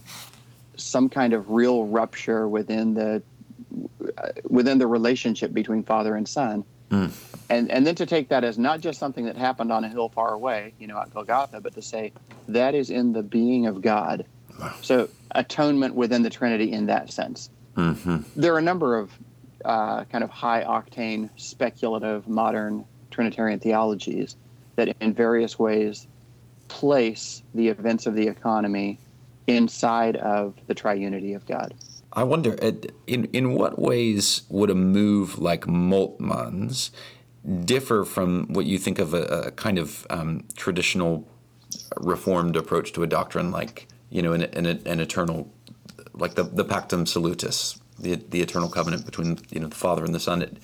some 0.76 1.10
kind 1.10 1.34
of 1.34 1.52
real 1.52 1.86
rupture 1.86 2.48
within 2.48 2.94
the 2.94 3.22
within 4.44 4.78
the 4.78 4.88
relationship 4.88 5.54
between 5.54 5.84
father 5.84 6.16
and 6.16 6.28
son. 6.28 6.64
Mm. 6.90 7.12
And 7.50 7.72
and 7.72 7.86
then 7.86 7.96
to 7.96 8.06
take 8.06 8.30
that 8.30 8.44
as 8.44 8.58
not 8.58 8.82
just 8.82 9.00
something 9.00 9.26
that 9.26 9.38
happened 9.38 9.72
on 9.72 9.84
a 9.84 9.90
hill 9.90 10.10
far 10.10 10.34
away, 10.34 10.74
you 10.80 10.88
know, 10.88 11.00
at 11.00 11.14
Golgotha, 11.14 11.62
but 11.62 11.74
to 11.76 11.82
say 11.82 12.14
that 12.48 12.76
is 12.76 12.90
in 12.90 13.14
the 13.14 13.24
being 13.24 13.66
of 13.66 13.82
God. 13.82 14.26
So 14.82 15.10
atonement 15.32 15.96
within 15.96 16.22
the 16.22 16.30
Trinity 16.30 16.72
in 16.72 16.86
that 16.86 17.12
sense. 17.12 17.50
Mm-hmm. 17.76 18.18
There 18.36 18.54
are 18.54 18.60
a 18.60 18.64
number 18.64 18.98
of 18.98 19.12
uh, 19.66 20.04
kind 20.06 20.24
of 20.24 20.30
high 20.30 20.64
octane, 20.64 21.30
speculative, 21.38 22.28
modern 22.28 22.86
Trinitarian 23.10 23.60
theologies 23.60 24.36
that 24.76 24.96
in 25.00 25.14
various 25.14 25.58
ways 25.58 26.08
place 26.68 27.44
the 27.54 27.68
events 27.70 28.06
of 28.06 28.16
the 28.16 28.28
economy 28.28 29.00
inside 29.48 30.16
of 30.18 30.56
the 30.68 30.76
triunity 30.76 31.36
of 31.36 31.46
God. 31.46 31.74
I 32.14 32.24
wonder, 32.24 32.54
in 33.08 33.26
in 33.26 33.56
what 33.56 33.80
ways 33.80 34.44
would 34.50 34.70
a 34.70 34.76
move 34.76 35.40
like 35.40 35.66
Moltmann's 35.66 36.92
differ 37.66 38.06
from 38.06 38.46
what 38.54 38.66
you 38.66 38.78
think 38.78 39.00
of 39.00 39.14
a, 39.14 39.24
a 39.24 39.52
kind 39.52 39.78
of 39.78 40.08
um, 40.10 40.46
traditional 40.56 41.28
reformed 41.98 42.56
approach 42.56 42.94
to 42.94 43.04
a 43.04 43.08
doctrine 43.08 43.52
like 43.52 43.88
you 44.10 44.22
know 44.22 44.34
an, 44.34 44.44
an, 44.44 44.66
an, 44.66 45.00
eternal 45.00 45.52
like 46.14 46.36
the, 46.36 46.44
the 46.44 46.64
pactum 46.64 47.06
salutis 47.06 47.80
the, 48.00 48.16
the 48.16 48.42
eternal 48.42 48.70
covenant 48.70 49.06
between 49.06 49.40
you 49.50 49.60
know 49.60 49.68
the 49.68 49.76
father 49.76 50.06
and 50.06 50.16
the 50.16 50.20
son? 50.20 50.42
It, 50.42 50.58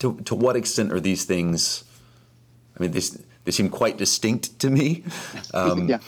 to, 0.00 0.16
to 0.20 0.34
what 0.34 0.54
extent 0.56 0.92
are 0.92 1.00
these 1.00 1.24
things 1.24 1.84
i 2.78 2.82
mean 2.82 2.92
they, 2.92 3.00
they 3.44 3.50
seem 3.50 3.68
quite 3.68 3.96
distinct 3.96 4.58
to 4.60 4.70
me. 4.70 5.04
Um, 5.52 5.88
yeah 5.88 5.98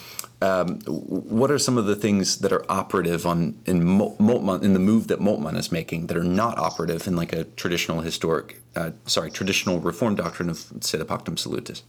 um, 0.41 0.79
what 0.81 1.49
are 1.49 1.57
some 1.57 1.77
of 1.77 1.85
the 1.85 1.95
things 1.95 2.37
that 2.39 2.53
are 2.53 2.63
operative 2.69 3.25
on 3.25 3.57
in 3.65 3.81
Moltmann, 3.81 4.61
in 4.61 4.73
the 4.73 4.79
move 4.79 5.07
that 5.07 5.19
Moltmann 5.19 5.57
is 5.57 5.71
making 5.71 6.07
that 6.07 6.17
are 6.17 6.23
not 6.23 6.59
operative 6.59 7.07
in 7.07 7.15
like 7.15 7.33
a 7.33 7.43
traditional 7.43 8.01
historic, 8.01 8.61
uh, 8.75 8.91
sorry, 9.05 9.31
traditional 9.31 9.79
reform 9.79 10.15
doctrine 10.15 10.49
of 10.49 10.69
the 10.69 11.05
Pactum 11.05 11.39
Salutis? 11.39 11.81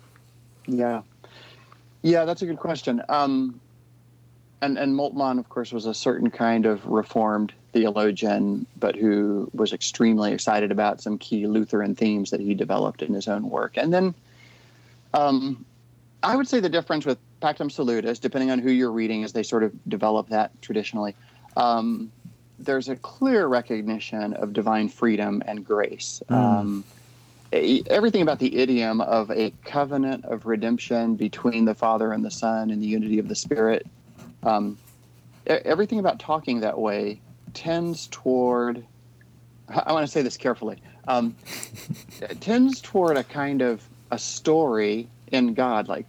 Yeah, 0.67 1.03
yeah, 2.03 2.25
that's 2.25 2.41
a 2.41 2.47
good 2.47 2.59
question. 2.59 3.03
Um, 3.11 3.61
and 4.63 4.79
and 4.79 4.95
Moltmann, 4.95 5.39
of 5.39 5.49
course, 5.51 5.71
was 5.71 5.85
a 5.85 5.95
certain 5.95 6.31
kind 6.31 6.65
of 6.65 6.85
reformed 6.87 7.53
theologian, 7.73 8.67
but 8.81 8.97
who 8.97 9.51
was 9.53 9.75
extremely 9.75 10.33
excited 10.33 10.73
about 10.73 11.03
some 11.03 11.19
key 11.19 11.47
Lutheran 11.47 11.95
themes 11.95 12.31
that 12.31 12.41
he 12.41 12.55
developed 12.55 13.03
in 13.03 13.13
his 13.13 13.29
own 13.29 13.51
work. 13.51 13.77
And 13.77 13.93
then 13.93 14.15
um, 15.13 15.67
I 16.23 16.35
would 16.35 16.49
say 16.49 16.61
the 16.61 16.69
difference 16.69 17.05
with 17.05 17.19
Pactum 17.41 17.71
Salutis, 17.71 18.19
depending 18.19 18.51
on 18.51 18.59
who 18.59 18.71
you're 18.71 18.93
reading, 18.93 19.25
as 19.25 19.33
they 19.33 19.43
sort 19.43 19.63
of 19.63 19.73
develop 19.89 20.29
that 20.29 20.51
traditionally, 20.63 21.15
um, 21.57 22.11
there's 22.59 22.89
a 22.89 22.97
clear 22.97 23.47
recognition 23.47 24.35
of 24.35 24.53
divine 24.53 24.89
freedom 24.89 25.43
and 25.47 25.65
grace. 25.65 26.23
Mm. 26.29 26.35
Um, 26.35 26.85
everything 27.53 28.23
about 28.23 28.39
the 28.39 28.57
idiom 28.57 29.01
of 29.01 29.31
a 29.31 29.53
covenant 29.65 30.25
of 30.25 30.47
redemption 30.47 31.15
between 31.15 31.65
the 31.65 31.75
Father 31.75 32.13
and 32.13 32.25
the 32.25 32.31
Son 32.31 32.71
and 32.71 32.83
the 32.83 32.87
unity 32.87 33.19
of 33.19 33.29
the 33.29 33.35
Spirit, 33.35 33.87
um, 34.43 34.77
everything 35.47 35.99
about 35.99 36.19
talking 36.19 36.61
that 36.61 36.79
way 36.79 37.21
tends 37.55 38.09
toward, 38.09 38.85
I 39.69 39.93
want 39.93 40.07
to 40.07 40.13
say 40.13 40.23
this 40.23 40.37
carefully, 40.37 40.79
um, 41.07 41.35
tends 42.41 42.81
toward 42.81 43.17
a 43.17 43.25
kind 43.25 43.63
of 43.63 43.83
a 44.11 44.19
story 44.19 45.09
in 45.29 45.55
God. 45.55 45.89
Like 45.89 46.07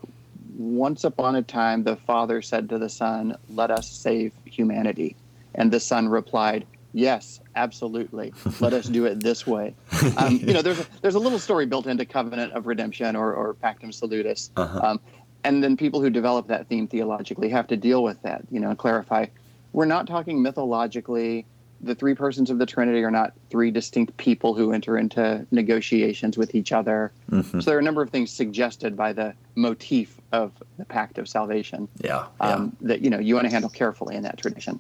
once 0.60 1.04
upon 1.04 1.36
a 1.36 1.42
time, 1.42 1.84
the 1.84 1.96
Father 1.96 2.42
said 2.42 2.70
to 2.70 2.78
the 2.78 2.90
Son, 2.90 3.36
Let 3.50 3.72
us 3.72 3.90
save 3.90 4.34
humanity. 4.46 5.16
And 5.56 5.72
the 5.72 5.80
Son 5.80 6.08
replied, 6.08 6.66
Yes, 6.94 7.40
absolutely. 7.56 8.34
Let 8.60 8.74
us 8.74 8.88
do 8.88 9.06
it 9.06 9.22
this 9.22 9.48
way. 9.48 9.74
Um, 10.18 10.38
you 10.38 10.54
know, 10.54 10.62
there's 10.62 10.80
a, 10.80 10.86
there's 11.02 11.16
a 11.16 11.20
little 11.20 11.40
story 11.40 11.66
built 11.66 11.86
into 11.88 12.06
Covenant 12.06 12.54
of 12.54 12.68
Redemption 12.68 13.16
or, 13.16 13.34
or 13.34 13.54
Pactum 13.54 13.94
Salutis. 13.94 14.50
Uh-huh. 14.56 14.80
Um, 14.82 15.00
and 15.44 15.64
then 15.64 15.78
people 15.78 16.02
who 16.02 16.10
develop 16.10 16.48
that 16.48 16.68
theme 16.68 16.88
theologically 16.88 17.50
have 17.50 17.68
to 17.68 17.78
deal 17.78 18.04
with 18.04 18.22
that, 18.24 18.44
you 18.50 18.60
know, 18.60 18.70
and 18.70 18.78
clarify 18.78 19.28
we're 19.74 19.86
not 19.86 20.08
talking 20.08 20.42
mythologically 20.42 21.46
the 21.82 21.96
three 21.96 22.14
persons 22.14 22.50
of 22.50 22.60
the 22.60 22.66
Trinity 22.66 23.04
are 23.04 23.12
not 23.12 23.34
three 23.50 23.72
distinct 23.72 24.16
people 24.18 24.54
who 24.54 24.72
enter 24.72 24.98
into 24.98 25.46
negotiations 25.52 26.38
with 26.38 26.54
each 26.56 26.72
other. 26.72 27.12
Mm-hmm. 27.32 27.60
So 27.60 27.70
there 27.70 27.78
are 27.78 27.82
a 27.82 27.84
number 27.84 28.02
of 28.02 28.10
things 28.10 28.32
suggested 28.32 28.98
by 28.98 29.14
the 29.14 29.34
motif 29.56 30.20
of 30.32 30.52
the 30.78 30.86
pact 30.86 31.18
of 31.18 31.28
salvation. 31.28 31.88
Yeah, 32.02 32.28
yeah. 32.42 32.48
Um, 32.48 32.76
that 32.82 33.02
you 33.02 33.10
know 33.10 33.20
you 33.20 33.36
want 33.36 33.46
to 33.46 33.52
handle 33.52 33.70
carefully 33.70 34.16
in 34.16 34.24
that 34.24 34.38
tradition. 34.38 34.80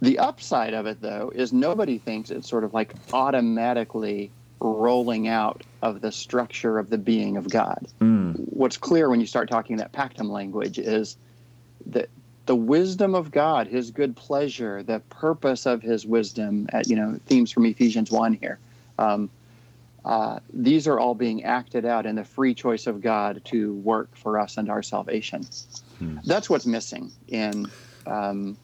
The 0.00 0.18
upside 0.18 0.74
of 0.74 0.86
it, 0.86 1.00
though, 1.00 1.32
is 1.34 1.52
nobody 1.52 1.98
thinks 1.98 2.30
it's 2.30 2.48
sort 2.48 2.64
of 2.64 2.72
like 2.72 2.94
automatically 3.12 4.30
rolling 4.60 5.28
out 5.28 5.62
of 5.82 6.00
the 6.00 6.12
structure 6.12 6.78
of 6.78 6.90
the 6.90 6.98
being 6.98 7.36
of 7.36 7.48
God. 7.48 7.86
Mm. 8.00 8.34
What's 8.50 8.76
clear 8.76 9.08
when 9.08 9.20
you 9.20 9.26
start 9.26 9.50
talking 9.50 9.76
that 9.78 9.92
pactum 9.92 10.30
language 10.30 10.78
is 10.78 11.16
that 11.86 12.08
the 12.48 12.56
wisdom 12.56 13.14
of 13.14 13.30
God, 13.30 13.66
His 13.66 13.90
good 13.90 14.16
pleasure, 14.16 14.82
the 14.82 15.00
purpose 15.10 15.66
of 15.66 15.82
His 15.82 16.06
wisdom, 16.06 16.66
at, 16.72 16.88
you 16.88 16.96
know, 16.96 17.20
themes 17.26 17.52
from 17.52 17.66
Ephesians 17.66 18.10
1 18.10 18.32
here. 18.32 18.58
Um, 18.98 19.28
uh, 20.02 20.38
these 20.54 20.88
are 20.88 20.98
all 20.98 21.14
being 21.14 21.44
acted 21.44 21.84
out 21.84 22.06
in 22.06 22.16
the 22.16 22.24
free 22.24 22.54
choice 22.54 22.86
of 22.86 23.02
God 23.02 23.42
to 23.44 23.74
work 23.74 24.16
for 24.16 24.38
us 24.38 24.56
and 24.56 24.70
our 24.70 24.82
salvation. 24.82 25.46
Hmm. 25.98 26.16
That's 26.24 26.48
what's 26.48 26.64
missing 26.64 27.12
in 27.28 27.70
um, 28.06 28.56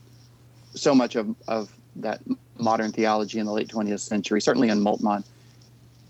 so 0.75 0.94
much 0.94 1.14
of, 1.14 1.37
of 1.47 1.70
that 1.97 2.23
modern 2.57 2.90
theology 2.90 3.38
in 3.38 3.44
the 3.44 3.53
late 3.53 3.68
20th 3.68 4.01
century, 4.01 4.40
certainly 4.40 4.70
in 4.70 4.81
Moltmann. 4.81 5.25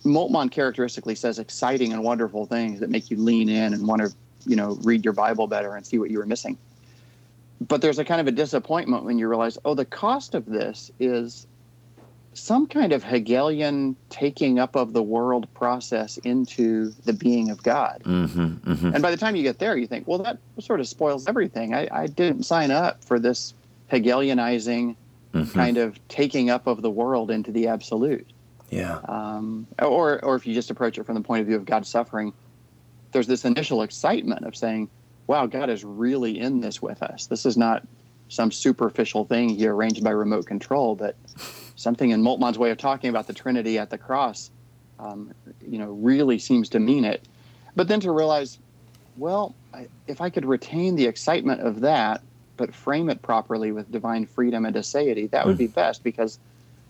Moltmann 0.05 0.49
characteristically 0.49 1.17
says 1.17 1.41
exciting 1.41 1.93
and 1.93 2.05
wonderful 2.05 2.47
things 2.47 2.79
that 2.79 2.89
make 2.89 3.11
you 3.11 3.17
lean 3.17 3.49
in 3.49 3.75
and 3.75 3.89
want 3.89 4.01
to, 4.01 4.15
you 4.47 4.55
know, 4.55 4.79
read 4.85 5.05
your 5.05 5.15
Bible 5.15 5.49
better 5.49 5.75
and 5.75 5.85
see 5.85 5.99
what 5.99 6.13
you 6.13 6.19
were 6.19 6.27
missing 6.27 6.57
but 7.61 7.81
there's 7.81 7.99
a 7.99 8.05
kind 8.05 8.21
of 8.21 8.27
a 8.27 8.33
disappointment 8.33 9.05
when 9.05 9.19
you 9.19 9.29
realize, 9.29 9.59
oh, 9.65 9.75
the 9.75 9.85
cost 9.85 10.35
of 10.35 10.47
this 10.47 10.91
is 10.99 11.47
some 12.33 12.67
kind 12.67 12.93
of 12.93 13.05
Hegelian 13.05 13.97
taking 14.11 14.59
up 14.59 14.75
of 14.75 14.93
the 14.93 15.03
world 15.03 15.47
process 15.55 16.19
into 16.19 16.91
the 17.05 17.13
being 17.13 17.51
of 17.51 17.63
God. 17.63 18.03
Mm-hmm, 18.05 18.71
mm-hmm. 18.73 18.87
And 18.93 19.01
by 19.03 19.11
the 19.11 19.17
time 19.17 19.37
you 19.37 19.43
get 19.43 19.61
there, 19.61 19.77
you 19.77 19.87
think, 19.87 20.09
well, 20.09 20.19
that 20.19 20.39
sort 20.59 20.81
of 20.81 20.89
spoils 20.89 21.29
everything. 21.29 21.75
I, 21.75 21.89
I 21.93 22.07
didn't 22.09 22.43
sign 22.43 22.71
up 22.71 23.05
for 23.05 23.21
this 23.21 23.55
Hegelianizing 23.93 24.97
mm-hmm. 25.33 25.53
kind 25.53 25.79
of 25.79 25.97
taking 26.09 26.51
up 26.51 26.67
of 26.67 26.83
the 26.83 26.91
world 26.91 27.31
into 27.31 27.53
the 27.53 27.69
absolute. 27.69 28.27
Yeah. 28.71 28.99
Um, 29.05 29.69
or, 29.81 30.25
or 30.25 30.35
if 30.35 30.47
you 30.47 30.55
just 30.55 30.71
approach 30.71 30.99
it 30.99 31.05
from 31.05 31.15
the 31.15 31.21
point 31.21 31.41
of 31.41 31.47
view 31.47 31.57
of 31.57 31.65
God's 31.65 31.89
suffering, 31.89 32.33
there's 33.13 33.29
this 33.29 33.45
initial 33.45 33.83
excitement 33.83 34.45
of 34.45 34.57
saying, 34.57 34.91
wow, 35.27 35.47
God 35.47 35.71
is 35.71 35.85
really 35.85 36.39
in 36.39 36.61
this 36.61 36.83
with 36.83 37.03
us. 37.03 37.27
This 37.27 37.47
is 37.47 37.57
not 37.57 37.87
some 38.29 38.51
superficial 38.51 39.25
thing 39.25 39.51
he 39.51 39.67
arranged 39.67 40.03
by 40.03 40.11
remote 40.11 40.47
control, 40.47 40.95
but 40.95 41.17
something 41.77 42.11
in 42.11 42.23
Moltmann's 42.23 42.59
way 42.59 42.71
of 42.71 42.79
talking 42.79 43.11
about 43.11 43.27
the 43.27 43.33
Trinity 43.33 43.79
at 43.79 43.91
the 43.91 43.99
cross, 43.99 44.51
um, 44.99 45.33
you 45.67 45.79
know, 45.79 45.91
really 45.93 46.39
seems 46.39 46.69
to 46.71 46.81
mean 46.81 47.05
it. 47.05 47.27
But 47.77 47.89
then 47.89 48.01
to 48.01 48.11
realize, 48.11 48.59
well, 49.17 49.55
I, 49.73 49.89
if 50.07 50.21
I 50.21 50.31
could 50.31 50.45
retain 50.45 50.97
the 50.97 51.07
excitement 51.07 51.61
of 51.61 51.81
that, 51.81 52.23
but 52.57 52.75
frame 52.75 53.11
it 53.11 53.21
properly 53.23 53.73
with 53.73 53.91
divine 53.91 54.27
freedom 54.27 54.65
and 54.65 54.77
aseity, 54.77 55.31
that 55.31 55.47
would 55.47 55.59
be 55.59 55.67
hmm. 55.67 55.73
best 55.73 56.05
because 56.05 56.39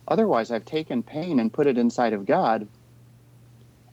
otherwise 0.08 0.50
I've 0.50 0.64
taken 0.64 1.02
pain 1.02 1.40
and 1.40 1.52
put 1.52 1.66
it 1.66 1.78
inside 1.78 2.12
of 2.12 2.26
God 2.26 2.68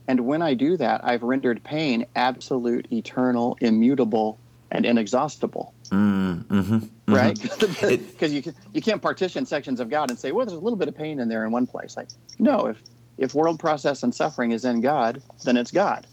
and 0.07 0.21
when 0.21 0.41
I 0.41 0.53
do 0.53 0.77
that, 0.77 1.01
I've 1.03 1.23
rendered 1.23 1.63
pain 1.63 2.05
absolute, 2.15 2.91
eternal, 2.91 3.57
immutable, 3.61 4.39
and 4.71 4.85
inexhaustible. 4.85 5.73
Mm, 5.89 6.45
mm-hmm, 6.45 6.75
mm-hmm. 6.75 7.13
Right? 7.13 7.37
Because 8.11 8.33
you, 8.33 8.53
you 8.73 8.81
can't 8.81 9.01
partition 9.01 9.45
sections 9.45 9.79
of 9.79 9.89
God 9.89 10.09
and 10.09 10.17
say, 10.17 10.31
well, 10.31 10.45
there's 10.45 10.57
a 10.57 10.61
little 10.61 10.77
bit 10.77 10.87
of 10.87 10.95
pain 10.95 11.19
in 11.19 11.27
there 11.27 11.45
in 11.45 11.51
one 11.51 11.67
place. 11.67 11.97
Like, 11.97 12.07
no, 12.39 12.67
if, 12.67 12.81
if 13.17 13.35
world 13.35 13.59
process 13.59 14.03
and 14.03 14.13
suffering 14.13 14.51
is 14.51 14.65
in 14.65 14.81
God, 14.81 15.21
then 15.43 15.57
it's 15.57 15.71
God. 15.71 16.07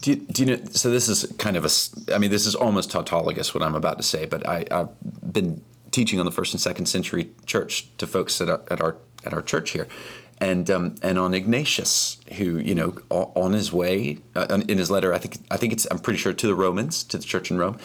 Do 0.00 0.10
you, 0.10 0.16
do 0.16 0.44
you 0.44 0.56
know? 0.56 0.64
So 0.70 0.90
this 0.90 1.08
is 1.08 1.32
kind 1.38 1.56
of 1.56 1.64
a. 1.64 2.14
I 2.14 2.18
mean, 2.18 2.30
this 2.30 2.44
is 2.44 2.54
almost 2.54 2.90
tautologous 2.90 3.54
what 3.54 3.62
I'm 3.62 3.74
about 3.74 3.96
to 3.96 4.02
say, 4.02 4.26
but 4.26 4.46
I, 4.46 4.66
I've 4.70 4.90
been 5.32 5.62
teaching 5.92 6.18
on 6.18 6.26
the 6.26 6.32
first 6.32 6.52
and 6.52 6.60
second 6.60 6.86
century 6.86 7.30
church 7.46 7.88
to 7.96 8.06
folks 8.06 8.38
at 8.42 8.50
our, 8.50 8.60
at 8.70 8.82
our 8.82 8.96
at 9.24 9.32
our 9.32 9.40
church 9.40 9.70
here, 9.70 9.88
and 10.38 10.70
um, 10.70 10.96
and 11.02 11.18
on 11.18 11.34
Ignatius, 11.34 12.18
who 12.34 12.58
you 12.58 12.74
know 12.74 12.96
on 13.10 13.52
his 13.52 13.72
way 13.72 14.18
uh, 14.34 14.62
in 14.68 14.78
his 14.78 14.90
letter, 14.90 15.12
I 15.12 15.18
think 15.18 15.38
I 15.50 15.56
think 15.56 15.72
it's 15.72 15.86
I'm 15.90 15.98
pretty 15.98 16.18
sure 16.18 16.32
to 16.32 16.46
the 16.46 16.54
Romans, 16.54 17.04
to 17.04 17.18
the 17.18 17.24
church 17.24 17.50
in 17.50 17.58
Rome, 17.58 17.78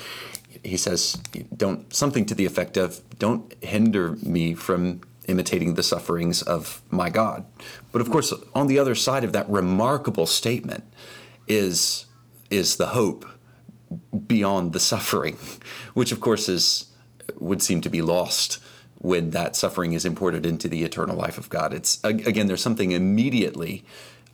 he 0.64 0.78
says 0.78 1.14
don't 1.56 1.94
something 1.94 2.26
to 2.26 2.36
the 2.36 2.46
effect 2.46 2.78
of 2.78 3.02
don't 3.18 3.54
hinder 3.64 4.14
me 4.24 4.54
from 4.54 5.02
imitating 5.28 5.76
the 5.76 5.84
sufferings 5.84 6.42
of 6.42 6.82
my 6.90 7.10
God. 7.10 7.46
But 7.92 8.02
of 8.02 8.10
course, 8.10 8.34
on 8.56 8.68
the 8.68 8.80
other 8.80 8.96
side 8.96 9.24
of 9.24 9.34
that 9.34 9.50
remarkable 9.50 10.26
statement 10.26 10.84
is 11.48 12.06
is 12.50 12.78
the 12.78 12.88
hope 12.88 13.26
beyond 14.28 14.74
the 14.74 14.80
suffering, 14.80 15.38
which 15.94 16.12
of 16.12 16.20
course 16.20 16.50
is 16.50 16.86
would 17.38 17.62
seem 17.62 17.80
to 17.82 17.90
be 17.90 18.02
lost 18.02 18.60
when 19.00 19.32
that 19.32 19.56
suffering 19.56 19.94
is 19.94 20.06
imported 20.06 20.46
into 20.46 20.68
the 20.68 20.84
eternal 20.84 21.16
life 21.16 21.38
of 21.38 21.50
God. 21.50 21.74
It's 21.74 22.04
again, 22.04 22.48
there's 22.48 22.62
something 22.62 22.92
immediately, 22.92 23.86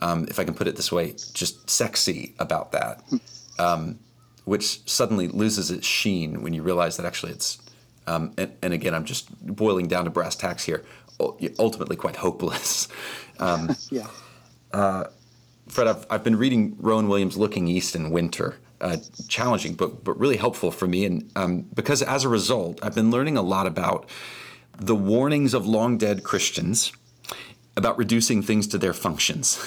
um, 0.01 0.25
if 0.27 0.39
I 0.39 0.43
can 0.43 0.53
put 0.53 0.67
it 0.67 0.75
this 0.75 0.91
way, 0.91 1.13
just 1.33 1.69
sexy 1.69 2.35
about 2.39 2.71
that, 2.71 3.03
um, 3.59 3.99
which 4.43 4.87
suddenly 4.89 5.27
loses 5.27 5.71
its 5.71 5.85
sheen 5.85 6.41
when 6.41 6.53
you 6.53 6.63
realize 6.63 6.97
that 6.97 7.05
actually 7.05 7.33
it's. 7.33 7.59
Um, 8.07 8.33
and, 8.37 8.53
and, 8.61 8.71
again, 8.71 8.93
I'm 8.93 9.05
just 9.05 9.31
boiling 9.43 9.87
down 9.87 10.03
to 10.03 10.11
brass 10.11 10.35
tacks 10.35 10.63
here. 10.63 10.85
Ultimately, 11.57 11.95
quite 11.95 12.17
hopeless. 12.17 12.87
Um, 13.37 13.75
yeah. 13.91 14.07
Uh, 14.71 15.07
Fred, 15.67 15.87
I've, 15.87 16.05
I've 16.09 16.23
been 16.23 16.37
reading 16.37 16.77
Rowan 16.79 17.09
Williams' 17.09 17.35
Looking 17.35 17.67
East 17.67 17.93
in 17.93 18.09
Winter. 18.09 18.55
Uh, 18.79 18.95
challenging 19.27 19.73
book, 19.73 20.05
but 20.05 20.17
really 20.17 20.37
helpful 20.37 20.71
for 20.71 20.87
me. 20.87 21.03
And 21.03 21.29
um, 21.35 21.63
because 21.73 22.01
as 22.01 22.23
a 22.23 22.29
result, 22.29 22.79
I've 22.81 22.95
been 22.95 23.11
learning 23.11 23.35
a 23.35 23.41
lot 23.41 23.67
about 23.67 24.09
the 24.77 24.95
warnings 24.95 25.53
of 25.53 25.67
long 25.67 25.97
dead 25.97 26.23
Christians 26.23 26.91
about 27.77 27.97
reducing 27.97 28.41
things 28.41 28.67
to 28.67 28.77
their 28.77 28.93
functions. 28.93 29.57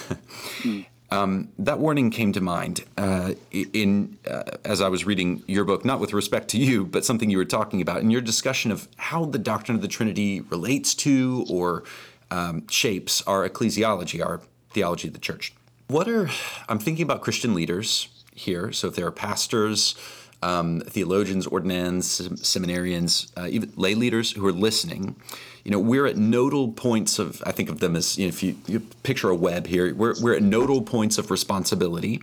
mm. 0.60 0.86
um, 1.10 1.48
that 1.58 1.78
warning 1.78 2.10
came 2.10 2.32
to 2.32 2.40
mind 2.40 2.84
uh, 2.96 3.34
in 3.52 4.18
uh, 4.28 4.42
as 4.64 4.80
I 4.80 4.88
was 4.88 5.04
reading 5.04 5.42
your 5.46 5.64
book, 5.64 5.84
not 5.84 6.00
with 6.00 6.12
respect 6.12 6.48
to 6.48 6.58
you, 6.58 6.84
but 6.84 7.04
something 7.04 7.30
you 7.30 7.38
were 7.38 7.44
talking 7.44 7.80
about 7.80 8.00
in 8.00 8.10
your 8.10 8.20
discussion 8.20 8.70
of 8.70 8.88
how 8.96 9.24
the 9.24 9.38
doctrine 9.38 9.76
of 9.76 9.82
the 9.82 9.88
Trinity 9.88 10.40
relates 10.42 10.94
to 10.96 11.46
or 11.50 11.84
um, 12.30 12.66
shapes 12.68 13.22
our 13.26 13.48
ecclesiology, 13.48 14.24
our 14.24 14.40
theology 14.70 15.08
of 15.08 15.14
the 15.14 15.20
church. 15.20 15.52
What 15.88 16.08
are 16.08 16.28
I'm 16.68 16.78
thinking 16.78 17.02
about 17.02 17.22
Christian 17.22 17.54
leaders 17.54 18.08
here. 18.38 18.72
So 18.72 18.88
if 18.88 18.94
there 18.94 19.06
are 19.06 19.12
pastors, 19.12 19.94
um, 20.42 20.80
theologians, 20.80 21.46
ordinands, 21.46 22.20
seminarians, 22.20 23.32
uh, 23.36 23.48
even 23.48 23.72
lay 23.76 23.94
leaders 23.94 24.32
who 24.32 24.46
are 24.46 24.52
listening. 24.52 25.16
You 25.64 25.72
know, 25.72 25.80
we're 25.80 26.06
at 26.06 26.16
nodal 26.16 26.72
points 26.72 27.18
of, 27.18 27.42
I 27.44 27.52
think 27.52 27.68
of 27.68 27.80
them 27.80 27.96
as, 27.96 28.16
you 28.16 28.26
know, 28.26 28.28
if 28.28 28.42
you, 28.42 28.56
you 28.66 28.80
picture 29.02 29.28
a 29.28 29.34
web 29.34 29.66
here, 29.66 29.94
we're, 29.94 30.14
we're 30.20 30.34
at 30.34 30.42
nodal 30.42 30.82
points 30.82 31.18
of 31.18 31.30
responsibility 31.30 32.22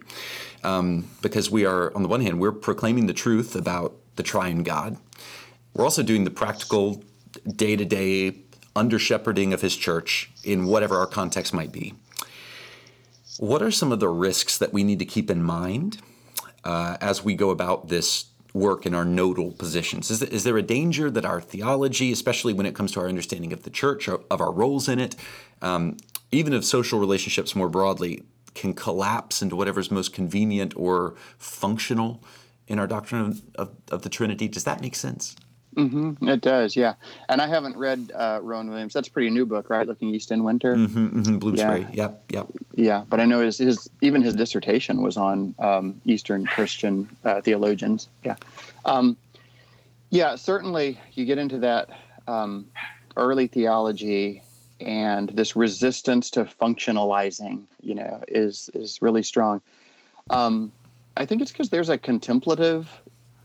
um, 0.63 1.08
because 1.21 1.51
we 1.51 1.65
are, 1.65 1.93
on 1.95 2.01
the 2.01 2.10
one 2.10 2.21
hand, 2.21 2.39
we're 2.39 2.51
proclaiming 2.51 3.08
the 3.08 3.13
truth 3.13 3.56
about 3.56 3.93
the 4.15 4.23
triune 4.23 4.63
God. 4.63 4.97
We're 5.73 5.84
also 5.84 6.01
doing 6.01 6.23
the 6.23 6.32
practical, 6.32 7.04
day 7.45 7.75
to 7.75 7.86
day 7.86 8.38
under 8.75 8.97
shepherding 8.97 9.54
of 9.54 9.62
his 9.62 9.75
church 9.75 10.32
in 10.43 10.65
whatever 10.65 10.97
our 10.97 11.08
context 11.08 11.54
might 11.54 11.71
be. 11.71 11.93
What 13.38 13.62
are 13.62 13.71
some 13.71 13.91
of 13.91 13.99
the 13.99 14.08
risks 14.08 14.58
that 14.58 14.71
we 14.71 14.84
need 14.84 14.99
to 14.99 15.06
keep 15.06 15.30
in 15.30 15.43
mind? 15.43 15.97
Uh, 16.65 16.97
as 16.99 17.23
we 17.23 17.36
go 17.36 17.51
about 17.51 17.88
this 17.88 18.25
work 18.54 18.86
in 18.86 18.95
our 18.95 19.06
nodal 19.06 19.51
positions? 19.51 20.10
Is, 20.10 20.21
is 20.21 20.43
there 20.43 20.58
a 20.58 20.62
danger 20.62 21.12
that 21.12 21.25
our 21.25 21.41
theology, 21.41 22.12
especially 22.12 22.54
when 22.54 22.65
it 22.65 22.73
comes 22.73 22.91
to 22.93 23.01
our 23.01 23.08
understanding 23.08 23.54
of 23.54 23.63
the 23.63 23.69
church, 23.69 24.08
of 24.08 24.41
our 24.41 24.51
roles 24.51 24.88
in 24.89 24.99
it, 24.99 25.15
um, 25.62 25.97
even 26.32 26.54
of 26.54 26.65
social 26.65 26.99
relationships 26.99 27.56
more 27.56 27.69
broadly, 27.69 28.23
can 28.54 28.73
collapse 28.73 29.41
into 29.41 29.56
whatever's 29.56 29.91
most 29.91 30.13
convenient 30.13 30.73
or 30.78 31.15
functional 31.38 32.23
in 32.67 32.80
our 32.80 32.88
doctrine 32.88 33.21
of, 33.21 33.41
of, 33.56 33.69
of 33.91 34.01
the 34.04 34.10
Trinity? 34.10 34.47
Does 34.47 34.63
that 34.63 34.82
make 34.82 34.95
sense? 34.95 35.36
Mm-hmm, 35.75 36.27
it 36.29 36.41
does, 36.41 36.75
yeah. 36.75 36.93
And 37.27 37.41
I 37.41 37.47
haven't 37.47 37.75
read 37.75 38.11
uh, 38.15 38.39
Rowan 38.41 38.69
Williams. 38.69 38.93
That's 38.93 39.07
a 39.07 39.11
pretty 39.11 39.29
new 39.29 39.45
book, 39.45 39.69
right? 39.69 39.85
Looking 39.85 40.13
East 40.15 40.31
in 40.31 40.43
Winter. 40.43 40.75
Mm-hmm, 40.75 41.19
mm-hmm. 41.19 41.38
Bloomsbury. 41.38 41.81
Yeah. 41.81 41.88
Yep, 41.93 42.23
yep. 42.29 42.47
Yeah, 42.75 43.03
but 43.09 43.19
I 43.19 43.25
know 43.25 43.41
his, 43.41 43.57
his 43.57 43.89
even 44.01 44.21
his 44.21 44.35
dissertation 44.35 45.01
was 45.01 45.17
on 45.17 45.53
um, 45.59 45.99
Eastern 46.05 46.45
Christian 46.45 47.09
uh, 47.23 47.41
theologians. 47.41 48.07
Yeah, 48.23 48.35
um, 48.85 49.17
yeah. 50.09 50.35
Certainly, 50.35 50.99
you 51.13 51.25
get 51.25 51.38
into 51.38 51.59
that 51.59 51.89
um, 52.27 52.67
early 53.17 53.47
theology, 53.47 54.41
and 54.79 55.29
this 55.29 55.55
resistance 55.55 56.29
to 56.31 56.45
functionalizing, 56.45 57.63
you 57.81 57.95
know, 57.95 58.23
is 58.27 58.69
is 58.73 59.01
really 59.01 59.23
strong. 59.23 59.61
Um, 60.29 60.71
I 61.17 61.25
think 61.25 61.41
it's 61.41 61.51
because 61.51 61.69
there's 61.69 61.89
a 61.89 61.97
contemplative 61.97 62.89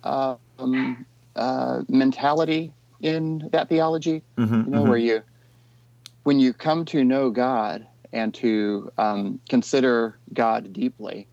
um, 0.04 1.06
uh, 1.36 1.82
mentality 1.88 2.72
in 3.00 3.48
that 3.52 3.68
theology. 3.68 4.22
Mm-hmm, 4.36 4.54
you 4.54 4.62
know, 4.62 4.80
mm-hmm. 4.80 4.88
where 4.88 4.98
you 4.98 5.22
when 6.24 6.38
you 6.38 6.52
come 6.52 6.84
to 6.86 7.04
know 7.04 7.30
God 7.30 7.86
and 8.12 8.34
to 8.34 8.90
um, 8.98 9.40
consider 9.48 10.18
God 10.34 10.72
deeply, 10.72 11.26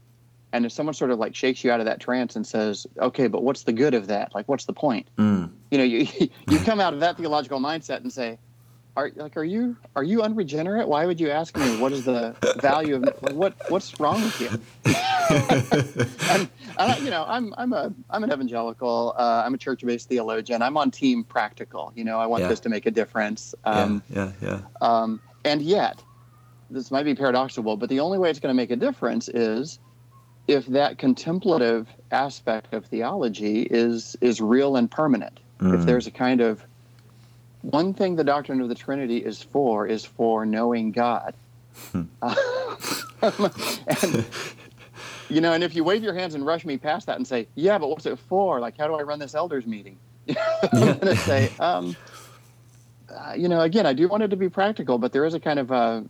and 0.53 0.65
if 0.65 0.71
someone 0.71 0.93
sort 0.93 1.11
of 1.11 1.19
like 1.19 1.35
shakes 1.35 1.63
you 1.63 1.71
out 1.71 1.79
of 1.79 1.85
that 1.85 1.99
trance 1.99 2.35
and 2.35 2.45
says, 2.45 2.87
"Okay, 2.99 3.27
but 3.27 3.43
what's 3.43 3.63
the 3.63 3.73
good 3.73 3.93
of 3.93 4.07
that? 4.07 4.33
Like, 4.33 4.47
what's 4.47 4.65
the 4.65 4.73
point?" 4.73 5.07
Mm. 5.17 5.51
You 5.71 5.77
know, 5.77 5.83
you 5.83 6.07
you 6.49 6.59
come 6.59 6.79
out 6.79 6.93
of 6.93 6.99
that 7.01 7.17
theological 7.17 7.59
mindset 7.59 7.97
and 7.97 8.11
say, 8.11 8.37
"Are 8.97 9.11
like, 9.15 9.37
are 9.37 9.43
you 9.43 9.77
are 9.95 10.03
you 10.03 10.23
unregenerate? 10.23 10.87
Why 10.87 11.05
would 11.05 11.19
you 11.19 11.29
ask 11.29 11.55
me 11.55 11.69
what 11.69 11.93
is 11.93 12.03
the 12.03 12.35
value 12.61 12.95
of 12.95 13.03
like, 13.03 13.35
what 13.35 13.53
what's 13.69 13.97
wrong 13.99 14.23
with 14.23 14.41
you?" 14.41 14.49
and, 16.29 16.49
and, 16.77 17.03
you 17.05 17.11
know, 17.11 17.23
I'm 17.27 17.53
I'm 17.57 17.73
a 17.73 17.93
I'm 18.09 18.23
an 18.23 18.31
evangelical. 18.31 19.13
Uh, 19.17 19.43
I'm 19.45 19.53
a 19.53 19.57
church-based 19.57 20.09
theologian. 20.09 20.61
I'm 20.61 20.77
on 20.77 20.91
team 20.91 21.23
practical. 21.23 21.93
You 21.95 22.03
know, 22.03 22.19
I 22.19 22.25
want 22.25 22.41
Yeah. 22.41 22.49
this 22.49 22.59
to 22.61 22.69
make 22.69 22.85
a 22.85 22.91
difference. 22.91 23.53
Um, 23.63 24.01
yeah, 24.09 24.31
yeah, 24.41 24.61
um, 24.81 25.21
and 25.45 25.61
yet, 25.61 26.03
this 26.69 26.89
might 26.91 27.03
be 27.03 27.15
paradoxical, 27.15 27.77
but 27.77 27.89
the 27.89 27.99
only 27.99 28.17
way 28.17 28.29
it's 28.29 28.39
going 28.39 28.49
to 28.53 28.57
make 28.57 28.71
a 28.71 28.75
difference 28.75 29.29
is 29.29 29.79
if 30.47 30.65
that 30.67 30.97
contemplative 30.97 31.87
aspect 32.11 32.73
of 32.73 32.85
theology 32.85 33.61
is 33.61 34.15
is 34.21 34.41
real 34.41 34.75
and 34.75 34.89
permanent. 34.89 35.39
If 35.59 35.81
Mm. 35.81 35.85
there's 35.85 36.07
a 36.07 36.11
kind 36.11 36.41
of 36.41 36.65
one 37.71 37.93
thing 37.93 38.15
the 38.15 38.23
doctrine 38.23 38.61
of 38.61 38.69
the 38.69 38.75
Trinity 38.75 39.17
is 39.17 39.41
for 39.41 39.85
is 39.87 40.05
for 40.05 40.45
knowing 40.45 40.91
God. 40.91 41.33
Hmm. 41.91 42.03
Uh, 42.21 42.35
and, 44.01 44.25
you 45.29 45.41
know, 45.41 45.53
and 45.53 45.63
if 45.63 45.75
you 45.75 45.83
wave 45.83 46.03
your 46.03 46.13
hands 46.13 46.35
and 46.35 46.45
rush 46.45 46.65
me 46.65 46.77
past 46.77 47.07
that 47.07 47.17
and 47.17 47.27
say, 47.27 47.47
"Yeah, 47.55 47.77
but 47.77 47.89
what's 47.89 48.05
it 48.05 48.17
for? 48.19 48.59
Like, 48.59 48.77
how 48.77 48.87
do 48.87 48.95
I 48.95 49.01
run 49.01 49.19
this 49.19 49.35
elders 49.35 49.65
meeting?" 49.65 49.97
I'm 50.73 50.79
going 50.79 50.99
to 50.99 51.15
say, 51.15 51.49
um, 51.59 51.95
uh, 53.09 53.33
you 53.35 53.47
know, 53.47 53.61
again, 53.61 53.85
I 53.85 53.93
do 53.93 54.07
want 54.07 54.23
it 54.23 54.29
to 54.29 54.35
be 54.37 54.49
practical, 54.49 54.97
but 54.97 55.11
there 55.13 55.25
is 55.25 55.33
a 55.33 55.39
kind 55.39 55.59
of 55.59 55.71
a, 55.71 56.05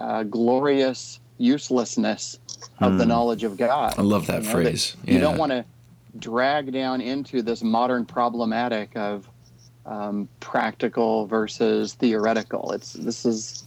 a 0.00 0.24
glorious 0.24 1.20
uselessness 1.38 2.38
of 2.80 2.98
the 2.98 3.04
Hmm. 3.04 3.08
knowledge 3.10 3.44
of 3.44 3.56
God. 3.56 3.94
I 3.98 4.02
love 4.02 4.26
that 4.26 4.42
You 4.42 4.48
know, 4.48 4.52
phrase. 4.52 4.96
You 5.04 5.14
Yeah. 5.14 5.20
don't 5.20 5.38
want 5.38 5.52
to 5.52 5.64
drag 6.18 6.72
down 6.72 7.00
into 7.00 7.42
this 7.42 7.62
modern 7.62 8.04
problematic 8.06 8.96
of 8.96 9.28
um, 9.88 10.28
practical 10.40 11.26
versus 11.26 11.94
theoretical. 11.94 12.72
It's 12.72 12.92
this 12.92 13.24
is, 13.24 13.64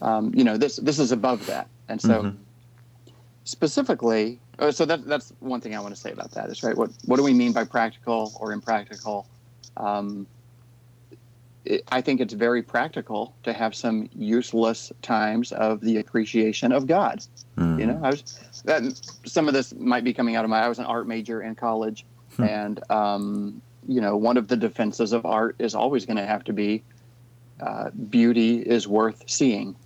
um, 0.00 0.32
you 0.34 0.44
know, 0.44 0.56
this 0.56 0.76
this 0.76 0.98
is 0.98 1.12
above 1.12 1.46
that, 1.46 1.68
and 1.88 2.00
so 2.02 2.22
Mhm. 2.24 2.36
specifically, 3.44 4.38
oh, 4.58 4.70
so 4.70 4.84
that 4.84 5.06
that's 5.06 5.32
one 5.40 5.60
thing 5.60 5.74
I 5.74 5.80
want 5.80 5.94
to 5.94 6.00
say 6.00 6.12
about 6.12 6.32
that 6.32 6.50
is 6.50 6.62
right. 6.62 6.76
What 6.76 6.90
what 7.06 7.16
do 7.16 7.22
we 7.22 7.32
mean 7.34 7.52
by 7.52 7.64
practical 7.64 8.32
or 8.40 8.52
impractical? 8.52 9.26
Um, 9.76 10.26
it, 11.64 11.84
I 11.92 12.00
think 12.00 12.20
it's 12.20 12.34
very 12.34 12.62
practical 12.62 13.36
to 13.44 13.52
have 13.52 13.74
some 13.74 14.08
useless 14.16 14.90
times 15.00 15.52
of 15.52 15.80
the 15.80 15.98
appreciation 15.98 16.72
of 16.72 16.88
God. 16.88 17.22
Mm. 17.56 17.78
You 17.78 17.86
know, 17.86 18.00
I 18.02 18.10
was 18.10 18.22
that 18.64 18.82
some 19.24 19.46
of 19.48 19.54
this 19.54 19.72
might 19.74 20.02
be 20.04 20.12
coming 20.12 20.34
out 20.36 20.44
of 20.44 20.50
my. 20.50 20.60
I 20.60 20.68
was 20.68 20.78
an 20.80 20.86
art 20.86 21.06
major 21.06 21.42
in 21.42 21.54
college, 21.54 22.04
Hmm. 22.36 22.42
and 22.44 22.90
um, 22.90 23.62
you 23.88 24.00
know, 24.00 24.16
one 24.16 24.36
of 24.36 24.48
the 24.48 24.56
defenses 24.56 25.12
of 25.12 25.26
art 25.26 25.56
is 25.58 25.74
always 25.74 26.06
going 26.06 26.16
to 26.16 26.26
have 26.26 26.44
to 26.44 26.52
be 26.52 26.82
uh, 27.60 27.90
beauty 27.90 28.58
is 28.58 28.88
worth 28.88 29.22
seeing. 29.26 29.76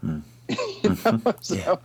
Hmm. 0.00 0.20
you 0.48 0.96
know? 1.04 1.34
so, 1.40 1.54
Yeah. 1.54 1.76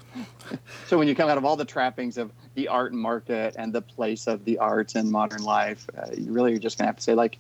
so 0.88 0.98
when 0.98 1.08
you 1.08 1.16
come 1.16 1.30
out 1.30 1.38
of 1.38 1.46
all 1.46 1.56
the 1.56 1.66
trappings 1.66 2.18
of 2.18 2.32
the 2.56 2.68
art 2.68 2.94
market 2.94 3.56
and 3.58 3.74
the 3.74 3.82
place 3.82 4.28
of 4.28 4.46
the 4.46 4.58
arts 4.60 4.96
in 4.96 5.10
modern 5.10 5.44
life, 5.44 5.88
uh, 5.98 6.08
you 6.16 6.32
really 6.32 6.54
are 6.54 6.60
just 6.60 6.78
going 6.78 6.86
to 6.86 6.90
have 6.90 6.98
to 6.98 7.04
say 7.04 7.16
like, 7.16 7.38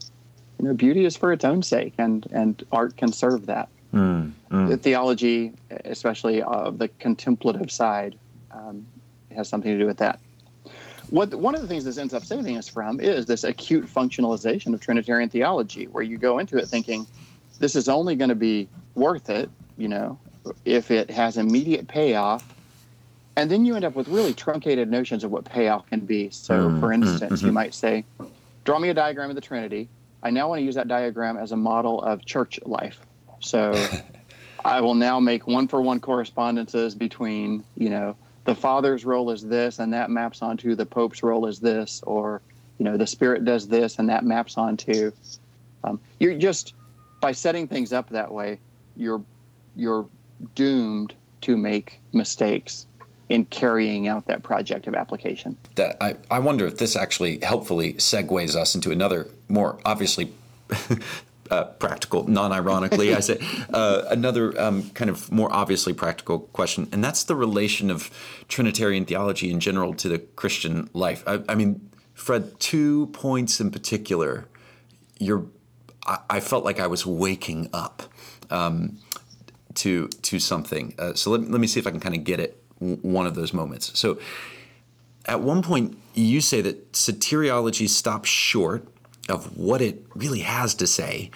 you 0.60 0.68
know, 0.68 0.74
beauty 0.74 1.06
is 1.06 1.16
for 1.18 1.32
its 1.34 1.44
own 1.44 1.64
sake, 1.64 1.94
and 1.98 2.28
and 2.32 2.64
art 2.72 2.96
can 2.98 3.12
serve 3.12 3.48
that 3.48 3.70
Mm. 3.94 4.32
Mm. 4.50 4.70
the 4.70 4.78
theology, 4.78 5.52
especially 5.84 6.42
of 6.44 6.78
the 6.78 6.88
contemplative 6.88 7.70
side, 7.70 8.18
um, 8.52 8.86
has 9.36 9.50
something 9.50 9.70
to 9.72 9.78
do 9.78 9.86
with 9.86 9.98
that. 9.98 10.20
What 11.12 11.36
one 11.36 11.56
of 11.56 11.62
the 11.62 11.68
things 11.68 11.84
this 11.84 11.98
ends 11.98 12.14
up 12.14 12.24
saving 12.24 12.58
us 12.58 12.68
from 12.68 13.00
is 13.00 13.26
this 13.26 13.44
acute 13.44 13.86
functionalization 13.86 14.74
of 14.74 14.80
Trinitarian 14.80 15.30
theology, 15.30 15.86
where 15.88 16.04
you 16.04 16.18
go 16.18 16.40
into 16.40 16.58
it 16.58 16.68
thinking 16.68 17.06
this 17.60 17.76
is 17.76 17.88
only 17.90 18.16
going 18.16 18.30
to 18.30 18.36
be 18.36 18.68
worth 18.96 19.30
it, 19.30 19.50
you 19.78 19.88
know, 19.90 20.18
if 20.66 20.90
it 20.90 21.10
has 21.12 21.38
immediate 21.38 21.88
payoff, 21.88 22.56
and 23.36 23.52
then 23.52 23.66
you 23.66 23.76
end 23.76 23.86
up 23.86 23.94
with 23.96 24.08
really 24.08 24.34
truncated 24.34 24.90
notions 24.90 25.24
of 25.24 25.32
what 25.32 25.46
payoff 25.46 25.86
can 25.88 26.00
be. 26.00 26.30
So, 26.32 26.70
Mm, 26.70 26.80
for 26.80 26.92
instance, 26.94 27.42
you 27.42 27.50
mhm. 27.50 27.54
might 27.54 27.74
say, 27.74 28.06
"Draw 28.64 28.80
me 28.80 28.90
a 28.90 28.94
diagram 28.94 29.30
of 29.30 29.36
the 29.36 29.42
Trinity." 29.42 29.90
I 30.24 30.30
now 30.30 30.48
want 30.50 30.60
to 30.60 30.64
use 30.64 30.76
that 30.76 30.88
diagram 30.88 31.36
as 31.38 31.52
a 31.52 31.58
model 31.58 32.02
of 32.02 32.24
church 32.26 32.60
life. 32.66 33.00
So 33.42 33.74
I 34.66 34.80
will 34.82 34.96
now 34.96 35.20
make 35.20 35.46
one 35.48 35.68
for 35.68 35.82
one 35.82 36.00
correspondences 36.00 36.96
between, 36.96 37.64
you 37.76 37.90
know, 37.90 38.16
the 38.46 38.56
Father's 38.56 39.06
role 39.06 39.32
is 39.32 39.44
this 39.44 39.80
and 39.80 39.94
that 39.94 40.10
maps 40.10 40.42
onto 40.42 40.76
the 40.76 40.86
Pope's 40.86 41.24
role 41.24 41.46
is 41.46 41.60
this, 41.60 42.02
or, 42.06 42.42
you 42.78 42.86
know, 42.86 42.98
the 42.98 43.08
Spirit 43.08 43.46
does 43.46 43.68
this 43.68 44.00
and 44.00 44.10
that 44.10 44.24
maps 44.24 44.58
onto. 44.58 45.12
Um, 45.84 46.00
you're 46.20 46.38
just, 46.38 46.74
by 47.22 47.32
setting 47.32 47.68
things 47.68 47.94
up 47.94 48.10
that 48.10 48.32
way, 48.32 48.60
you're, 48.96 49.22
you're 49.76 50.08
doomed 50.56 51.14
to 51.42 51.58
make 51.58 52.00
mistakes 52.14 52.88
in 53.30 53.46
carrying 53.46 54.08
out 54.08 54.28
that 54.28 54.44
project 54.44 54.88
of 54.88 54.94
application. 54.94 55.56
that 55.76 55.96
I, 56.04 56.18
I 56.30 56.40
wonder 56.40 56.66
if 56.66 56.78
this 56.78 56.98
actually 56.98 57.40
helpfully 57.40 57.94
segues 57.94 58.56
us 58.56 58.76
into 58.76 58.92
another 58.92 59.30
more 59.48 59.80
obviously 59.86 60.34
uh, 61.52 61.66
practical, 61.66 62.28
non-ironically, 62.28 63.14
I 63.14 63.20
say 63.20 63.40
uh, 63.74 64.04
another 64.10 64.60
um, 64.60 64.90
kind 64.92 65.10
of 65.10 65.32
more 65.32 65.54
obviously 65.54 65.94
practical 65.94 66.40
question, 66.40 66.88
and 66.92 67.04
that's 67.04 67.26
the 67.26 67.36
relation 67.36 67.92
of 67.92 68.10
Trinitarian 68.48 69.06
theology 69.06 69.52
in 69.52 69.60
general 69.60 69.94
to 69.96 70.08
the 70.08 70.20
Christian 70.20 70.90
life. 70.94 71.24
I, 71.28 71.44
I 71.50 71.56
mean, 71.56 71.90
Fred, 72.14 72.60
two 72.60 73.08
points 73.08 73.60
in 73.60 73.70
particular. 73.70 74.48
You're, 75.20 75.46
I, 76.08 76.20
I 76.30 76.40
felt 76.40 76.64
like 76.64 76.80
I 76.80 76.88
was 76.88 77.06
waking 77.06 77.70
up 77.74 78.04
um, 78.50 78.98
to 79.76 80.08
to 80.08 80.40
something. 80.40 80.96
Uh, 80.98 81.14
so 81.14 81.32
let, 81.32 81.42
let 81.52 81.60
me 81.60 81.68
see 81.68 81.80
if 81.80 81.86
I 81.86 81.92
can 81.92 82.00
kind 82.00 82.16
of 82.16 82.24
get 82.24 82.40
it 82.40 82.64
w- 82.80 82.98
one 83.02 83.28
of 83.28 83.36
those 83.36 83.54
moments. 83.54 83.98
So 84.00 84.20
at 85.26 85.42
one 85.42 85.62
point 85.62 85.98
you 86.14 86.42
say 86.42 86.62
that 86.62 86.94
soteriology 86.94 87.88
stops 87.88 88.30
short 88.30 88.88
of 89.30 89.58
what 89.58 89.82
it 89.82 90.06
really 90.16 90.40
has 90.40 90.74
to 90.76 90.88
say 90.88 91.30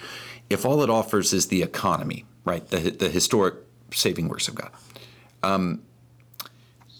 if 0.50 0.64
all 0.64 0.82
it 0.82 0.90
offers 0.90 1.32
is 1.32 1.48
the 1.48 1.62
economy 1.62 2.24
right 2.44 2.68
the, 2.68 2.90
the 2.90 3.08
historic 3.08 3.54
saving 3.92 4.28
works 4.28 4.48
of 4.48 4.54
god 4.54 4.70
um, 5.42 5.82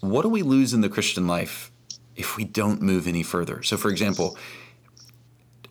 what 0.01 0.21
do 0.21 0.29
we 0.29 0.41
lose 0.41 0.73
in 0.73 0.81
the 0.81 0.89
christian 0.89 1.27
life 1.27 1.71
if 2.15 2.37
we 2.37 2.43
don't 2.43 2.81
move 2.81 3.07
any 3.07 3.23
further 3.23 3.61
so 3.63 3.77
for 3.77 3.89
example 3.89 4.37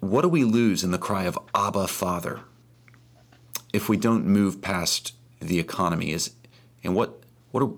what 0.00 0.22
do 0.22 0.28
we 0.28 0.44
lose 0.44 0.84
in 0.84 0.90
the 0.90 0.98
cry 0.98 1.24
of 1.24 1.38
abba 1.54 1.88
father 1.88 2.40
if 3.72 3.88
we 3.88 3.96
don't 3.96 4.24
move 4.24 4.60
past 4.60 5.14
the 5.40 5.58
economy 5.58 6.12
is 6.12 6.32
and 6.84 6.94
what 6.94 7.22
what 7.50 7.62
are, 7.62 7.70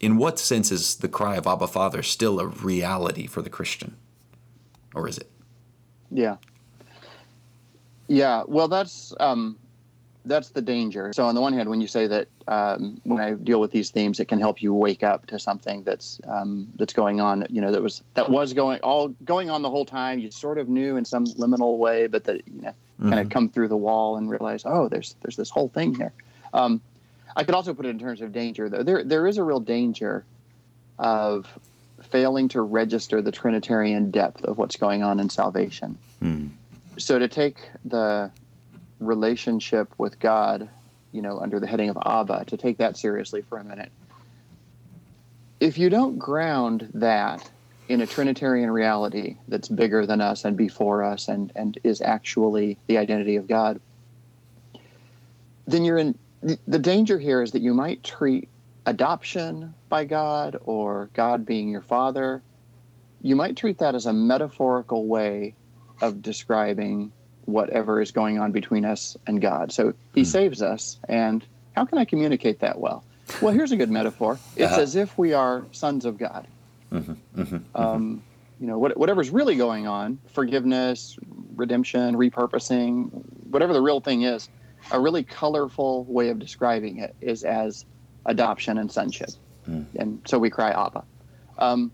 in 0.00 0.18
what 0.18 0.38
sense 0.38 0.70
is 0.70 0.96
the 0.96 1.08
cry 1.08 1.36
of 1.36 1.46
Abba 1.46 1.66
Father 1.66 2.02
still 2.02 2.38
a 2.40 2.46
reality 2.46 3.26
for 3.26 3.42
the 3.42 3.50
Christian? 3.50 3.96
Or 4.94 5.08
is 5.08 5.18
it? 5.18 5.30
Yeah. 6.10 6.36
Yeah. 8.08 8.44
Well, 8.46 8.68
that's 8.68 9.14
um, 9.20 9.58
that's 10.24 10.50
the 10.50 10.62
danger. 10.62 11.12
So 11.12 11.24
on 11.24 11.34
the 11.34 11.40
one 11.40 11.52
hand, 11.52 11.70
when 11.70 11.80
you 11.80 11.86
say 11.86 12.06
that 12.06 12.28
um, 12.48 13.00
when 13.04 13.20
I 13.20 13.32
deal 13.32 13.60
with 13.60 13.70
these 13.70 13.90
themes, 13.90 14.20
it 14.20 14.26
can 14.26 14.40
help 14.40 14.62
you 14.62 14.74
wake 14.74 15.02
up 15.02 15.26
to 15.26 15.38
something 15.38 15.82
that's 15.82 16.20
um, 16.26 16.68
that's 16.76 16.92
going 16.92 17.20
on. 17.20 17.46
You 17.48 17.60
know, 17.60 17.72
that 17.72 17.82
was 17.82 18.02
that 18.14 18.30
was 18.30 18.52
going 18.52 18.80
all 18.80 19.08
going 19.24 19.50
on 19.50 19.62
the 19.62 19.70
whole 19.70 19.86
time. 19.86 20.18
You 20.18 20.30
sort 20.30 20.58
of 20.58 20.68
knew 20.68 20.96
in 20.96 21.04
some 21.04 21.24
liminal 21.24 21.78
way, 21.78 22.06
but 22.06 22.24
that 22.24 22.42
you 22.46 22.62
know 22.62 22.74
kind 23.00 23.20
of 23.20 23.28
come 23.28 23.48
through 23.48 23.68
the 23.68 23.76
wall 23.76 24.16
and 24.16 24.30
realize, 24.30 24.62
oh, 24.64 24.88
there's 24.88 25.16
there's 25.22 25.36
this 25.36 25.50
whole 25.50 25.68
thing 25.68 25.94
here. 25.94 26.12
Um, 26.54 26.80
I 27.36 27.44
could 27.44 27.54
also 27.54 27.74
put 27.74 27.86
it 27.86 27.90
in 27.90 27.98
terms 27.98 28.20
of 28.20 28.32
danger, 28.32 28.68
though. 28.68 28.82
There 28.82 29.04
there 29.04 29.26
is 29.26 29.38
a 29.38 29.44
real 29.44 29.60
danger 29.60 30.24
of 30.98 31.46
failing 32.02 32.48
to 32.48 32.62
register 32.62 33.20
the 33.20 33.32
Trinitarian 33.32 34.10
depth 34.10 34.44
of 34.44 34.58
what's 34.58 34.76
going 34.76 35.02
on 35.02 35.20
in 35.20 35.28
salvation. 35.28 35.98
Mm. 36.22 36.50
So 36.98 37.18
to 37.18 37.28
take 37.28 37.56
the 37.84 38.30
relationship 39.00 39.92
with 39.98 40.18
God, 40.18 40.68
you 41.12 41.22
know, 41.22 41.38
under 41.38 41.60
the 41.60 41.66
heading 41.66 41.90
of 41.90 41.98
Abba, 42.04 42.44
to 42.46 42.56
take 42.56 42.78
that 42.78 42.96
seriously 42.96 43.42
for 43.42 43.58
a 43.58 43.64
minute. 43.64 43.92
If 45.60 45.78
you 45.78 45.90
don't 45.90 46.18
ground 46.18 46.90
that 46.94 47.50
in 47.88 48.00
a 48.00 48.06
Trinitarian 48.06 48.70
reality 48.70 49.36
that's 49.48 49.68
bigger 49.68 50.06
than 50.06 50.20
us 50.20 50.44
and 50.44 50.56
before 50.56 51.04
us 51.04 51.28
and, 51.28 51.52
and 51.54 51.78
is 51.84 52.00
actually 52.00 52.78
the 52.86 52.98
identity 52.98 53.36
of 53.36 53.46
God, 53.46 53.80
then 55.66 55.84
you're 55.84 55.98
in 55.98 56.18
the, 56.42 56.78
danger 56.78 57.18
here 57.18 57.42
is 57.42 57.52
that 57.52 57.62
you 57.62 57.74
might 57.74 58.04
treat 58.04 58.48
adoption 58.84 59.74
by 59.88 60.04
God 60.04 60.58
or 60.64 61.10
God 61.14 61.44
being 61.44 61.68
your 61.68 61.82
father, 61.82 62.42
you 63.22 63.34
might 63.34 63.56
treat 63.56 63.78
that 63.78 63.94
as 63.94 64.06
a 64.06 64.12
metaphorical 64.12 65.06
way 65.06 65.54
of 66.02 66.22
describing 66.22 67.12
whatever 67.42 68.00
is 68.00 68.10
going 68.10 68.38
on 68.38 68.52
between 68.52 68.84
us 68.84 69.16
and 69.26 69.40
God. 69.40 69.72
So 69.72 69.94
he 70.14 70.22
Hmm. 70.22 70.24
saves 70.24 70.62
us 70.62 70.98
and 71.08 71.46
how 71.74 71.84
can 71.84 71.98
I 71.98 72.04
communicate 72.04 72.60
that 72.60 72.78
well? 72.80 73.04
Well, 73.40 73.52
here's 73.52 73.72
a 73.72 73.76
good 73.76 73.90
metaphor. 73.90 74.40
It's 74.56 74.72
Uh-huh. 74.72 74.80
as 74.82 74.96
if 74.96 75.16
we 75.18 75.32
are 75.32 75.66
sons 75.72 76.04
of 76.04 76.18
God. 76.18 76.48
Mm-hmm, 76.92 77.40
mm-hmm, 77.40 77.80
Um, 77.80 78.22
you 78.58 78.66
know, 78.66 78.78
what, 78.78 78.96
whatever's 78.96 79.30
really 79.30 79.56
going 79.56 79.86
on, 79.86 80.18
forgiveness, 80.28 81.16
redemption, 81.54 82.16
repurposing, 82.16 83.10
whatever 83.50 83.72
the 83.74 83.82
real 83.82 84.00
thing 84.00 84.22
is, 84.22 84.48
a 84.90 84.98
really 84.98 85.24
colorful 85.24 86.04
way 86.04 86.30
of 86.30 86.38
describing 86.38 86.98
it 86.98 87.14
is 87.20 87.42
as 87.44 87.84
adoption 88.24 88.78
and 88.78 88.90
sonship. 88.90 89.28
Mm. 89.68 89.86
And 89.96 90.22
so 90.26 90.38
we 90.38 90.48
cry 90.48 90.70
Abba. 90.70 91.04
Um, 91.58 91.92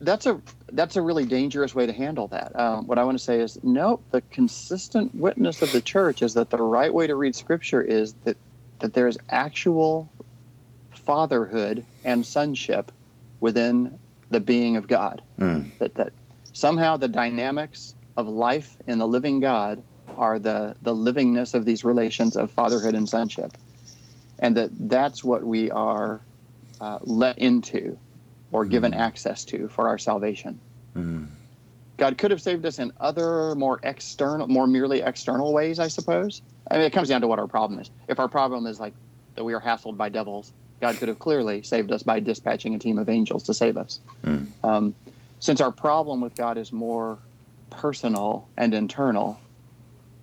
that's 0.00 0.26
a 0.26 0.42
that's 0.72 0.96
a 0.96 1.02
really 1.02 1.24
dangerous 1.24 1.74
way 1.74 1.86
to 1.86 1.92
handle 1.92 2.28
that. 2.28 2.58
Um, 2.58 2.86
what 2.86 2.98
I 2.98 3.04
want 3.04 3.18
to 3.18 3.22
say 3.22 3.40
is, 3.40 3.58
no, 3.62 4.00
the 4.10 4.22
consistent 4.22 5.14
witness 5.14 5.62
of 5.62 5.72
the 5.72 5.80
church 5.80 6.22
is 6.22 6.34
that 6.34 6.50
the 6.50 6.62
right 6.62 6.92
way 6.92 7.06
to 7.06 7.14
read 7.14 7.34
Scripture 7.34 7.82
is 7.82 8.14
that 8.24 8.36
that 8.80 8.94
there 8.94 9.06
is 9.06 9.16
actual 9.30 10.10
fatherhood 10.90 11.84
and 12.04 12.26
sonship 12.26 12.90
within 13.40 13.98
the 14.30 14.40
being 14.40 14.76
of 14.76 14.88
God. 14.88 15.22
Mm. 15.38 15.70
That 15.78 15.94
that 15.94 16.12
somehow 16.52 16.96
the 16.96 17.08
dynamics 17.08 17.94
of 18.16 18.26
life 18.28 18.76
in 18.86 18.98
the 18.98 19.06
living 19.06 19.40
God 19.40 19.82
are 20.16 20.38
the 20.38 20.74
the 20.82 20.94
livingness 20.94 21.54
of 21.54 21.64
these 21.64 21.84
relations 21.84 22.36
of 22.36 22.50
fatherhood 22.50 22.94
and 22.94 23.08
sonship, 23.08 23.52
and 24.38 24.56
that 24.56 24.70
that's 24.88 25.22
what 25.22 25.44
we 25.44 25.70
are 25.70 26.20
uh, 26.80 26.98
let 27.02 27.38
into 27.38 27.98
or 28.52 28.64
given 28.64 28.94
access 28.94 29.44
to 29.46 29.68
for 29.68 29.88
our 29.88 29.98
salvation. 29.98 30.60
Mm. 30.94 31.26
God 31.96 32.18
could 32.18 32.30
have 32.30 32.42
saved 32.42 32.64
us 32.66 32.78
in 32.78 32.92
other 33.00 33.54
more 33.54 33.80
external, 33.82 34.46
more 34.48 34.66
merely 34.66 35.02
external 35.02 35.52
ways, 35.52 35.78
I 35.78 35.88
suppose. 35.88 36.42
I 36.70 36.76
mean, 36.76 36.84
it 36.84 36.92
comes 36.92 37.08
down 37.08 37.20
to 37.20 37.26
what 37.26 37.38
our 37.38 37.46
problem 37.46 37.80
is. 37.80 37.90
If 38.08 38.18
our 38.18 38.28
problem 38.28 38.66
is 38.66 38.80
like 38.80 38.94
that 39.34 39.44
we 39.44 39.54
are 39.54 39.60
hassled 39.60 39.96
by 39.96 40.08
devils, 40.08 40.52
God 40.80 40.96
could 40.96 41.08
have 41.08 41.18
clearly 41.18 41.62
saved 41.62 41.92
us 41.92 42.02
by 42.02 42.20
dispatching 42.20 42.74
a 42.74 42.78
team 42.78 42.98
of 42.98 43.08
angels 43.08 43.44
to 43.44 43.54
save 43.54 43.76
us. 43.76 44.00
Mm. 44.24 44.46
Um, 44.64 44.94
since 45.38 45.60
our 45.60 45.72
problem 45.72 46.20
with 46.20 46.34
God 46.34 46.58
is 46.58 46.72
more 46.72 47.18
personal 47.70 48.48
and 48.56 48.74
internal, 48.74 49.40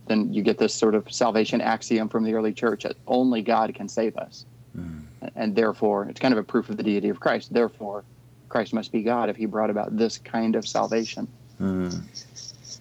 then 0.07 0.33
you 0.33 0.41
get 0.41 0.57
this 0.57 0.73
sort 0.73 0.95
of 0.95 1.11
salvation 1.11 1.61
axiom 1.61 2.09
from 2.09 2.23
the 2.23 2.33
early 2.33 2.53
church 2.53 2.83
that 2.83 2.97
only 3.07 3.41
God 3.41 3.73
can 3.73 3.87
save 3.87 4.17
us. 4.17 4.45
Mm. 4.77 5.03
And 5.35 5.55
therefore, 5.55 6.05
it's 6.05 6.19
kind 6.19 6.33
of 6.33 6.37
a 6.37 6.43
proof 6.43 6.69
of 6.69 6.77
the 6.77 6.83
deity 6.83 7.09
of 7.09 7.19
Christ. 7.19 7.53
Therefore, 7.53 8.03
Christ 8.49 8.73
must 8.73 8.91
be 8.91 9.03
God 9.03 9.29
if 9.29 9.37
he 9.37 9.45
brought 9.45 9.69
about 9.69 9.95
this 9.95 10.17
kind 10.17 10.55
of 10.55 10.67
salvation. 10.67 11.27
Mm. 11.61 12.01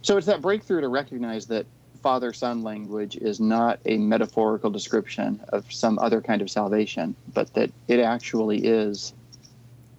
So 0.02 0.16
it's 0.16 0.26
that 0.26 0.40
breakthrough 0.40 0.80
to 0.80 0.88
recognize 0.88 1.46
that 1.46 1.66
father 2.02 2.32
son 2.32 2.62
language 2.62 3.16
is 3.16 3.40
not 3.40 3.80
a 3.84 3.98
metaphorical 3.98 4.70
description 4.70 5.40
of 5.50 5.70
some 5.72 5.98
other 5.98 6.20
kind 6.20 6.40
of 6.40 6.50
salvation, 6.50 7.14
but 7.34 7.52
that 7.54 7.70
it 7.88 8.00
actually 8.00 8.64
is 8.64 9.12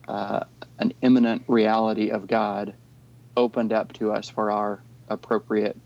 uh, 0.08 0.42
an 0.80 0.94
immanent 1.02 1.44
reality 1.48 2.10
of 2.10 2.28
God 2.28 2.74
opened 3.38 3.74
up 3.74 3.94
to 3.94 4.12
us 4.12 4.30
for 4.30 4.50
our 4.52 4.82
appropriate 5.10 5.78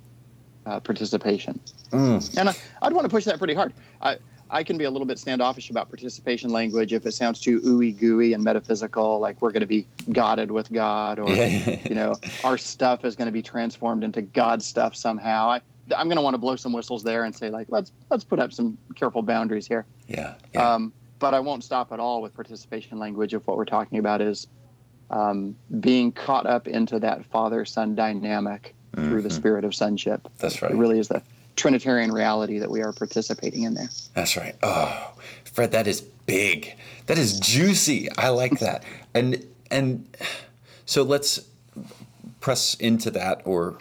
uh, 0.65 0.79
participation. 0.79 1.59
Mm. 1.91 2.38
And 2.38 2.49
I, 2.49 2.55
I'd 2.81 2.93
want 2.93 3.05
to 3.05 3.09
push 3.09 3.25
that 3.25 3.38
pretty 3.38 3.53
hard. 3.53 3.73
I, 4.01 4.17
I 4.53 4.63
can 4.63 4.77
be 4.77 4.83
a 4.83 4.91
little 4.91 5.07
bit 5.07 5.17
standoffish 5.17 5.71
about 5.71 5.89
participation 5.89 6.51
language 6.51 6.93
if 6.93 7.05
it 7.07 7.13
sounds 7.13 7.41
too 7.41 7.59
ooey 7.61 7.97
gooey 7.97 8.33
and 8.33 8.43
metaphysical, 8.43 9.19
like 9.19 9.41
we're 9.41 9.51
going 9.51 9.61
to 9.61 9.67
be 9.67 9.87
godded 10.11 10.51
with 10.51 10.71
God, 10.71 11.17
or 11.17 11.35
you 11.35 11.95
know, 11.95 12.13
our 12.43 12.57
stuff 12.57 13.03
is 13.03 13.15
going 13.15 13.25
to 13.25 13.31
be 13.31 13.41
transformed 13.41 14.03
into 14.03 14.21
God 14.21 14.61
stuff 14.61 14.95
somehow. 14.95 15.49
I, 15.49 15.61
I'm 15.97 16.07
going 16.07 16.17
to 16.17 16.21
want 16.21 16.35
to 16.35 16.37
blow 16.37 16.55
some 16.55 16.71
whistles 16.71 17.03
there 17.03 17.23
and 17.23 17.35
say 17.35 17.49
like, 17.49 17.65
let's 17.69 17.91
let's 18.11 18.23
put 18.23 18.39
up 18.39 18.53
some 18.53 18.77
careful 18.95 19.23
boundaries 19.23 19.65
here. 19.65 19.87
Yeah. 20.07 20.35
Yeah. 20.53 20.73
Um, 20.75 20.93
but 21.17 21.33
I 21.33 21.39
won't 21.39 21.63
stop 21.63 21.91
at 21.91 21.99
all 21.99 22.21
with 22.21 22.35
participation 22.35 22.99
language 22.99 23.33
if 23.33 23.47
what 23.47 23.57
we're 23.57 23.65
talking 23.65 23.97
about 23.97 24.21
is 24.21 24.45
um, 25.09 25.55
being 25.79 26.11
caught 26.11 26.45
up 26.45 26.67
into 26.67 26.99
that 26.99 27.25
father 27.25 27.65
son 27.65 27.95
dynamic 27.95 28.75
through 28.95 29.23
the 29.23 29.29
Mhm. 29.29 29.33
spirit 29.33 29.65
of 29.65 29.73
sonship. 29.73 30.27
That's 30.37 30.61
right. 30.61 30.71
It 30.71 30.77
really 30.77 30.99
is 30.99 31.07
the 31.07 31.23
Trinitarian 31.55 32.11
reality 32.11 32.59
that 32.59 32.69
we 32.69 32.81
are 32.81 32.91
participating 32.91 33.63
in 33.63 33.73
there. 33.73 33.89
That's 34.13 34.37
right. 34.37 34.55
Oh, 34.63 35.13
Fred, 35.45 35.71
that 35.71 35.87
is 35.87 36.01
big. 36.01 36.73
That 37.05 37.17
is 37.17 37.39
juicy. 37.39 38.09
I 38.17 38.29
like 38.29 38.59
that. 38.59 38.83
And 39.13 39.45
and 39.69 40.07
so 40.85 41.03
let's 41.03 41.47
press 42.39 42.75
into 42.75 43.11
that 43.11 43.41
or 43.45 43.77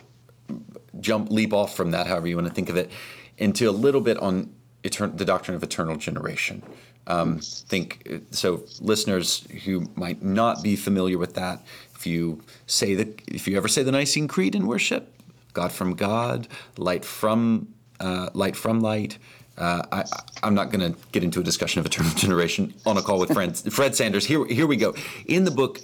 jump 1.00 1.30
leap 1.30 1.52
off 1.52 1.74
from 1.74 1.90
that, 1.90 2.06
however 2.06 2.28
you 2.28 2.36
want 2.36 2.48
to 2.48 2.54
think 2.54 2.68
of 2.68 2.76
it, 2.76 2.90
into 3.38 3.68
a 3.68 3.72
little 3.72 4.00
bit 4.00 4.18
on 4.18 4.52
etern- 4.84 5.16
the 5.16 5.24
doctrine 5.24 5.56
of 5.56 5.62
eternal 5.62 5.96
generation. 5.96 6.62
Um, 7.06 7.40
think 7.40 8.22
so, 8.30 8.62
listeners 8.80 9.46
who 9.64 9.88
might 9.96 10.22
not 10.22 10.62
be 10.62 10.76
familiar 10.76 11.18
with 11.18 11.34
that. 11.34 11.60
If 11.96 12.06
you 12.06 12.42
say 12.66 12.94
that, 12.94 13.20
if 13.26 13.48
you 13.48 13.56
ever 13.56 13.66
say 13.68 13.82
the 13.82 13.92
Nicene 13.92 14.28
Creed 14.28 14.54
in 14.54 14.66
worship, 14.66 15.12
God 15.52 15.72
from 15.72 15.94
God, 15.94 16.48
light 16.76 17.04
from 17.04 17.74
uh, 18.00 18.30
light 18.34 18.56
from 18.56 18.80
light. 18.80 19.18
Uh, 19.56 19.82
I, 19.92 20.04
I'm 20.42 20.54
not 20.54 20.70
going 20.70 20.92
to 20.92 20.98
get 21.12 21.22
into 21.22 21.40
a 21.40 21.44
discussion 21.44 21.80
of 21.80 21.86
eternal 21.86 22.12
generation 22.16 22.74
on 22.86 22.96
a 22.96 23.02
call 23.02 23.18
with 23.18 23.32
Fred, 23.32 23.56
Fred 23.72 23.94
Sanders. 23.94 24.26
Here, 24.26 24.44
here 24.46 24.66
we 24.66 24.76
go. 24.76 24.94
In 25.26 25.44
the 25.44 25.50
book, 25.50 25.80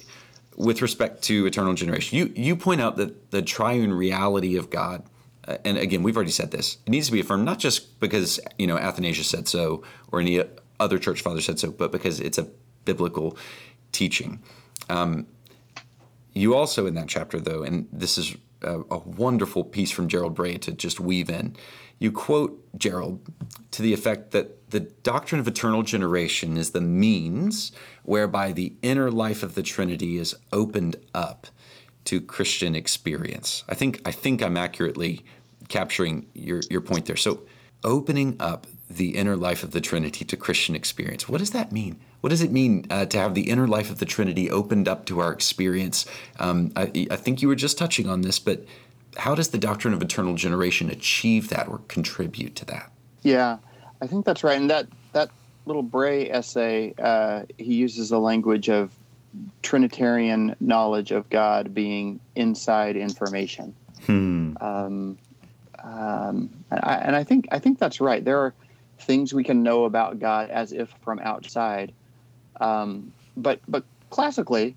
with 0.57 0.83
respect 0.83 1.23
to 1.23 1.47
eternal 1.47 1.75
generation, 1.75 2.19
you 2.19 2.33
you 2.35 2.57
point 2.57 2.81
out 2.81 2.97
that 2.97 3.31
the 3.31 3.43
triune 3.43 3.93
reality 3.93 4.57
of 4.57 4.71
God, 4.71 5.05
uh, 5.47 5.59
and 5.65 5.79
again, 5.79 6.03
we've 6.03 6.17
already 6.17 6.33
said 6.33 6.51
this. 6.51 6.79
It 6.87 6.91
needs 6.91 7.07
to 7.07 7.13
be 7.13 7.21
affirmed 7.21 7.45
not 7.45 7.59
just 7.59 8.01
because 8.01 8.41
you 8.59 8.67
know 8.67 8.77
Athanasius 8.77 9.29
said 9.29 9.47
so 9.47 9.85
or 10.11 10.21
any 10.21 10.43
other 10.81 10.99
church 10.99 11.23
father 11.23 11.41
said 11.41 11.59
so, 11.59 11.71
but 11.71 11.93
because 11.93 12.21
it's 12.21 12.39
a 12.39 12.49
biblical 12.85 13.37
teaching. 13.93 14.43
Um, 14.89 15.27
you 16.33 16.55
also 16.55 16.87
in 16.87 16.95
that 16.95 17.09
chapter, 17.09 17.41
though, 17.41 17.63
and 17.63 17.89
this 17.93 18.19
is 18.19 18.37
a, 18.63 18.81
a 18.91 18.99
wonderful 18.99 19.65
piece 19.65 19.91
from 19.91 20.09
Gerald 20.09 20.35
Bray 20.35 20.59
to 20.59 20.73
just 20.73 21.01
weave 21.01 21.31
in. 21.31 21.57
You 21.99 22.13
quote 22.13 22.65
Gerald 22.79 23.21
to 23.73 23.83
the 23.83 23.93
effect 23.93 24.31
that 24.31 24.71
the 24.71 24.81
doctrine 24.81 25.41
of 25.41 25.49
eternal 25.49 25.83
generation 25.83 26.57
is 26.57 26.71
the 26.71 26.81
means 26.81 27.73
whereby 28.05 28.53
the 28.53 28.75
inner 28.83 29.11
life 29.11 29.43
of 29.43 29.55
the 29.55 29.63
Trinity 29.63 30.17
is 30.17 30.37
opened 30.53 30.97
up 31.15 31.49
to 32.05 32.21
Christian 32.21 32.75
experience. 32.75 33.65
I 33.69 33.75
think 33.75 34.01
I 34.05 34.13
think 34.13 34.43
I'm 34.43 34.57
accurately 34.57 35.25
capturing 35.69 36.27
your, 36.35 36.61
your 36.71 36.81
point 36.81 37.07
there. 37.07 37.17
So 37.17 37.43
opening 37.85 38.37
up 38.41 38.67
the 38.89 39.17
inner 39.17 39.37
life 39.37 39.63
of 39.63 39.73
the 39.73 39.81
Trinity 39.81 40.25
to 40.25 40.37
Christian 40.37 40.75
experience. 40.75 41.29
What 41.29 41.39
does 41.39 41.51
that 41.51 41.73
mean? 41.73 42.01
What 42.21 42.31
does 42.31 42.43
it 42.43 42.51
mean 42.51 42.87
uh, 42.91 43.07
to 43.07 43.19
have 43.19 43.35
the 43.35 43.49
inner 43.49 43.69
life 43.69 43.91
of 43.91 43.99
the 43.99 44.05
Trinity 44.05 44.51
opened 44.51 44.89
up 44.89 45.07
to 45.07 45.21
our 45.21 45.33
experience? 45.33 46.05
Um, 46.41 46.73
I, 46.75 47.07
I 47.11 47.17
think 47.17 47.43
you 47.43 47.49
were 47.49 47.55
just 47.55 47.79
touching 47.79 48.09
on 48.09 48.23
this, 48.23 48.39
but 48.39 48.65
how 49.17 49.35
does 49.35 49.49
the 49.49 49.59
doctrine 49.59 49.95
of 49.95 50.03
eternal 50.03 50.35
generation 50.35 50.91
achieve 50.91 51.49
that 51.49 51.69
or 51.69 51.81
contribute 51.89 52.57
to 52.57 52.65
that? 52.67 52.91
Yeah, 53.23 53.59
I 54.01 54.07
think 54.07 54.25
that's 54.25 54.43
right. 54.45 54.57
And 54.57 54.71
that 54.71 54.87
that 55.13 55.31
little 55.67 55.83
Bray 55.83 56.31
essay, 56.31 56.95
uh, 56.99 57.43
he 57.59 57.75
uses 57.75 58.09
the 58.09 58.19
language 58.19 58.69
of 58.69 58.91
Trinitarian 59.63 60.57
knowledge 60.61 61.13
of 61.13 61.29
God 61.31 61.75
being 61.75 62.21
inside 62.35 62.97
information. 62.97 63.75
Hmm. 64.07 64.55
Um, 64.61 65.19
um, 65.83 66.51
and, 66.71 66.81
I, 66.83 66.95
and 66.97 67.17
I 67.17 67.25
think 67.25 67.49
I 67.51 67.59
think 67.59 67.79
that's 67.79 68.01
right. 68.01 68.25
There 68.25 68.39
are 68.39 68.55
things 69.01 69.33
we 69.33 69.45
can 69.45 69.63
know 69.63 69.85
about 69.85 70.19
God 70.19 70.51
as 70.51 70.73
if 70.73 70.93
from 71.03 71.19
outside, 71.21 71.93
um, 72.61 73.13
but 73.37 73.61
but 73.69 73.85
classically, 74.11 74.75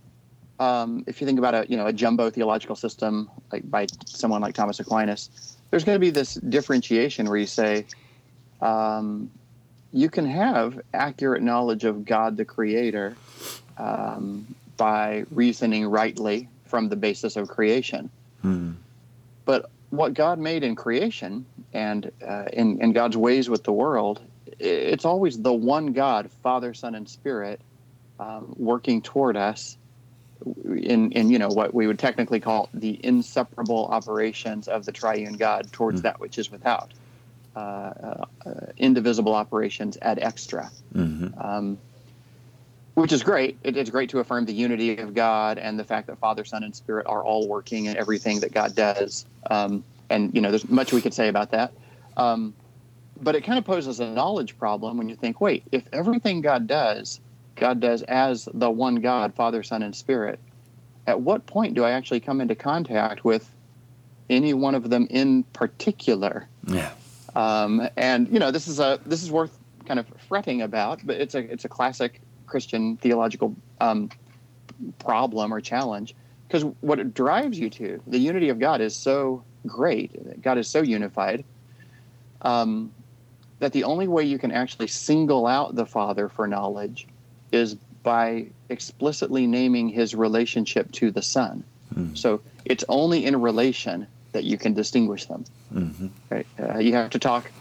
um, 0.59 1.03
if 1.07 1.21
you 1.21 1.27
think 1.27 1.39
about 1.39 1.53
a 1.53 1.65
you 1.67 1.77
know 1.77 1.87
a 1.87 1.93
jumbo 1.93 2.29
theological 2.29 2.75
system 2.75 3.29
like 3.51 3.69
by 3.69 3.87
someone 4.05 4.41
like 4.41 4.53
Thomas 4.53 4.79
Aquinas, 4.79 5.57
there's 5.69 5.83
going 5.83 5.95
to 5.95 5.99
be 5.99 6.09
this 6.09 6.35
differentiation 6.35 7.27
where 7.27 7.37
you 7.37 7.47
say 7.47 7.85
um, 8.61 9.29
you 9.93 10.09
can 10.09 10.25
have 10.25 10.79
accurate 10.93 11.41
knowledge 11.41 11.83
of 11.83 12.05
God 12.05 12.37
the 12.37 12.45
Creator 12.45 13.15
um, 13.77 14.55
by 14.77 15.25
reasoning 15.31 15.87
rightly 15.87 16.47
from 16.65 16.89
the 16.89 16.95
basis 16.95 17.35
of 17.35 17.49
creation. 17.49 18.09
Hmm. 18.41 18.71
But 19.45 19.69
what 19.89 20.13
God 20.13 20.39
made 20.39 20.63
in 20.63 20.75
creation 20.75 21.45
and 21.73 22.11
uh, 22.25 22.45
in, 22.53 22.81
in 22.81 22.93
God's 22.93 23.17
ways 23.17 23.49
with 23.49 23.63
the 23.63 23.73
world, 23.73 24.21
it's 24.59 25.05
always 25.05 25.41
the 25.41 25.53
one 25.53 25.93
God, 25.93 26.29
Father, 26.43 26.73
Son, 26.73 26.95
and 26.95 27.07
Spirit, 27.07 27.59
um, 28.21 28.53
working 28.57 29.01
toward 29.01 29.35
us 29.35 29.77
in, 30.65 31.11
in 31.11 31.29
you 31.29 31.39
know 31.39 31.49
what 31.49 31.73
we 31.73 31.87
would 31.87 31.99
technically 31.99 32.39
call 32.39 32.69
the 32.73 32.99
inseparable 33.05 33.87
operations 33.87 34.67
of 34.67 34.85
the 34.85 34.91
triune 34.91 35.33
God 35.33 35.71
towards 35.71 35.99
Mm. 35.99 36.03
that 36.03 36.19
which 36.19 36.37
is 36.37 36.51
without. 36.51 36.93
Uh, 37.53 37.59
uh, 37.59 38.51
indivisible 38.77 39.35
operations 39.35 39.97
ad 40.01 40.17
extra 40.19 40.71
Mhm. 40.95 41.33
um, 41.45 41.77
which 42.95 43.11
is 43.11 43.23
great. 43.23 43.57
It, 43.63 43.75
it's 43.77 43.89
great 43.89 44.09
to 44.11 44.19
affirm 44.19 44.45
the 44.45 44.53
unity 44.53 44.97
of 44.97 45.13
God 45.13 45.57
and 45.57 45.77
the 45.79 45.83
fact 45.83 46.07
that 46.07 46.17
Father, 46.19 46.45
Son, 46.45 46.63
and 46.63 46.75
Spirit 46.75 47.07
are 47.07 47.23
all 47.23 47.47
working 47.47 47.85
in 47.85 47.97
everything 47.97 48.39
that 48.41 48.53
God 48.53 48.75
does. 48.75 49.25
Um, 49.49 49.83
and 50.09 50.33
you 50.35 50.41
know, 50.41 50.49
there's 50.49 50.69
much 50.69 50.93
we 50.93 51.01
could 51.01 51.13
say 51.13 51.27
about 51.27 51.51
that. 51.51 51.73
Um, 52.17 52.53
but 53.21 53.35
it 53.35 53.43
kind 53.43 53.57
of 53.59 53.65
poses 53.65 53.99
a 53.99 54.07
knowledge 54.07 54.57
problem 54.57 54.97
when 54.97 55.09
you 55.09 55.15
think, 55.15 55.41
wait, 55.41 55.63
if 55.71 55.83
everything 55.93 56.41
God 56.41 56.67
does, 56.67 57.19
God 57.55 57.79
does 57.79 58.01
as 58.03 58.47
the 58.53 58.69
one 58.69 58.95
God, 58.95 59.33
Father, 59.35 59.63
Son, 59.63 59.83
and 59.83 59.95
Spirit, 59.95 60.39
at 61.07 61.21
what 61.21 61.45
point 61.45 61.73
do 61.73 61.83
I 61.83 61.91
actually 61.91 62.19
come 62.19 62.41
into 62.41 62.55
contact 62.55 63.23
with 63.23 63.49
any 64.29 64.53
one 64.53 64.75
of 64.75 64.89
them 64.89 65.07
in 65.09 65.43
particular? 65.43 66.47
Yeah. 66.65 66.91
Um, 67.35 67.87
and 67.97 68.27
you 68.29 68.39
know, 68.39 68.51
this 68.51 68.67
is 68.67 68.79
a 68.79 68.99
this 69.05 69.23
is 69.23 69.31
worth 69.31 69.57
kind 69.85 69.99
of 69.99 70.07
fretting 70.27 70.61
about, 70.61 71.01
but 71.03 71.17
it's 71.17 71.35
a 71.35 71.39
it's 71.39 71.65
a 71.65 71.69
classic 71.69 72.21
Christian 72.45 72.97
theological 72.97 73.55
um, 73.79 74.09
problem 74.99 75.53
or 75.53 75.61
challenge 75.61 76.15
because 76.47 76.63
what 76.81 76.99
it 76.99 77.13
drives 77.13 77.57
you 77.57 77.69
to 77.69 78.01
the 78.07 78.17
unity 78.17 78.49
of 78.49 78.59
God 78.59 78.81
is 78.81 78.95
so 78.95 79.43
great, 79.65 80.41
God 80.41 80.57
is 80.57 80.67
so 80.67 80.81
unified. 80.81 81.45
Um, 82.41 82.91
that 83.59 83.73
the 83.73 83.83
only 83.83 84.07
way 84.07 84.23
you 84.23 84.39
can 84.39 84.51
actually 84.51 84.87
single 84.87 85.45
out 85.45 85.75
the 85.75 85.85
Father 85.85 86.27
for 86.27 86.47
knowledge 86.47 87.07
is 87.51 87.75
by 87.75 88.47
explicitly 88.69 89.47
naming 89.47 89.89
his 89.89 90.15
relationship 90.15 90.91
to 90.93 91.11
the 91.11 91.21
Son. 91.21 91.63
Mm-hmm. 91.93 92.15
So 92.15 92.41
it's 92.65 92.83
only 92.89 93.25
in 93.25 93.41
relation 93.41 94.07
that 94.31 94.43
you 94.43 94.57
can 94.57 94.73
distinguish 94.73 95.25
them. 95.25 95.45
Mm-hmm. 95.73 96.07
Right? 96.29 96.47
Uh, 96.59 96.79
you 96.79 96.93
have 96.93 97.11
to 97.11 97.19
talk. 97.19 97.51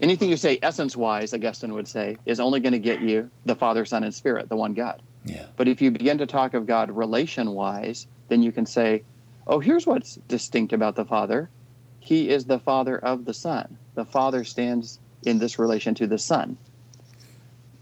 Anything 0.00 0.28
you 0.28 0.36
say 0.36 0.58
essence 0.62 0.96
wise, 0.96 1.32
Augustine 1.32 1.72
would 1.74 1.88
say, 1.88 2.16
is 2.26 2.38
only 2.38 2.60
going 2.60 2.72
to 2.72 2.78
get 2.78 3.00
you 3.00 3.30
the 3.44 3.56
Father, 3.56 3.84
Son, 3.84 4.04
and 4.04 4.14
Spirit, 4.14 4.48
the 4.48 4.56
one 4.56 4.74
God. 4.74 5.00
Yeah. 5.24 5.46
But 5.56 5.68
if 5.68 5.82
you 5.82 5.90
begin 5.90 6.18
to 6.18 6.26
talk 6.26 6.54
of 6.54 6.66
God 6.66 6.90
relation 6.90 7.50
wise, 7.52 8.06
then 8.28 8.42
you 8.42 8.52
can 8.52 8.66
say, 8.66 9.02
oh, 9.46 9.58
here's 9.58 9.86
what's 9.86 10.16
distinct 10.28 10.72
about 10.72 10.96
the 10.96 11.04
Father. 11.04 11.48
He 12.00 12.28
is 12.28 12.44
the 12.44 12.58
Father 12.58 12.96
of 12.96 13.24
the 13.24 13.34
Son. 13.34 13.78
The 13.94 14.04
Father 14.04 14.44
stands 14.44 15.00
in 15.24 15.38
this 15.38 15.58
relation 15.58 15.94
to 15.96 16.06
the 16.06 16.18
Son. 16.18 16.56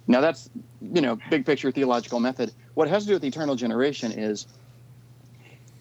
Now 0.07 0.21
that's 0.21 0.51
you 0.81 1.01
know 1.01 1.19
big 1.31 1.47
picture 1.47 1.71
theological 1.71 2.21
method. 2.21 2.53
What 2.75 2.89
has 2.89 3.05
to 3.05 3.09
do 3.09 3.15
with 3.15 3.25
eternal 3.25 3.57
generation 3.57 4.13
is 4.13 4.47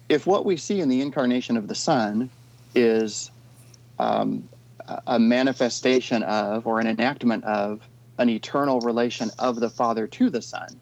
if 0.08 0.26
what 0.26 0.44
we 0.44 0.56
see 0.56 0.80
in 0.80 0.88
the 0.88 1.00
incarnation 1.00 1.56
of 1.56 1.68
the 1.68 1.74
Son 1.74 2.30
is 2.74 3.30
um, 3.98 4.48
a 5.06 5.18
manifestation 5.18 6.22
of 6.24 6.66
or 6.66 6.80
an 6.80 6.86
enactment 6.86 7.44
of 7.44 7.80
an 8.18 8.28
eternal 8.28 8.80
relation 8.80 9.30
of 9.38 9.56
the 9.56 9.70
Father 9.70 10.06
to 10.06 10.30
the 10.30 10.42
Son, 10.42 10.80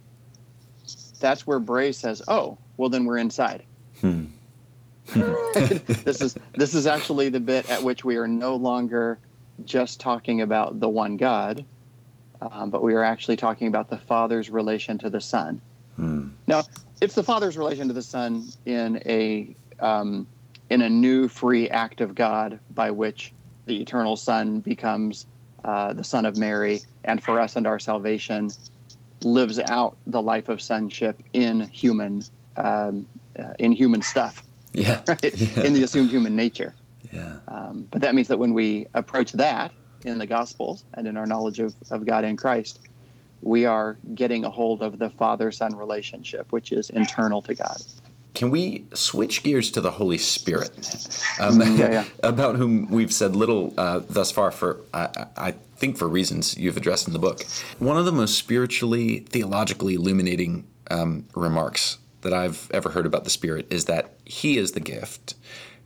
that's 1.20 1.46
where 1.46 1.58
Bray 1.58 1.92
says, 1.92 2.22
"Oh, 2.28 2.58
well, 2.76 2.88
then 2.88 3.04
we're 3.04 3.18
inside." 3.18 3.62
Hmm. 4.00 4.24
this 5.14 6.20
is 6.20 6.36
this 6.54 6.74
is 6.74 6.86
actually 6.86 7.28
the 7.28 7.40
bit 7.40 7.68
at 7.68 7.82
which 7.82 8.04
we 8.04 8.16
are 8.16 8.28
no 8.28 8.56
longer 8.56 9.18
just 9.64 10.00
talking 10.00 10.40
about 10.40 10.80
the 10.80 10.88
one 10.88 11.16
God, 11.16 11.64
um, 12.50 12.70
but 12.70 12.82
we 12.82 12.94
are 12.94 13.04
actually 13.04 13.36
talking 13.36 13.68
about 13.68 13.88
the 13.88 13.98
Father's 13.98 14.50
relation 14.50 14.98
to 14.98 15.10
the 15.10 15.20
Son. 15.20 15.60
Hmm. 15.96 16.28
Now, 16.46 16.64
it's 17.00 17.14
the 17.14 17.22
Father's 17.22 17.56
relation 17.56 17.88
to 17.88 17.94
the 17.94 18.02
Son 18.02 18.48
in 18.66 19.02
a 19.06 19.54
um, 19.80 20.26
in 20.70 20.82
a 20.82 20.88
new 20.88 21.28
free 21.28 21.68
act 21.68 22.00
of 22.00 22.14
God 22.14 22.58
by 22.70 22.90
which 22.90 23.32
the 23.66 23.80
eternal 23.80 24.16
Son 24.16 24.60
becomes 24.60 25.26
uh, 25.64 25.92
the 25.92 26.04
Son 26.04 26.24
of 26.24 26.36
Mary, 26.36 26.80
and 27.04 27.22
for 27.22 27.38
us 27.38 27.56
and 27.56 27.66
our 27.66 27.78
salvation 27.78 28.50
lives 29.22 29.60
out 29.60 29.96
the 30.06 30.20
life 30.20 30.48
of 30.48 30.60
sonship 30.60 31.20
in 31.32 31.60
human 31.68 32.22
um, 32.56 33.06
uh, 33.38 33.54
in 33.58 33.72
human 33.72 34.02
stuff. 34.02 34.42
Yeah. 34.72 35.02
Right? 35.08 35.34
yeah. 35.34 35.64
In 35.64 35.74
the 35.74 35.82
assumed 35.82 36.10
human 36.10 36.34
nature. 36.34 36.74
Yeah. 37.12 37.36
Um, 37.46 37.86
but 37.90 38.00
that 38.00 38.14
means 38.14 38.28
that 38.28 38.38
when 38.38 38.54
we 38.54 38.86
approach 38.94 39.32
that 39.32 39.70
in 40.04 40.18
the 40.18 40.26
Gospels 40.26 40.84
and 40.94 41.06
in 41.06 41.16
our 41.16 41.26
knowledge 41.26 41.58
of, 41.60 41.74
of 41.90 42.04
God 42.06 42.24
in 42.24 42.36
Christ, 42.36 42.80
we 43.42 43.66
are 43.66 43.96
getting 44.14 44.44
a 44.44 44.50
hold 44.50 44.82
of 44.82 44.98
the 44.98 45.10
father 45.10 45.50
son 45.50 45.74
relationship, 45.74 46.52
which 46.52 46.72
is 46.72 46.90
internal 46.90 47.42
to 47.42 47.54
God. 47.54 47.76
Can 48.34 48.50
we 48.50 48.86
switch 48.94 49.42
gears 49.42 49.70
to 49.72 49.80
the 49.80 49.90
Holy 49.90 50.16
Spirit, 50.16 50.70
um, 51.40 51.60
yeah, 51.60 51.90
yeah. 51.90 52.04
about 52.22 52.56
whom 52.56 52.88
we've 52.90 53.12
said 53.12 53.36
little 53.36 53.74
uh, 53.76 54.00
thus 54.08 54.30
far 54.30 54.50
for, 54.50 54.80
uh, 54.94 55.26
I 55.36 55.52
think, 55.76 55.98
for 55.98 56.08
reasons 56.08 56.56
you've 56.56 56.76
addressed 56.76 57.06
in 57.06 57.12
the 57.12 57.18
book? 57.18 57.42
One 57.78 57.98
of 57.98 58.04
the 58.04 58.12
most 58.12 58.38
spiritually, 58.38 59.20
theologically 59.20 59.94
illuminating 59.94 60.66
um, 60.90 61.26
remarks 61.34 61.98
that 62.22 62.32
I've 62.32 62.70
ever 62.70 62.90
heard 62.90 63.04
about 63.04 63.24
the 63.24 63.30
Spirit 63.30 63.66
is 63.70 63.84
that 63.84 64.14
He 64.24 64.56
is 64.56 64.72
the 64.72 64.80
gift 64.80 65.34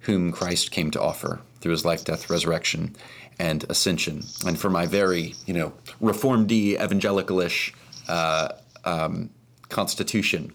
whom 0.00 0.30
Christ 0.30 0.70
came 0.70 0.92
to 0.92 1.00
offer 1.00 1.40
through 1.60 1.72
his 1.72 1.84
life, 1.84 2.04
death, 2.04 2.30
resurrection, 2.30 2.94
and 3.38 3.64
ascension. 3.68 4.22
And 4.46 4.58
for 4.58 4.70
my 4.70 4.86
very, 4.86 5.34
you 5.46 5.54
know, 5.54 5.72
reformed 6.00 6.48
evangelicalish 6.50 7.74
uh, 8.08 8.48
um, 8.84 9.30
constitution, 9.68 10.52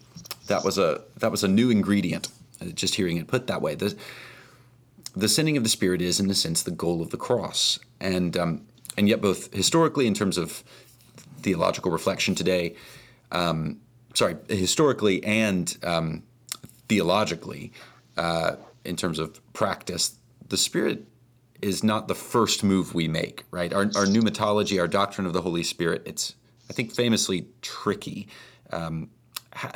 that 0.48 0.64
was 0.64 0.78
a 0.78 1.02
that 1.18 1.32
was 1.32 1.44
a 1.44 1.48
new 1.48 1.70
ingredient. 1.70 2.30
Uh, 2.62 2.66
just 2.66 2.96
hearing 2.96 3.18
it 3.18 3.28
put 3.28 3.48
that 3.48 3.62
way, 3.62 3.76
the 3.76 3.96
the 5.16 5.28
sending 5.28 5.58
of 5.58 5.64
the 5.64 5.70
Spirit 5.70 6.02
is, 6.02 6.20
in 6.20 6.30
a 6.30 6.34
sense, 6.36 6.64
the 6.64 6.72
goal 6.72 7.02
of 7.02 7.10
the 7.10 7.18
cross, 7.18 7.80
and 8.00 8.38
um, 8.38 8.62
and 8.98 9.08
yet 9.08 9.22
both 9.22 9.54
historically, 9.54 10.08
in 10.08 10.14
terms 10.14 10.38
of 10.38 10.64
theological 11.42 11.92
reflection 11.92 12.36
today, 12.36 12.76
um, 13.32 13.80
sorry, 14.14 14.38
historically 14.48 15.24
and 15.24 15.78
um, 15.84 16.24
theologically. 16.88 17.72
Uh, 18.18 18.56
in 18.84 18.96
terms 18.96 19.20
of 19.20 19.40
practice, 19.54 20.16
the 20.50 20.58
Spirit 20.58 21.06
is 21.62 21.84
not 21.84 22.08
the 22.08 22.16
first 22.16 22.64
move 22.64 22.94
we 22.94 23.08
make, 23.08 23.44
right? 23.52 23.74
Our, 23.74 23.84
our 23.84 24.06
pneumatology, 24.06 24.80
our 24.80 24.88
doctrine 24.88 25.28
of 25.28 25.34
the 25.34 25.42
Holy 25.42 25.64
Spirit, 25.64 26.02
it's, 26.06 26.36
I 26.70 26.74
think, 26.74 26.94
famously 26.94 27.48
tricky. 27.62 28.28
Um, 28.72 29.10
how, 29.54 29.72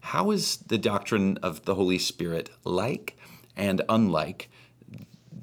how 0.00 0.30
is 0.30 0.58
the 0.58 0.78
doctrine 0.78 1.38
of 1.42 1.64
the 1.64 1.74
Holy 1.74 1.98
Spirit 1.98 2.50
like 2.64 3.16
and 3.56 3.82
unlike 3.88 4.50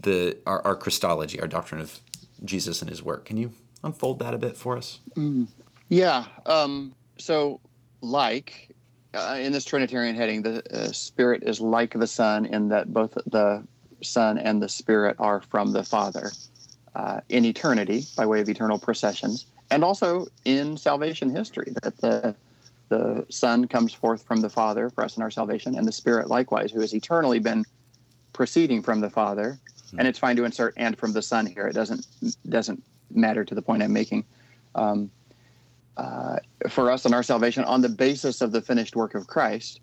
the 0.01 0.37
our, 0.45 0.65
our 0.65 0.75
Christology, 0.75 1.39
our 1.39 1.47
doctrine 1.47 1.81
of 1.81 1.99
Jesus 2.43 2.81
and 2.81 2.89
His 2.89 3.01
work? 3.01 3.25
Can 3.25 3.37
you 3.37 3.53
unfold 3.83 4.19
that 4.19 4.33
a 4.33 4.37
bit 4.37 4.57
for 4.57 4.77
us? 4.77 4.99
Mm, 5.15 5.47
yeah. 5.89 6.25
Um, 6.45 6.93
so, 7.17 7.59
like 8.01 8.69
uh, 9.13 9.37
in 9.39 9.51
this 9.51 9.65
Trinitarian 9.65 10.15
heading, 10.15 10.41
the 10.41 10.63
uh, 10.71 10.91
Spirit 10.91 11.43
is 11.43 11.59
like 11.59 11.93
the 11.93 12.07
Son 12.07 12.45
in 12.45 12.69
that 12.69 12.93
both 12.93 13.17
the 13.27 13.63
Son 14.01 14.37
and 14.37 14.61
the 14.61 14.69
Spirit 14.69 15.15
are 15.19 15.41
from 15.41 15.71
the 15.71 15.83
Father 15.83 16.31
uh, 16.95 17.21
in 17.29 17.45
eternity 17.45 18.05
by 18.15 18.25
way 18.25 18.41
of 18.41 18.49
eternal 18.49 18.79
processions, 18.79 19.45
and 19.69 19.83
also 19.83 20.27
in 20.45 20.77
salvation 20.77 21.33
history 21.33 21.73
that 21.83 21.97
the 21.97 22.35
the 22.89 23.25
Son 23.29 23.67
comes 23.67 23.93
forth 23.93 24.21
from 24.21 24.41
the 24.41 24.49
Father 24.49 24.89
for 24.89 25.05
us 25.05 25.15
in 25.15 25.23
our 25.23 25.31
salvation, 25.31 25.77
and 25.77 25.87
the 25.87 25.93
Spirit 25.93 26.27
likewise, 26.27 26.71
who 26.71 26.81
has 26.81 26.93
eternally 26.93 27.39
been 27.39 27.63
proceeding 28.33 28.83
from 28.83 28.99
the 28.99 29.09
Father. 29.09 29.57
Mm-hmm. 29.87 29.99
And 29.99 30.07
it's 30.09 30.19
fine 30.19 30.35
to 30.35 30.43
insert 30.43 30.73
"and 30.77 30.97
from 30.97 31.13
the 31.13 31.21
Son" 31.21 31.45
here. 31.45 31.67
It 31.67 31.73
doesn't 31.73 32.05
doesn't 32.49 32.83
matter 33.13 33.45
to 33.45 33.55
the 33.55 33.61
point 33.61 33.81
I'm 33.81 33.93
making. 33.93 34.25
Um, 34.75 35.09
uh, 35.97 36.37
for 36.69 36.89
us 36.89 37.05
in 37.05 37.13
our 37.13 37.23
salvation 37.23 37.63
on 37.65 37.81
the 37.81 37.89
basis 37.89 38.41
of 38.41 38.51
the 38.51 38.61
finished 38.61 38.95
work 38.95 39.15
of 39.15 39.27
Christ. 39.27 39.79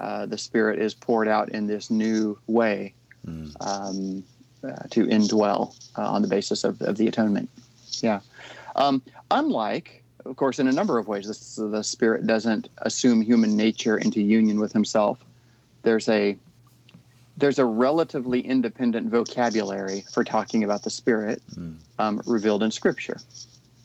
Uh, 0.00 0.26
the 0.26 0.38
Spirit 0.38 0.80
is 0.80 0.94
poured 0.94 1.28
out 1.28 1.48
in 1.50 1.66
this 1.66 1.88
new 1.88 2.36
way 2.48 2.92
mm. 3.26 3.54
um, 3.60 4.24
uh, 4.64 4.86
to 4.90 5.06
indwell 5.06 5.74
uh, 5.98 6.08
on 6.08 6.22
the 6.22 6.28
basis 6.28 6.64
of, 6.64 6.80
of 6.82 6.96
the 6.96 7.08
atonement. 7.08 7.48
Yeah. 8.00 8.20
Um, 8.76 9.02
unlike, 9.30 10.02
of 10.24 10.36
course, 10.36 10.58
in 10.58 10.68
a 10.68 10.72
number 10.72 10.98
of 10.98 11.08
ways, 11.08 11.26
this, 11.26 11.56
the 11.56 11.82
Spirit 11.82 12.26
doesn't 12.26 12.68
assume 12.78 13.22
human 13.22 13.56
nature 13.56 13.98
into 13.98 14.20
union 14.20 14.60
with 14.60 14.72
Himself. 14.72 15.18
There's 15.82 16.08
a 16.08 16.36
there's 17.36 17.58
a 17.58 17.64
relatively 17.64 18.40
independent 18.40 19.08
vocabulary 19.10 20.04
for 20.12 20.22
talking 20.22 20.62
about 20.64 20.82
the 20.82 20.90
Spirit 20.90 21.42
mm. 21.54 21.76
um, 21.98 22.22
revealed 22.26 22.62
in 22.62 22.70
Scripture. 22.70 23.18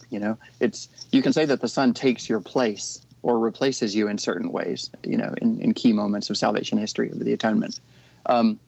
You 0.10 0.20
know, 0.20 0.38
it's 0.60 0.90
you 1.12 1.22
can 1.22 1.34
say 1.34 1.46
that 1.46 1.62
the 1.62 1.68
Son 1.68 1.94
takes 1.94 2.30
your 2.30 2.40
place 2.40 3.02
or 3.24 3.40
replaces 3.40 3.96
you 3.96 4.08
in 4.08 4.18
certain 4.18 4.52
ways. 4.52 4.90
You 5.04 5.18
know, 5.18 5.34
in, 5.42 5.60
in 5.60 5.74
key 5.74 5.92
moments 5.92 6.30
of 6.30 6.38
salvation 6.38 6.78
history 6.78 7.10
of 7.10 7.20
the 7.20 7.34
atonement. 7.34 7.80
Um, 8.28 8.60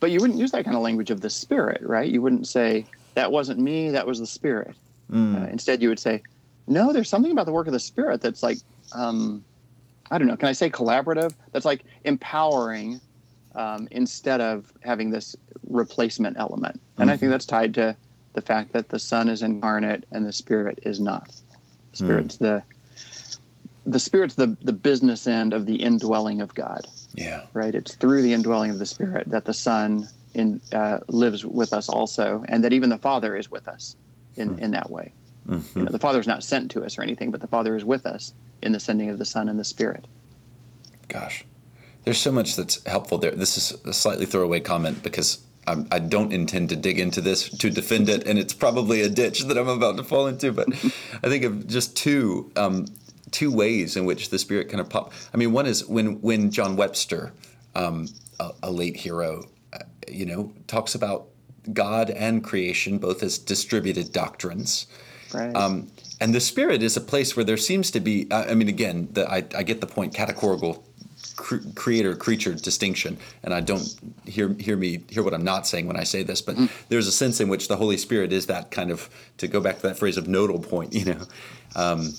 but 0.00 0.10
you 0.10 0.20
wouldn't 0.20 0.38
use 0.38 0.50
that 0.52 0.64
kind 0.64 0.76
of 0.76 0.82
language 0.82 1.10
of 1.10 1.20
the 1.20 1.30
Spirit, 1.30 1.82
right? 1.82 2.10
You 2.10 2.22
wouldn't 2.22 2.46
say 2.46 2.86
that 3.14 3.32
wasn't 3.32 3.58
me, 3.58 3.90
that 3.90 4.06
was 4.06 4.20
the 4.20 4.26
Spirit. 4.26 4.74
Mm. 5.10 5.42
Uh, 5.42 5.48
instead, 5.48 5.82
you 5.82 5.88
would 5.88 5.98
say, 5.98 6.22
no, 6.66 6.92
there's 6.92 7.08
something 7.08 7.32
about 7.32 7.46
the 7.46 7.52
work 7.52 7.66
of 7.66 7.72
the 7.72 7.80
Spirit 7.80 8.20
that's 8.20 8.42
like, 8.42 8.58
um, 8.92 9.44
I 10.10 10.18
don't 10.18 10.28
know, 10.28 10.36
can 10.36 10.48
I 10.48 10.52
say 10.52 10.70
collaborative? 10.70 11.32
That's 11.52 11.64
like 11.64 11.84
empowering 12.04 13.00
um, 13.54 13.88
instead 13.90 14.40
of 14.40 14.72
having 14.80 15.10
this 15.10 15.34
replacement 15.68 16.36
element. 16.38 16.74
And 16.74 16.82
mm-hmm. 16.82 17.10
I 17.10 17.12
think 17.12 17.22
mm-hmm. 17.22 17.30
that's 17.30 17.46
tied 17.46 17.74
to 17.74 17.96
the 18.34 18.40
fact 18.40 18.72
that 18.72 18.88
the 18.88 18.98
Son 18.98 19.28
is 19.28 19.42
incarnate 19.42 20.04
and 20.12 20.24
the 20.24 20.32
Spirit 20.32 20.78
is 20.82 21.00
not. 21.00 21.28
The 21.92 21.96
Spirit's 21.96 22.36
mm. 22.36 22.40
the 22.40 22.62
the 23.86 23.98
Spirit's 23.98 24.34
the 24.34 24.56
the 24.62 24.72
business 24.72 25.26
end 25.26 25.52
of 25.52 25.66
the 25.66 25.76
indwelling 25.76 26.40
of 26.40 26.54
God. 26.54 26.86
Yeah. 27.14 27.46
Right. 27.52 27.74
It's 27.74 27.94
through 27.94 28.22
the 28.22 28.32
indwelling 28.32 28.70
of 28.70 28.78
the 28.78 28.86
Spirit 28.86 29.28
that 29.30 29.44
the 29.44 29.54
Son 29.54 30.08
in 30.34 30.60
uh, 30.72 30.98
lives 31.08 31.44
with 31.44 31.72
us 31.72 31.88
also, 31.88 32.44
and 32.48 32.62
that 32.64 32.72
even 32.72 32.90
the 32.90 32.98
Father 32.98 33.36
is 33.36 33.50
with 33.50 33.68
us 33.68 33.96
in, 34.36 34.50
mm-hmm. 34.50 34.62
in 34.62 34.70
that 34.72 34.90
way. 34.90 35.12
Mm-hmm. 35.48 35.78
You 35.78 35.84
know, 35.86 35.92
the 35.92 35.98
Father 35.98 36.20
is 36.20 36.26
not 36.26 36.44
sent 36.44 36.70
to 36.72 36.84
us 36.84 36.98
or 36.98 37.02
anything, 37.02 37.30
but 37.30 37.40
the 37.40 37.46
Father 37.46 37.74
is 37.74 37.84
with 37.84 38.06
us 38.06 38.34
in 38.62 38.72
the 38.72 38.80
sending 38.80 39.08
of 39.08 39.18
the 39.18 39.24
Son 39.24 39.48
and 39.48 39.58
the 39.58 39.64
Spirit. 39.64 40.06
Gosh, 41.08 41.44
there's 42.04 42.18
so 42.18 42.30
much 42.30 42.56
that's 42.56 42.84
helpful 42.84 43.18
there. 43.18 43.30
This 43.30 43.56
is 43.56 43.84
a 43.84 43.92
slightly 43.92 44.26
throwaway 44.26 44.60
comment 44.60 45.02
because 45.02 45.40
I'm, 45.66 45.88
I 45.90 45.98
do 45.98 46.20
not 46.20 46.32
intend 46.32 46.68
to 46.70 46.76
dig 46.76 46.98
into 46.98 47.20
this 47.20 47.48
to 47.48 47.70
defend 47.70 48.08
it, 48.08 48.26
and 48.26 48.38
it's 48.38 48.54
probably 48.54 49.02
a 49.02 49.08
ditch 49.08 49.44
that 49.44 49.56
I'm 49.56 49.68
about 49.68 49.96
to 49.96 50.04
fall 50.04 50.26
into. 50.26 50.52
But 50.52 50.68
I 51.22 51.28
think 51.28 51.44
of 51.44 51.66
just 51.66 51.96
two 51.96 52.52
um, 52.56 52.86
two 53.30 53.52
ways 53.52 53.96
in 53.96 54.04
which 54.04 54.30
the 54.30 54.38
Spirit 54.38 54.68
kind 54.68 54.80
of 54.80 54.88
pop. 54.88 55.12
I 55.32 55.36
mean, 55.36 55.52
one 55.52 55.66
is 55.66 55.86
when 55.86 56.20
when 56.20 56.50
John 56.50 56.76
Webster, 56.76 57.32
um, 57.74 58.08
a, 58.40 58.52
a, 58.64 58.70
late 58.70 58.96
hero, 58.96 59.44
uh, 59.72 59.78
you 60.08 60.26
know, 60.26 60.52
talks 60.66 60.94
about 60.94 61.28
God 61.72 62.10
and 62.10 62.42
creation 62.42 62.98
both 62.98 63.22
as 63.22 63.38
distributed 63.38 64.12
doctrines. 64.12 64.86
Right. 65.32 65.54
Um, 65.54 65.88
and 66.20 66.34
the 66.34 66.40
Spirit 66.40 66.82
is 66.82 66.96
a 66.96 67.00
place 67.00 67.36
where 67.36 67.44
there 67.44 67.56
seems 67.56 67.90
to 67.92 68.00
be. 68.00 68.30
Uh, 68.30 68.46
I 68.48 68.54
mean, 68.54 68.68
again, 68.68 69.08
the, 69.12 69.30
I, 69.30 69.44
I 69.56 69.62
get 69.62 69.80
the 69.80 69.86
point. 69.86 70.14
Categorical 70.14 70.84
creator 71.74 72.16
creature 72.16 72.52
distinction 72.54 73.16
and 73.42 73.54
i 73.54 73.60
don't 73.60 73.94
hear 74.24 74.52
hear 74.54 74.76
me 74.76 75.00
hear 75.08 75.22
what 75.22 75.34
i'm 75.34 75.44
not 75.44 75.66
saying 75.66 75.86
when 75.86 75.96
i 75.96 76.02
say 76.02 76.22
this 76.22 76.42
but 76.42 76.56
mm. 76.56 76.70
there's 76.88 77.06
a 77.06 77.12
sense 77.12 77.40
in 77.40 77.48
which 77.48 77.68
the 77.68 77.76
holy 77.76 77.96
spirit 77.96 78.32
is 78.32 78.46
that 78.46 78.70
kind 78.70 78.90
of 78.90 79.08
to 79.36 79.46
go 79.46 79.60
back 79.60 79.76
to 79.76 79.82
that 79.82 79.98
phrase 79.98 80.16
of 80.16 80.26
nodal 80.26 80.58
point 80.58 80.92
you 80.94 81.04
know 81.04 81.22
um, 81.76 82.12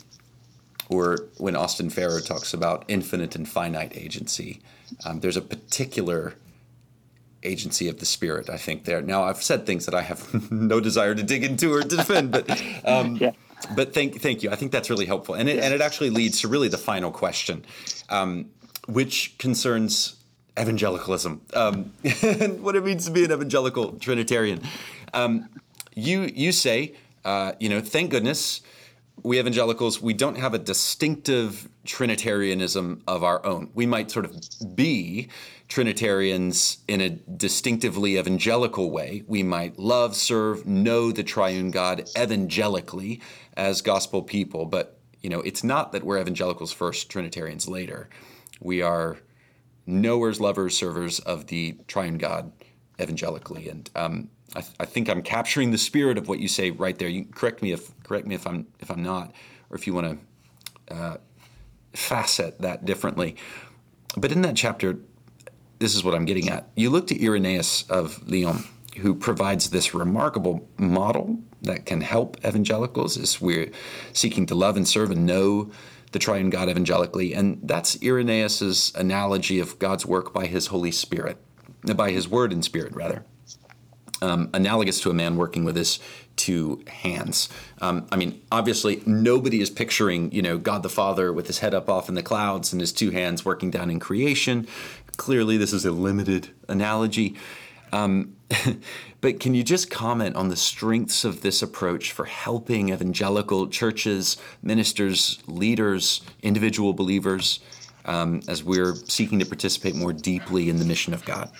or 0.89 1.29
when 1.37 1.55
austin 1.55 1.89
farrer 1.89 2.19
talks 2.19 2.53
about 2.53 2.83
infinite 2.87 3.35
and 3.35 3.47
finite 3.47 3.95
agency. 3.95 4.59
Um, 5.05 5.19
there's 5.19 5.37
a 5.37 5.41
particular 5.41 6.33
agency 7.43 7.87
of 7.87 7.99
the 7.99 8.05
spirit 8.05 8.49
i 8.49 8.57
think 8.57 8.83
there. 8.83 9.01
Now 9.01 9.23
i've 9.23 9.41
said 9.41 9.65
things 9.65 9.85
that 9.85 9.95
i 9.95 10.01
have 10.01 10.51
no 10.51 10.79
desire 10.79 11.15
to 11.15 11.23
dig 11.23 11.43
into 11.43 11.73
or 11.73 11.81
to 11.81 11.95
defend 11.95 12.31
but 12.31 12.49
um, 12.85 13.15
yeah. 13.21 13.31
but 13.75 13.93
thank 13.93 14.21
thank 14.21 14.43
you. 14.43 14.51
I 14.51 14.55
think 14.55 14.71
that's 14.71 14.89
really 14.89 15.05
helpful. 15.05 15.35
And 15.35 15.47
it, 15.47 15.59
and 15.59 15.73
it 15.73 15.81
actually 15.81 16.09
leads 16.09 16.41
to 16.41 16.47
really 16.47 16.67
the 16.67 16.77
final 16.77 17.11
question 17.11 17.65
um, 18.09 18.49
which 18.87 19.37
concerns 19.37 20.15
evangelicalism. 20.59 21.41
Um, 21.53 21.93
and 22.23 22.61
what 22.63 22.75
it 22.75 22.83
means 22.83 23.05
to 23.05 23.11
be 23.11 23.23
an 23.23 23.31
evangelical 23.31 23.93
Trinitarian. 23.93 24.61
Um, 25.13 25.49
you 25.95 26.29
you 26.33 26.51
say, 26.51 26.95
uh, 27.25 27.53
you 27.59 27.69
know, 27.69 27.81
thank 27.81 28.11
goodness 28.11 28.61
we 29.24 29.39
evangelicals 29.39 30.01
we 30.01 30.13
don't 30.13 30.38
have 30.38 30.53
a 30.53 30.59
distinctive 30.59 31.70
Trinitarianism 31.86 33.03
of 33.07 33.24
our 33.24 33.45
own. 33.45 33.70
We 33.74 33.86
might 33.86 34.11
sort 34.11 34.26
of 34.26 34.36
be 34.76 35.30
Trinitarians 35.67 36.80
in 36.88 37.01
a 37.01 37.09
distinctively 37.09 38.17
evangelical 38.17 38.91
way. 38.91 39.24
We 39.28 39.43
might 39.43 39.78
love, 39.78 40.15
serve, 40.15 40.65
know 40.65 41.11
the 41.11 41.24
triune 41.24 41.72
God 41.72 42.09
evangelically 42.17 43.22
as 43.55 43.82
gospel 43.82 44.22
people, 44.22 44.65
but 44.65 44.99
you 45.22 45.30
know, 45.30 45.41
it's 45.41 45.63
not 45.63 45.91
that 45.91 46.03
we're 46.03 46.20
evangelicals 46.20 46.72
first, 46.72 47.09
Trinitarians 47.09 47.67
later. 47.67 48.09
We 48.61 48.82
are 48.82 49.17
knowers, 49.86 50.39
lovers, 50.39 50.78
servers 50.78 51.20
of 51.20 51.47
the 51.47 51.78
triune 51.88 52.17
God 52.17 52.51
evangelically. 52.99 53.69
And 53.69 53.89
um, 53.95 54.29
I, 54.55 54.61
th- 54.61 54.73
I, 54.79 54.85
think 54.85 55.09
I'm 55.09 55.21
capturing 55.21 55.71
the 55.71 55.77
spirit 55.77 56.17
of 56.17 56.27
what 56.27 56.39
you 56.39 56.47
say 56.47 56.71
right 56.71 56.97
there. 56.97 57.07
You 57.07 57.25
correct 57.25 57.61
me 57.61 57.71
if 57.71 57.91
correct 58.03 58.27
me 58.27 58.35
if 58.35 58.47
I'm 58.47 58.67
if 58.79 58.89
I'm 58.89 59.03
not, 59.03 59.33
or 59.69 59.77
if 59.77 59.87
you 59.87 59.93
want 59.93 60.19
to 60.87 60.95
uh, 60.95 61.17
facet 61.93 62.59
that 62.61 62.85
differently. 62.85 63.35
But 64.17 64.31
in 64.31 64.41
that 64.41 64.55
chapter, 64.55 64.97
this 65.79 65.95
is 65.95 66.03
what 66.03 66.15
I'm 66.15 66.25
getting 66.25 66.49
at. 66.49 66.69
You 66.75 66.89
look 66.89 67.07
to 67.07 67.23
Irenaeus 67.23 67.83
of 67.89 68.27
Lyon, 68.27 68.63
who 68.97 69.15
provides 69.15 69.69
this 69.69 69.93
remarkable 69.93 70.67
model 70.77 71.39
that 71.61 71.85
can 71.85 72.01
help 72.01 72.37
evangelicals 72.45 73.17
as 73.17 73.39
we're 73.39 73.71
seeking 74.13 74.45
to 74.47 74.55
love 74.55 74.77
and 74.77 74.87
serve 74.87 75.11
and 75.11 75.25
know 75.25 75.71
the 76.11 76.19
triune 76.19 76.49
God 76.49 76.69
evangelically, 76.69 77.33
and 77.33 77.59
that's 77.63 78.01
Irenaeus's 78.01 78.91
analogy 78.95 79.59
of 79.59 79.77
God's 79.77 80.05
work 80.05 80.33
by 80.33 80.47
His 80.47 80.67
Holy 80.67 80.91
Spirit, 80.91 81.37
by 81.95 82.11
His 82.11 82.27
Word 82.27 82.51
and 82.51 82.63
Spirit, 82.63 82.95
rather. 82.95 83.23
Um, 84.21 84.49
analogous 84.53 84.99
to 85.01 85.09
a 85.09 85.13
man 85.13 85.38
working 85.38 85.63
with 85.63 85.77
his 85.77 85.97
two 86.36 86.84
hands. 86.88 87.47
Um, 87.80 88.05
I 88.11 88.17
mean, 88.17 88.41
obviously, 88.51 89.01
nobody 89.05 89.61
is 89.61 89.69
picturing, 89.69 90.32
you 90.34 90.41
know, 90.41 90.57
God 90.57 90.84
the 90.84 90.89
Father 90.89 91.32
with 91.32 91.47
his 91.47 91.59
head 91.59 91.73
up 91.73 91.89
off 91.89 92.09
in 92.09 92.15
the 92.15 92.23
clouds 92.23 92.73
and 92.73 92.82
his 92.82 92.91
two 92.91 93.11
hands 93.11 93.45
working 93.45 93.71
down 93.71 93.89
in 93.89 93.99
creation. 93.99 94.67
Clearly, 95.15 95.55
this 95.55 95.71
is 95.71 95.86
a 95.86 95.91
limited 95.91 96.49
analogy. 96.67 97.38
Um, 97.93 98.36
but 99.21 99.39
can 99.39 99.53
you 99.53 99.63
just 99.63 99.89
comment 99.89 100.36
on 100.36 100.49
the 100.49 100.55
strengths 100.55 101.23
of 101.23 101.41
this 101.41 101.61
approach 101.61 102.11
for 102.11 102.25
helping 102.25 102.89
evangelical 102.89 103.67
churches, 103.67 104.38
ministers, 104.61 105.41
leaders, 105.47 106.21
individual 106.41 106.93
believers 106.93 107.59
um, 108.05 108.41
as 108.47 108.63
we're 108.63 108.95
seeking 108.95 109.39
to 109.39 109.45
participate 109.45 109.95
more 109.95 110.13
deeply 110.13 110.69
in 110.69 110.77
the 110.77 110.85
mission 110.85 111.13
of 111.13 111.23
God? 111.25 111.51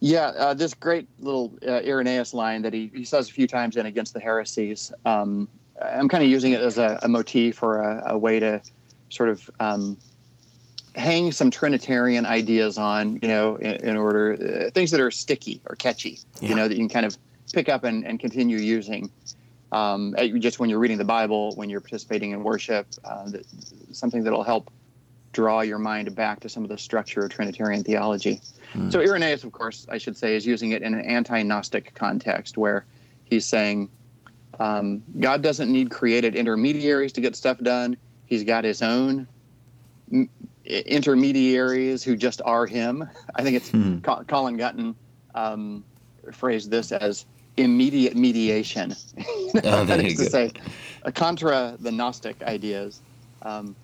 Yeah, 0.00 0.26
uh, 0.26 0.54
this 0.54 0.74
great 0.74 1.08
little 1.20 1.52
uh, 1.66 1.80
Irenaeus 1.80 2.34
line 2.34 2.62
that 2.62 2.72
he, 2.72 2.90
he 2.94 3.04
says 3.04 3.30
a 3.30 3.32
few 3.32 3.46
times 3.46 3.76
in 3.76 3.86
Against 3.86 4.12
the 4.12 4.20
Heresies. 4.20 4.92
Um, 5.04 5.48
I'm 5.82 6.08
kind 6.08 6.22
of 6.22 6.30
using 6.30 6.52
it 6.52 6.60
as 6.60 6.78
a, 6.78 6.98
a 7.02 7.08
motif 7.08 7.62
or 7.62 7.80
a, 7.80 8.12
a, 8.12 8.18
way 8.18 8.40
to 8.40 8.60
sort 9.10 9.28
of 9.28 9.50
um, 9.60 9.96
hang 10.94 11.32
some 11.32 11.50
Trinitarian 11.50 12.26
ideas 12.26 12.78
on, 12.78 13.18
you 13.22 13.28
know, 13.28 13.56
in, 13.56 13.88
in 13.88 13.96
order 13.96 14.66
uh, 14.66 14.70
things 14.70 14.90
that 14.90 15.00
are 15.00 15.10
sticky 15.10 15.60
or 15.66 15.76
catchy, 15.76 16.18
yeah. 16.40 16.48
you 16.48 16.54
know, 16.54 16.68
that 16.68 16.74
you 16.74 16.80
can 16.80 16.88
kind 16.88 17.06
of 17.06 17.16
pick 17.52 17.68
up 17.68 17.84
and, 17.84 18.06
and 18.06 18.20
continue 18.20 18.58
using. 18.58 19.10
Um, 19.72 20.14
just 20.38 20.58
when 20.58 20.70
you're 20.70 20.78
reading 20.78 20.98
the 20.98 21.04
Bible, 21.04 21.54
when 21.56 21.68
you're 21.68 21.80
participating 21.80 22.30
in 22.30 22.42
worship, 22.42 22.86
uh, 23.04 23.28
that, 23.30 23.44
something 23.92 24.22
that'll 24.22 24.44
help 24.44 24.70
draw 25.36 25.60
your 25.60 25.78
mind 25.78 26.14
back 26.14 26.40
to 26.40 26.48
some 26.48 26.62
of 26.62 26.70
the 26.70 26.78
structure 26.78 27.20
of 27.20 27.30
Trinitarian 27.30 27.84
theology. 27.84 28.40
Mm. 28.72 28.90
So 28.90 29.00
Irenaeus, 29.00 29.44
of 29.44 29.52
course, 29.52 29.86
I 29.90 29.98
should 29.98 30.16
say, 30.16 30.34
is 30.34 30.46
using 30.46 30.70
it 30.70 30.80
in 30.80 30.94
an 30.94 31.02
anti-Gnostic 31.02 31.92
context 31.94 32.56
where 32.56 32.86
he's 33.24 33.44
saying 33.44 33.90
um, 34.58 35.02
God 35.20 35.42
doesn't 35.42 35.70
need 35.70 35.90
created 35.90 36.34
intermediaries 36.34 37.12
to 37.12 37.20
get 37.20 37.36
stuff 37.36 37.58
done. 37.58 37.98
He's 38.24 38.44
got 38.44 38.64
his 38.64 38.80
own 38.80 39.28
intermediaries 40.64 42.02
who 42.02 42.16
just 42.16 42.40
are 42.46 42.64
him. 42.64 43.06
I 43.34 43.42
think 43.42 43.56
it's 43.58 43.70
hmm. 43.70 43.98
Colin 43.98 44.56
Gunton 44.56 44.96
um, 45.34 45.84
phrased 46.32 46.70
this 46.70 46.92
as 46.92 47.26
immediate 47.58 48.16
mediation. 48.16 48.96
oh, 49.64 49.84
that 49.84 50.00
is 50.02 50.16
to 50.16 50.30
say, 50.30 50.50
a 51.02 51.12
contra 51.12 51.76
the 51.78 51.92
Gnostic 51.92 52.42
ideas. 52.42 53.02
Um, 53.42 53.76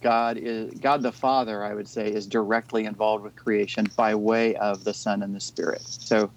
God 0.00 0.38
is 0.38 0.72
God 0.80 1.02
the 1.02 1.12
Father, 1.12 1.64
I 1.64 1.74
would 1.74 1.88
say, 1.88 2.08
is 2.08 2.26
directly 2.26 2.84
involved 2.84 3.24
with 3.24 3.36
creation 3.36 3.86
by 3.96 4.14
way 4.14 4.56
of 4.56 4.84
the 4.84 4.94
Son 4.94 5.22
and 5.22 5.34
the 5.34 5.40
Spirit. 5.40 5.82
So, 5.82 6.30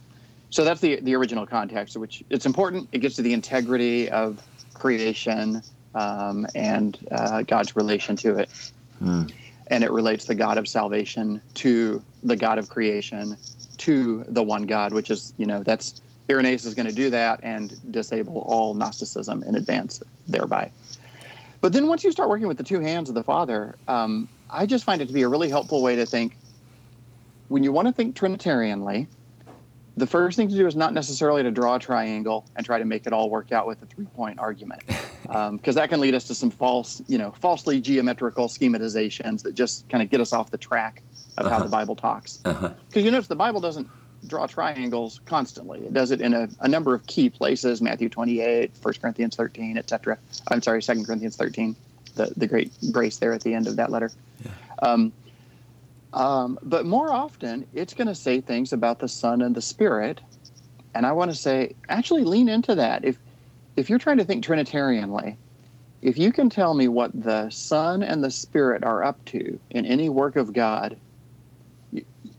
so 0.50 0.64
that's 0.64 0.82
the 0.82 1.00
the 1.02 1.16
original 1.16 1.46
context, 1.46 1.98
which 1.98 2.24
it's 2.30 2.46
important. 2.46 2.90
It 2.92 3.00
gets 3.00 3.16
to 3.16 3.22
the 3.22 3.34
integrity 3.34 4.10
of 4.10 4.42
creation 4.74 5.62
um, 5.96 6.48
and 6.56 6.98
uh, 7.12 7.44
God's 7.44 7.76
relation 7.76 8.16
to 8.18 8.38
it. 8.40 8.50
Hmm 9.00 9.26
and 9.68 9.84
it 9.84 9.92
relates 9.92 10.26
the 10.26 10.36
God 10.36 10.58
of 10.58 10.68
salvation 10.68 11.42
to 11.56 12.04
the 12.24 12.36
God 12.36 12.58
of 12.58 12.70
creation 12.70 13.38
to 13.78 14.24
the 14.28 14.44
one 14.44 14.64
God, 14.64 14.94
which 14.94 15.10
is, 15.10 15.34
you 15.38 15.46
know, 15.46 15.64
that's 15.64 16.02
Irenaeus 16.30 16.66
is 16.66 16.74
going 16.74 16.86
to 16.88 16.94
do 16.94 17.10
that 17.10 17.40
and 17.44 17.76
disable 17.92 18.40
all 18.48 18.74
Gnosticism 18.74 19.44
in 19.44 19.56
advance 19.56 20.02
thereby. 20.28 20.72
But 21.64 21.72
then 21.72 21.88
once 21.88 22.04
you 22.04 22.12
start 22.12 22.28
working 22.28 22.50
with 22.50 22.58
the 22.58 22.64
two 22.66 22.82
hands 22.82 23.08
of 23.08 23.16
the 23.16 23.24
Father, 23.24 23.78
um, 23.88 24.28
I 24.50 24.66
just 24.66 24.84
find 24.84 25.02
it 25.02 25.06
to 25.06 25.14
be 25.14 25.22
a 25.22 25.30
really 25.30 25.48
helpful 25.48 25.82
way 25.82 25.96
to 25.96 26.06
think. 26.06 26.36
When 27.48 27.64
you 27.64 27.72
want 27.72 27.88
to 27.88 27.94
think 27.94 28.18
Trinitarianly, 28.18 29.08
the 29.96 30.06
first 30.06 30.36
thing 30.36 30.50
to 30.50 30.56
do 30.56 30.68
is 30.68 30.76
not 30.76 30.94
necessarily 30.94 31.42
to 31.42 31.52
draw 31.52 31.76
a 31.76 31.80
triangle 31.80 32.46
and 32.58 32.66
try 32.66 32.80
to 32.80 32.84
make 32.84 33.08
it 33.08 33.14
all 33.14 33.30
work 33.30 33.54
out 33.54 33.66
with 33.66 33.82
a 33.82 33.86
three 33.86 34.08
point 34.08 34.40
argument 34.40 34.82
because 35.22 35.30
um, 35.30 35.60
that 35.76 35.88
can 35.88 36.02
lead 36.02 36.14
us 36.16 36.26
to 36.26 36.36
some 36.36 36.52
false 36.52 37.02
you 37.08 37.18
know 37.18 37.32
falsely 37.40 37.80
geometrical 37.80 38.50
schematizations 38.50 39.42
that 39.44 39.56
just 39.56 39.88
kind 39.88 40.04
of 40.04 40.10
get 40.10 40.20
us 40.20 40.34
off 40.34 40.52
the 40.52 40.58
track 40.58 41.02
of 41.38 41.46
uh-huh. 41.46 41.58
how 41.58 41.64
the 41.64 41.70
bible 41.70 41.96
talks 41.96 42.38
because 42.38 42.64
uh-huh. 42.64 43.00
you 43.00 43.12
notice 43.12 43.28
the 43.28 43.36
bible 43.36 43.62
doesn't 43.62 43.88
draw 44.28 44.48
triangles 44.48 45.20
constantly 45.26 45.80
it 45.80 45.94
does 45.94 46.12
it 46.12 46.22
in 46.22 46.34
a, 46.34 46.48
a 46.62 46.68
number 46.68 46.94
of 46.94 47.06
key 47.08 47.30
places 47.30 47.82
matthew 47.82 48.10
28 48.10 48.72
1 48.82 48.94
corinthians 49.02 49.36
13 49.36 49.78
etc 49.78 50.18
i'm 50.50 50.62
sorry 50.62 50.82
2 50.82 51.04
corinthians 51.04 51.36
13 51.36 51.76
the, 52.16 52.32
the 52.38 52.48
great 52.48 52.72
grace 52.92 53.18
there 53.18 53.34
at 53.34 53.42
the 53.42 53.54
end 53.54 53.68
of 53.68 53.76
that 53.76 53.92
letter 53.92 54.12
yeah. 54.44 54.52
um, 54.82 55.12
um, 56.14 56.60
but 56.62 56.86
more 56.86 57.12
often, 57.12 57.66
it's 57.74 57.94
going 57.94 58.08
to 58.08 58.16
say 58.16 58.40
things 58.40 58.72
about 58.72 59.00
the 59.00 59.08
Son 59.08 59.42
and 59.42 59.56
the 59.56 59.62
Spirit. 59.62 60.22
And 60.94 61.06
I 61.06 61.12
want 61.12 61.32
to 61.32 61.38
say, 61.38 61.76
actually, 61.90 62.24
lean 62.24 62.50
into 62.50 62.76
that. 62.76 63.04
If 63.04 63.18
if 63.76 63.90
you're 63.90 64.00
trying 64.00 64.18
to 64.18 64.24
think 64.24 64.46
Trinitarianly, 64.46 65.36
if 66.04 66.20
you 66.20 66.32
can 66.32 66.52
tell 66.52 66.76
me 66.76 66.88
what 66.88 67.12
the 67.20 67.50
Son 67.50 68.04
and 68.04 68.24
the 68.24 68.30
Spirit 68.30 68.84
are 68.84 69.04
up 69.04 69.24
to 69.26 69.60
in 69.72 69.88
any 69.88 70.10
work 70.10 70.36
of 70.36 70.54
God, 70.54 70.96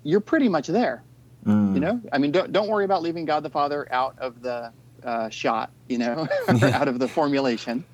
you're 0.04 0.20
pretty 0.20 0.48
much 0.48 0.68
there. 0.68 1.02
Mm. 1.46 1.74
You 1.74 1.80
know, 1.80 2.00
I 2.12 2.18
mean, 2.18 2.32
don't 2.32 2.52
don't 2.52 2.68
worry 2.68 2.84
about 2.84 3.02
leaving 3.02 3.24
God 3.24 3.42
the 3.42 3.50
Father 3.50 3.86
out 3.92 4.18
of 4.18 4.40
the 4.42 4.72
uh, 5.04 5.28
shot, 5.28 5.70
you 5.88 5.98
know, 5.98 6.26
out 6.48 6.88
of 6.88 6.98
the 6.98 7.08
formulation. 7.08 7.84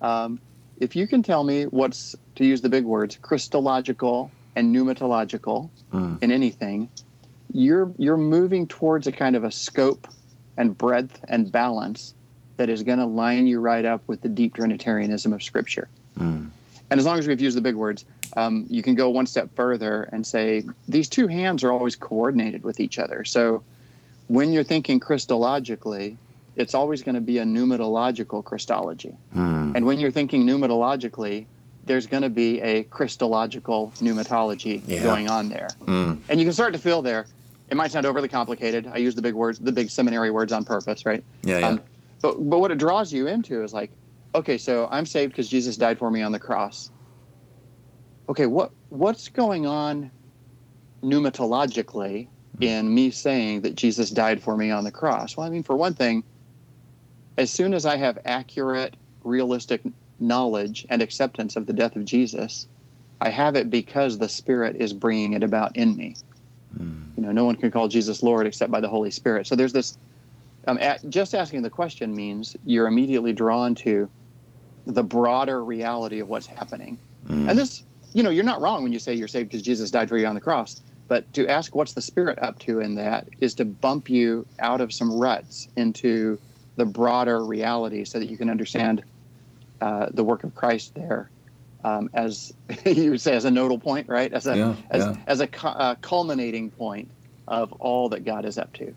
Um, 0.00 0.40
if 0.78 0.96
you 0.96 1.06
can 1.06 1.22
tell 1.22 1.44
me 1.44 1.64
what's, 1.64 2.16
to 2.36 2.44
use 2.44 2.60
the 2.60 2.68
big 2.68 2.84
words, 2.84 3.18
Christological 3.20 4.30
and 4.56 4.74
pneumatological 4.74 5.68
mm. 5.92 6.22
in 6.22 6.32
anything, 6.32 6.88
you're 7.52 7.92
you're 7.98 8.16
moving 8.16 8.66
towards 8.66 9.06
a 9.06 9.12
kind 9.12 9.36
of 9.36 9.44
a 9.44 9.50
scope 9.50 10.08
and 10.56 10.76
breadth 10.76 11.20
and 11.28 11.50
balance 11.50 12.14
that 12.56 12.68
is 12.68 12.82
going 12.82 12.98
to 12.98 13.06
line 13.06 13.46
you 13.46 13.60
right 13.60 13.84
up 13.84 14.02
with 14.06 14.20
the 14.20 14.28
deep 14.28 14.54
Trinitarianism 14.54 15.32
of 15.32 15.42
Scripture. 15.42 15.88
Mm. 16.18 16.50
And 16.90 17.00
as 17.00 17.06
long 17.06 17.18
as 17.18 17.26
we've 17.26 17.40
used 17.40 17.56
the 17.56 17.62
big 17.62 17.74
words, 17.74 18.04
um, 18.36 18.66
you 18.68 18.82
can 18.82 18.94
go 18.94 19.10
one 19.10 19.26
step 19.26 19.48
further 19.54 20.04
and 20.12 20.26
say 20.26 20.64
these 20.88 21.08
two 21.08 21.26
hands 21.26 21.64
are 21.64 21.72
always 21.72 21.96
coordinated 21.96 22.62
with 22.62 22.80
each 22.80 22.98
other. 22.98 23.24
So 23.24 23.62
when 24.28 24.52
you're 24.52 24.64
thinking 24.64 25.00
Christologically, 25.00 26.16
it's 26.56 26.74
always 26.74 27.02
going 27.02 27.14
to 27.14 27.20
be 27.20 27.38
a 27.38 27.44
pneumatological 27.44 28.44
Christology. 28.44 29.14
Mm. 29.34 29.74
And 29.74 29.86
when 29.86 29.98
you're 29.98 30.10
thinking 30.10 30.44
pneumatologically, 30.44 31.46
there's 31.84 32.06
going 32.06 32.22
to 32.22 32.30
be 32.30 32.60
a 32.60 32.84
Christological 32.84 33.92
pneumatology 33.96 34.82
yeah. 34.86 35.02
going 35.02 35.28
on 35.28 35.48
there. 35.48 35.70
Mm. 35.86 36.18
And 36.28 36.38
you 36.38 36.46
can 36.46 36.52
start 36.52 36.72
to 36.74 36.78
feel 36.78 37.02
there. 37.02 37.26
It 37.70 37.76
might 37.76 37.92
sound 37.92 38.04
overly 38.04 38.28
complicated. 38.28 38.88
I 38.92 38.98
use 38.98 39.14
the 39.14 39.22
big 39.22 39.34
words, 39.34 39.58
the 39.58 39.72
big 39.72 39.90
seminary 39.90 40.30
words 40.30 40.52
on 40.52 40.64
purpose, 40.64 41.06
right? 41.06 41.22
Yeah, 41.42 41.58
yeah. 41.58 41.68
Um, 41.68 41.80
but 42.20 42.34
but 42.50 42.58
what 42.58 42.70
it 42.70 42.78
draws 42.78 43.12
you 43.12 43.26
into 43.26 43.62
is 43.62 43.72
like, 43.72 43.90
okay, 44.34 44.58
so 44.58 44.88
I'm 44.90 45.06
saved 45.06 45.32
because 45.32 45.48
Jesus 45.48 45.76
died 45.76 45.98
for 45.98 46.10
me 46.10 46.22
on 46.22 46.32
the 46.32 46.38
cross. 46.38 46.90
Okay, 48.30 48.46
what 48.46 48.70
what's 48.90 49.28
going 49.28 49.66
on 49.66 50.08
pneumatologically 51.02 52.28
in 52.60 52.94
me 52.94 53.10
saying 53.10 53.62
that 53.62 53.74
Jesus 53.74 54.10
died 54.10 54.40
for 54.40 54.56
me 54.56 54.70
on 54.70 54.84
the 54.84 54.92
cross? 54.92 55.36
Well, 55.36 55.44
I 55.44 55.50
mean, 55.50 55.64
for 55.64 55.74
one 55.74 55.94
thing, 55.94 56.22
as 57.36 57.50
soon 57.50 57.74
as 57.74 57.84
I 57.84 57.96
have 57.96 58.18
accurate, 58.24 58.94
realistic 59.24 59.82
knowledge 60.20 60.86
and 60.88 61.02
acceptance 61.02 61.56
of 61.56 61.66
the 61.66 61.72
death 61.72 61.96
of 61.96 62.04
Jesus, 62.04 62.68
I 63.20 63.30
have 63.30 63.56
it 63.56 63.68
because 63.68 64.18
the 64.18 64.28
Spirit 64.28 64.76
is 64.76 64.92
bringing 64.92 65.32
it 65.32 65.42
about 65.42 65.76
in 65.76 65.96
me. 65.96 66.14
Mm. 66.78 67.06
You 67.16 67.24
know, 67.24 67.32
no 67.32 67.44
one 67.44 67.56
can 67.56 67.72
call 67.72 67.88
Jesus 67.88 68.22
Lord 68.22 68.46
except 68.46 68.70
by 68.70 68.80
the 68.80 68.88
Holy 68.88 69.10
Spirit. 69.10 69.48
So 69.48 69.56
there's 69.56 69.72
this 69.72 69.98
um, 70.68 70.78
at, 70.78 71.08
just 71.10 71.34
asking 71.34 71.62
the 71.62 71.70
question 71.70 72.14
means 72.14 72.56
you're 72.64 72.86
immediately 72.86 73.32
drawn 73.32 73.74
to 73.76 74.08
the 74.86 75.02
broader 75.02 75.64
reality 75.64 76.20
of 76.20 76.28
what's 76.28 76.46
happening. 76.46 76.96
Mm. 77.26 77.48
And 77.50 77.58
this, 77.58 77.82
you 78.12 78.22
know, 78.22 78.30
you're 78.30 78.44
not 78.44 78.60
wrong 78.60 78.82
when 78.82 78.92
you 78.92 78.98
say 78.98 79.14
you're 79.14 79.28
saved 79.28 79.50
because 79.50 79.62
Jesus 79.62 79.90
died 79.90 80.08
for 80.08 80.18
you 80.18 80.26
on 80.26 80.34
the 80.34 80.40
cross. 80.40 80.80
But 81.08 81.32
to 81.34 81.48
ask 81.48 81.74
what's 81.74 81.94
the 81.94 82.02
Spirit 82.02 82.38
up 82.40 82.58
to 82.60 82.80
in 82.80 82.94
that 82.96 83.28
is 83.40 83.54
to 83.54 83.64
bump 83.64 84.08
you 84.08 84.46
out 84.58 84.80
of 84.80 84.92
some 84.92 85.12
ruts 85.12 85.68
into 85.76 86.38
the 86.76 86.84
broader 86.84 87.44
reality 87.44 88.04
so 88.04 88.18
that 88.18 88.30
you 88.30 88.36
can 88.36 88.48
understand 88.48 89.02
uh, 89.80 90.06
the 90.12 90.22
work 90.22 90.44
of 90.44 90.54
Christ 90.54 90.94
there 90.94 91.30
um, 91.84 92.10
as 92.12 92.52
you 92.84 93.10
would 93.10 93.20
say 93.20 93.34
as 93.34 93.44
a 93.44 93.50
nodal 93.50 93.78
point, 93.78 94.08
right? 94.08 94.32
As 94.32 94.46
a 94.46 94.56
yeah, 94.56 94.74
as, 94.90 95.04
yeah. 95.04 95.16
as 95.26 95.40
a 95.40 95.46
cu- 95.46 95.68
uh, 95.68 95.94
culminating 95.96 96.70
point 96.70 97.10
of 97.48 97.72
all 97.74 98.08
that 98.10 98.24
God 98.24 98.44
is 98.44 98.58
up 98.58 98.72
to. 98.74 98.94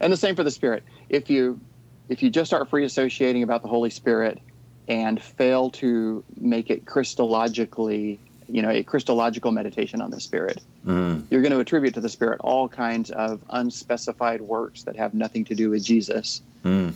And 0.00 0.12
the 0.12 0.16
same 0.16 0.36
for 0.36 0.44
the 0.44 0.50
Spirit. 0.50 0.84
If 1.08 1.30
you 1.30 1.60
if 2.08 2.22
you 2.22 2.30
just 2.30 2.48
start 2.48 2.68
free 2.70 2.84
associating 2.84 3.42
about 3.42 3.62
the 3.62 3.68
Holy 3.68 3.90
Spirit 3.90 4.40
and 4.88 5.20
fail 5.20 5.70
to 5.70 6.22
make 6.38 6.70
it 6.70 6.84
Christologically, 6.84 8.18
you 8.48 8.62
know, 8.62 8.70
a 8.70 8.82
Christological 8.82 9.50
meditation 9.50 10.00
on 10.00 10.10
the 10.10 10.20
Spirit, 10.20 10.62
mm. 10.86 11.22
you're 11.30 11.42
going 11.42 11.52
to 11.52 11.60
attribute 11.60 11.94
to 11.94 12.00
the 12.00 12.08
Spirit 12.08 12.40
all 12.42 12.68
kinds 12.68 13.10
of 13.10 13.40
unspecified 13.50 14.40
works 14.40 14.84
that 14.84 14.96
have 14.96 15.14
nothing 15.14 15.44
to 15.46 15.54
do 15.54 15.70
with 15.70 15.84
Jesus. 15.84 16.42
Mm. 16.64 16.92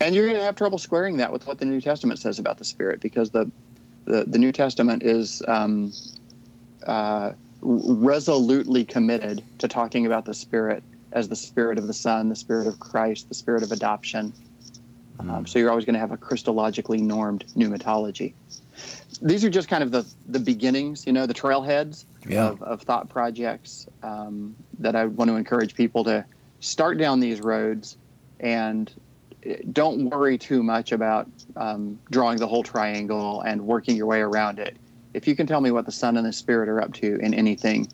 And 0.00 0.14
you're 0.14 0.26
going 0.26 0.38
to 0.38 0.44
have 0.44 0.56
trouble 0.56 0.78
squaring 0.78 1.18
that 1.18 1.32
with 1.32 1.46
what 1.46 1.58
the 1.58 1.64
New 1.64 1.80
Testament 1.80 2.18
says 2.18 2.38
about 2.38 2.58
the 2.58 2.64
Spirit 2.64 3.00
because 3.00 3.30
the 3.30 3.50
the, 4.06 4.24
the 4.24 4.38
New 4.38 4.50
Testament 4.50 5.02
is 5.02 5.42
um, 5.46 5.92
uh, 6.86 7.32
resolutely 7.60 8.84
committed 8.84 9.42
to 9.58 9.68
talking 9.68 10.06
about 10.06 10.24
the 10.24 10.34
Spirit 10.34 10.82
as 11.12 11.28
the 11.28 11.36
Spirit 11.36 11.78
of 11.78 11.86
the 11.86 11.92
Son, 11.92 12.28
the 12.28 12.36
Spirit 12.36 12.66
of 12.66 12.80
Christ, 12.80 13.28
the 13.28 13.34
Spirit 13.34 13.62
of 13.62 13.72
adoption. 13.72 14.32
Mm. 15.18 15.30
Um, 15.30 15.46
so 15.46 15.58
you're 15.58 15.70
always 15.70 15.84
going 15.84 15.94
to 15.94 16.00
have 16.00 16.12
a 16.12 16.16
Christologically 16.16 17.00
normed 17.00 17.44
pneumatology. 17.56 18.32
These 19.22 19.44
are 19.44 19.50
just 19.50 19.68
kind 19.68 19.82
of 19.82 19.90
the, 19.90 20.06
the 20.28 20.38
beginnings, 20.38 21.06
you 21.06 21.12
know, 21.12 21.26
the 21.26 21.34
trailheads 21.34 22.04
yeah. 22.26 22.48
of, 22.48 22.62
of 22.62 22.82
thought 22.82 23.08
projects 23.08 23.86
um, 24.02 24.54
that 24.78 24.96
I 24.96 25.06
want 25.06 25.30
to 25.30 25.36
encourage 25.36 25.74
people 25.74 26.04
to 26.04 26.24
start 26.60 26.98
down 26.98 27.20
these 27.20 27.40
roads 27.40 27.96
and 28.38 28.90
eh, 29.44 29.56
don't 29.72 30.08
worry 30.10 30.38
too 30.38 30.62
much 30.62 30.92
about 30.92 31.28
um, 31.56 31.98
drawing 32.10 32.38
the 32.38 32.46
whole 32.46 32.62
triangle 32.62 33.42
and 33.42 33.66
working 33.66 33.96
your 33.96 34.06
way 34.06 34.20
around 34.20 34.58
it. 34.58 34.76
If 35.12 35.26
you 35.26 35.34
can 35.34 35.46
tell 35.46 35.60
me 35.60 35.70
what 35.70 35.86
the 35.86 35.92
Son 35.92 36.16
and 36.16 36.26
the 36.26 36.32
Spirit 36.32 36.68
are 36.68 36.80
up 36.80 36.92
to 36.94 37.16
in 37.16 37.34
anything, 37.34 37.88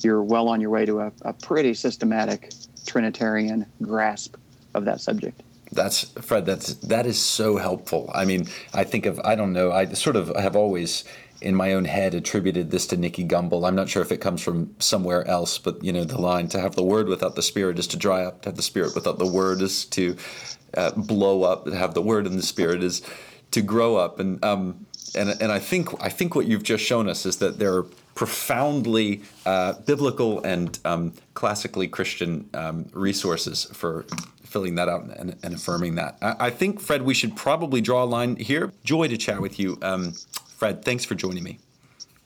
you're 0.00 0.22
well 0.22 0.48
on 0.48 0.60
your 0.60 0.70
way 0.70 0.84
to 0.86 1.00
a, 1.00 1.12
a 1.22 1.32
pretty 1.32 1.74
systematic 1.74 2.50
Trinitarian 2.86 3.64
grasp 3.82 4.36
of 4.74 4.84
that 4.84 5.00
subject. 5.00 5.42
That's 5.72 6.04
Fred. 6.22 6.46
That's 6.46 6.74
that 6.74 7.06
is 7.06 7.20
so 7.20 7.56
helpful. 7.56 8.10
I 8.14 8.24
mean, 8.24 8.48
I 8.72 8.84
think 8.84 9.06
of 9.06 9.20
I 9.24 9.34
don't 9.34 9.52
know. 9.52 9.72
I 9.72 9.86
sort 9.92 10.16
of 10.16 10.34
have 10.36 10.56
always 10.56 11.04
in 11.40 11.54
my 11.54 11.72
own 11.72 11.84
head 11.84 12.14
attributed 12.14 12.70
this 12.70 12.86
to 12.88 12.96
Nicky 12.96 13.24
Gumbel. 13.24 13.66
I'm 13.66 13.76
not 13.76 13.88
sure 13.88 14.02
if 14.02 14.10
it 14.10 14.20
comes 14.20 14.42
from 14.42 14.74
somewhere 14.80 15.26
else, 15.28 15.58
but 15.58 15.82
you 15.84 15.92
know 15.92 16.04
the 16.04 16.20
line 16.20 16.48
to 16.48 16.60
have 16.60 16.74
the 16.74 16.82
word 16.82 17.08
without 17.08 17.34
the 17.34 17.42
spirit 17.42 17.78
is 17.78 17.86
to 17.88 17.96
dry 17.96 18.24
up. 18.24 18.42
To 18.42 18.48
have 18.48 18.56
the 18.56 18.62
spirit 18.62 18.94
without 18.94 19.18
the 19.18 19.26
word 19.26 19.60
is 19.60 19.84
to 19.86 20.16
uh, 20.76 20.92
blow 20.92 21.42
up. 21.42 21.66
To 21.66 21.76
have 21.76 21.94
the 21.94 22.02
word 22.02 22.26
and 22.26 22.38
the 22.38 22.42
spirit 22.42 22.82
is 22.82 23.02
to 23.50 23.62
grow 23.62 23.96
up. 23.96 24.20
And 24.20 24.42
um, 24.44 24.86
and 25.14 25.30
and 25.40 25.52
I 25.52 25.58
think 25.58 25.88
I 26.02 26.08
think 26.08 26.34
what 26.34 26.46
you've 26.46 26.62
just 26.62 26.84
shown 26.84 27.08
us 27.08 27.26
is 27.26 27.36
that 27.38 27.58
there 27.58 27.74
are 27.74 27.86
profoundly 28.14 29.22
uh, 29.46 29.74
biblical 29.86 30.42
and 30.42 30.76
um, 30.84 31.12
classically 31.34 31.86
Christian 31.86 32.50
um, 32.52 32.86
resources 32.92 33.64
for 33.72 34.06
filling 34.48 34.74
that 34.76 34.88
out 34.88 35.04
and, 35.16 35.36
and 35.42 35.54
affirming 35.54 35.94
that. 35.96 36.18
I, 36.22 36.46
I, 36.46 36.50
think, 36.50 36.80
Fred, 36.80 37.02
we 37.02 37.14
should 37.14 37.36
probably 37.36 37.80
draw 37.80 38.02
a 38.02 38.06
line 38.06 38.36
here. 38.36 38.72
Joy 38.84 39.08
to 39.08 39.16
chat 39.16 39.40
with 39.40 39.58
you. 39.58 39.78
Um, 39.82 40.14
Fred, 40.48 40.84
thanks 40.84 41.04
for 41.04 41.14
joining 41.14 41.44
me. 41.44 41.58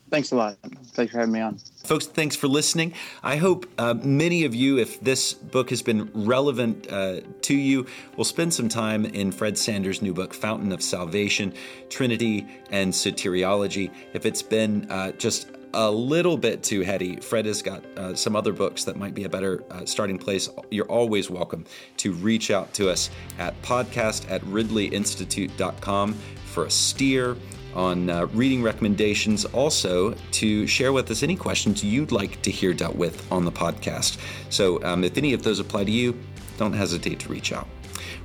Thanks 0.09 0.31
a 0.31 0.35
lot. 0.35 0.57
Thanks 0.93 1.11
for 1.11 1.19
having 1.19 1.33
me 1.33 1.41
on. 1.41 1.57
Folks, 1.83 2.05
thanks 2.05 2.35
for 2.35 2.47
listening. 2.47 2.93
I 3.23 3.37
hope 3.37 3.65
uh, 3.79 3.95
many 3.95 4.45
of 4.45 4.53
you, 4.53 4.77
if 4.77 5.01
this 5.01 5.33
book 5.33 5.69
has 5.71 5.81
been 5.81 6.11
relevant 6.13 6.87
uh, 6.91 7.21
to 7.41 7.55
you, 7.55 7.87
will 8.15 8.23
spend 8.23 8.53
some 8.53 8.69
time 8.69 9.05
in 9.05 9.31
Fred 9.31 9.57
Sanders' 9.57 10.01
new 10.01 10.13
book, 10.13 10.33
Fountain 10.33 10.71
of 10.71 10.83
Salvation 10.83 11.53
Trinity 11.89 12.47
and 12.69 12.93
Soteriology. 12.93 13.91
If 14.13 14.25
it's 14.25 14.43
been 14.43 14.89
uh, 14.91 15.13
just 15.13 15.47
a 15.73 15.89
little 15.89 16.37
bit 16.37 16.61
too 16.63 16.81
heady, 16.81 17.15
Fred 17.15 17.45
has 17.47 17.61
got 17.61 17.83
uh, 17.97 18.13
some 18.15 18.35
other 18.35 18.53
books 18.53 18.83
that 18.83 18.95
might 18.95 19.15
be 19.15 19.23
a 19.23 19.29
better 19.29 19.63
uh, 19.71 19.85
starting 19.85 20.17
place. 20.17 20.47
You're 20.69 20.85
always 20.85 21.29
welcome 21.29 21.65
to 21.97 22.13
reach 22.13 22.51
out 22.51 22.73
to 22.75 22.89
us 22.89 23.09
at 23.39 23.59
podcast 23.63 24.29
at 24.29 24.41
ridleyinstitute.com 24.41 26.13
for 26.45 26.65
a 26.65 26.71
steer 26.71 27.35
on 27.75 28.09
uh, 28.09 28.25
reading 28.27 28.63
recommendations, 28.63 29.45
also 29.45 30.13
to 30.31 30.67
share 30.67 30.93
with 30.93 31.09
us 31.11 31.23
any 31.23 31.35
questions 31.35 31.83
you'd 31.83 32.11
like 32.11 32.41
to 32.43 32.51
hear 32.51 32.73
dealt 32.73 32.95
with 32.95 33.31
on 33.31 33.45
the 33.45 33.51
podcast. 33.51 34.19
So 34.49 34.83
um, 34.83 35.03
if 35.03 35.17
any 35.17 35.33
of 35.33 35.43
those 35.43 35.59
apply 35.59 35.85
to 35.85 35.91
you, 35.91 36.17
don't 36.57 36.73
hesitate 36.73 37.19
to 37.19 37.29
reach 37.29 37.51
out. 37.51 37.67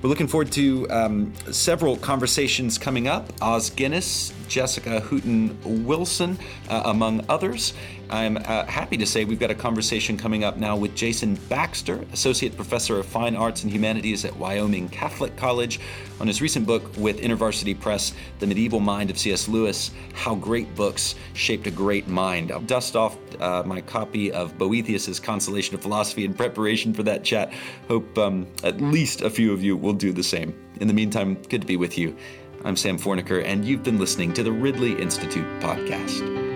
We're 0.01 0.11
looking 0.11 0.29
forward 0.29 0.53
to 0.53 0.89
um, 0.91 1.33
several 1.51 1.97
conversations 1.97 2.79
coming 2.79 3.09
up. 3.09 3.33
Os 3.43 3.69
Guinness, 3.71 4.33
Jessica 4.47 5.01
Hooten 5.01 5.85
Wilson, 5.85 6.39
uh, 6.69 6.83
among 6.85 7.25
others. 7.29 7.75
I'm 8.11 8.39
uh, 8.39 8.65
happy 8.65 8.97
to 8.97 9.07
say 9.07 9.25
we've 9.25 9.39
got 9.39 9.51
a 9.51 9.55
conversation 9.55 10.17
coming 10.17 10.43
up 10.43 10.57
now 10.57 10.77
with 10.77 10.95
Jason 10.95 11.35
Baxter, 11.49 12.05
Associate 12.13 12.55
Professor 12.55 12.99
of 12.99 13.07
Fine 13.07 13.37
Arts 13.37 13.63
and 13.63 13.73
Humanities 13.73 14.25
at 14.25 14.35
Wyoming 14.37 14.89
Catholic 14.89 15.37
College, 15.37 15.79
on 16.21 16.27
his 16.27 16.41
recent 16.41 16.67
book 16.67 16.83
with 16.97 17.21
InterVarsity 17.21 17.79
Press, 17.79 18.15
The 18.39 18.47
Medieval 18.47 18.81
Mind 18.81 19.11
of 19.11 19.19
C.S. 19.19 19.47
Lewis 19.47 19.91
How 20.15 20.35
Great 20.35 20.75
Books 20.75 21.17
Shaped 21.35 21.67
a 21.67 21.71
Great 21.71 22.09
Mind. 22.09 22.51
I'll 22.51 22.61
dust 22.61 22.97
off 22.97 23.17
uh, 23.41 23.63
my 23.67 23.81
copy 23.83 24.33
of 24.33 24.57
Boethius's 24.57 25.21
Consolation 25.21 25.75
of 25.75 25.83
Philosophy 25.83 26.25
in 26.25 26.33
preparation 26.33 26.95
for 26.95 27.03
that 27.03 27.25
chat. 27.25 27.53
Hope 27.89 28.17
um, 28.17 28.47
at 28.65 28.81
least 28.81 29.21
a 29.21 29.29
few 29.29 29.53
of 29.53 29.63
you 29.63 29.77
will 29.77 29.93
do 29.93 30.13
the 30.13 30.23
same. 30.23 30.59
In 30.81 30.89
the 30.89 30.95
meantime, 30.95 31.35
good 31.49 31.61
to 31.61 31.67
be 31.67 31.77
with 31.77 31.99
you. 31.99 32.17
I'm 32.65 32.77
Sam 32.77 32.99
Forniker, 32.99 33.45
and 33.45 33.65
you've 33.65 33.83
been 33.83 33.99
listening 33.99 34.33
to 34.35 34.43
the 34.43 34.53
Ridley 34.53 35.01
Institute 35.01 35.47
podcast. 35.61 36.48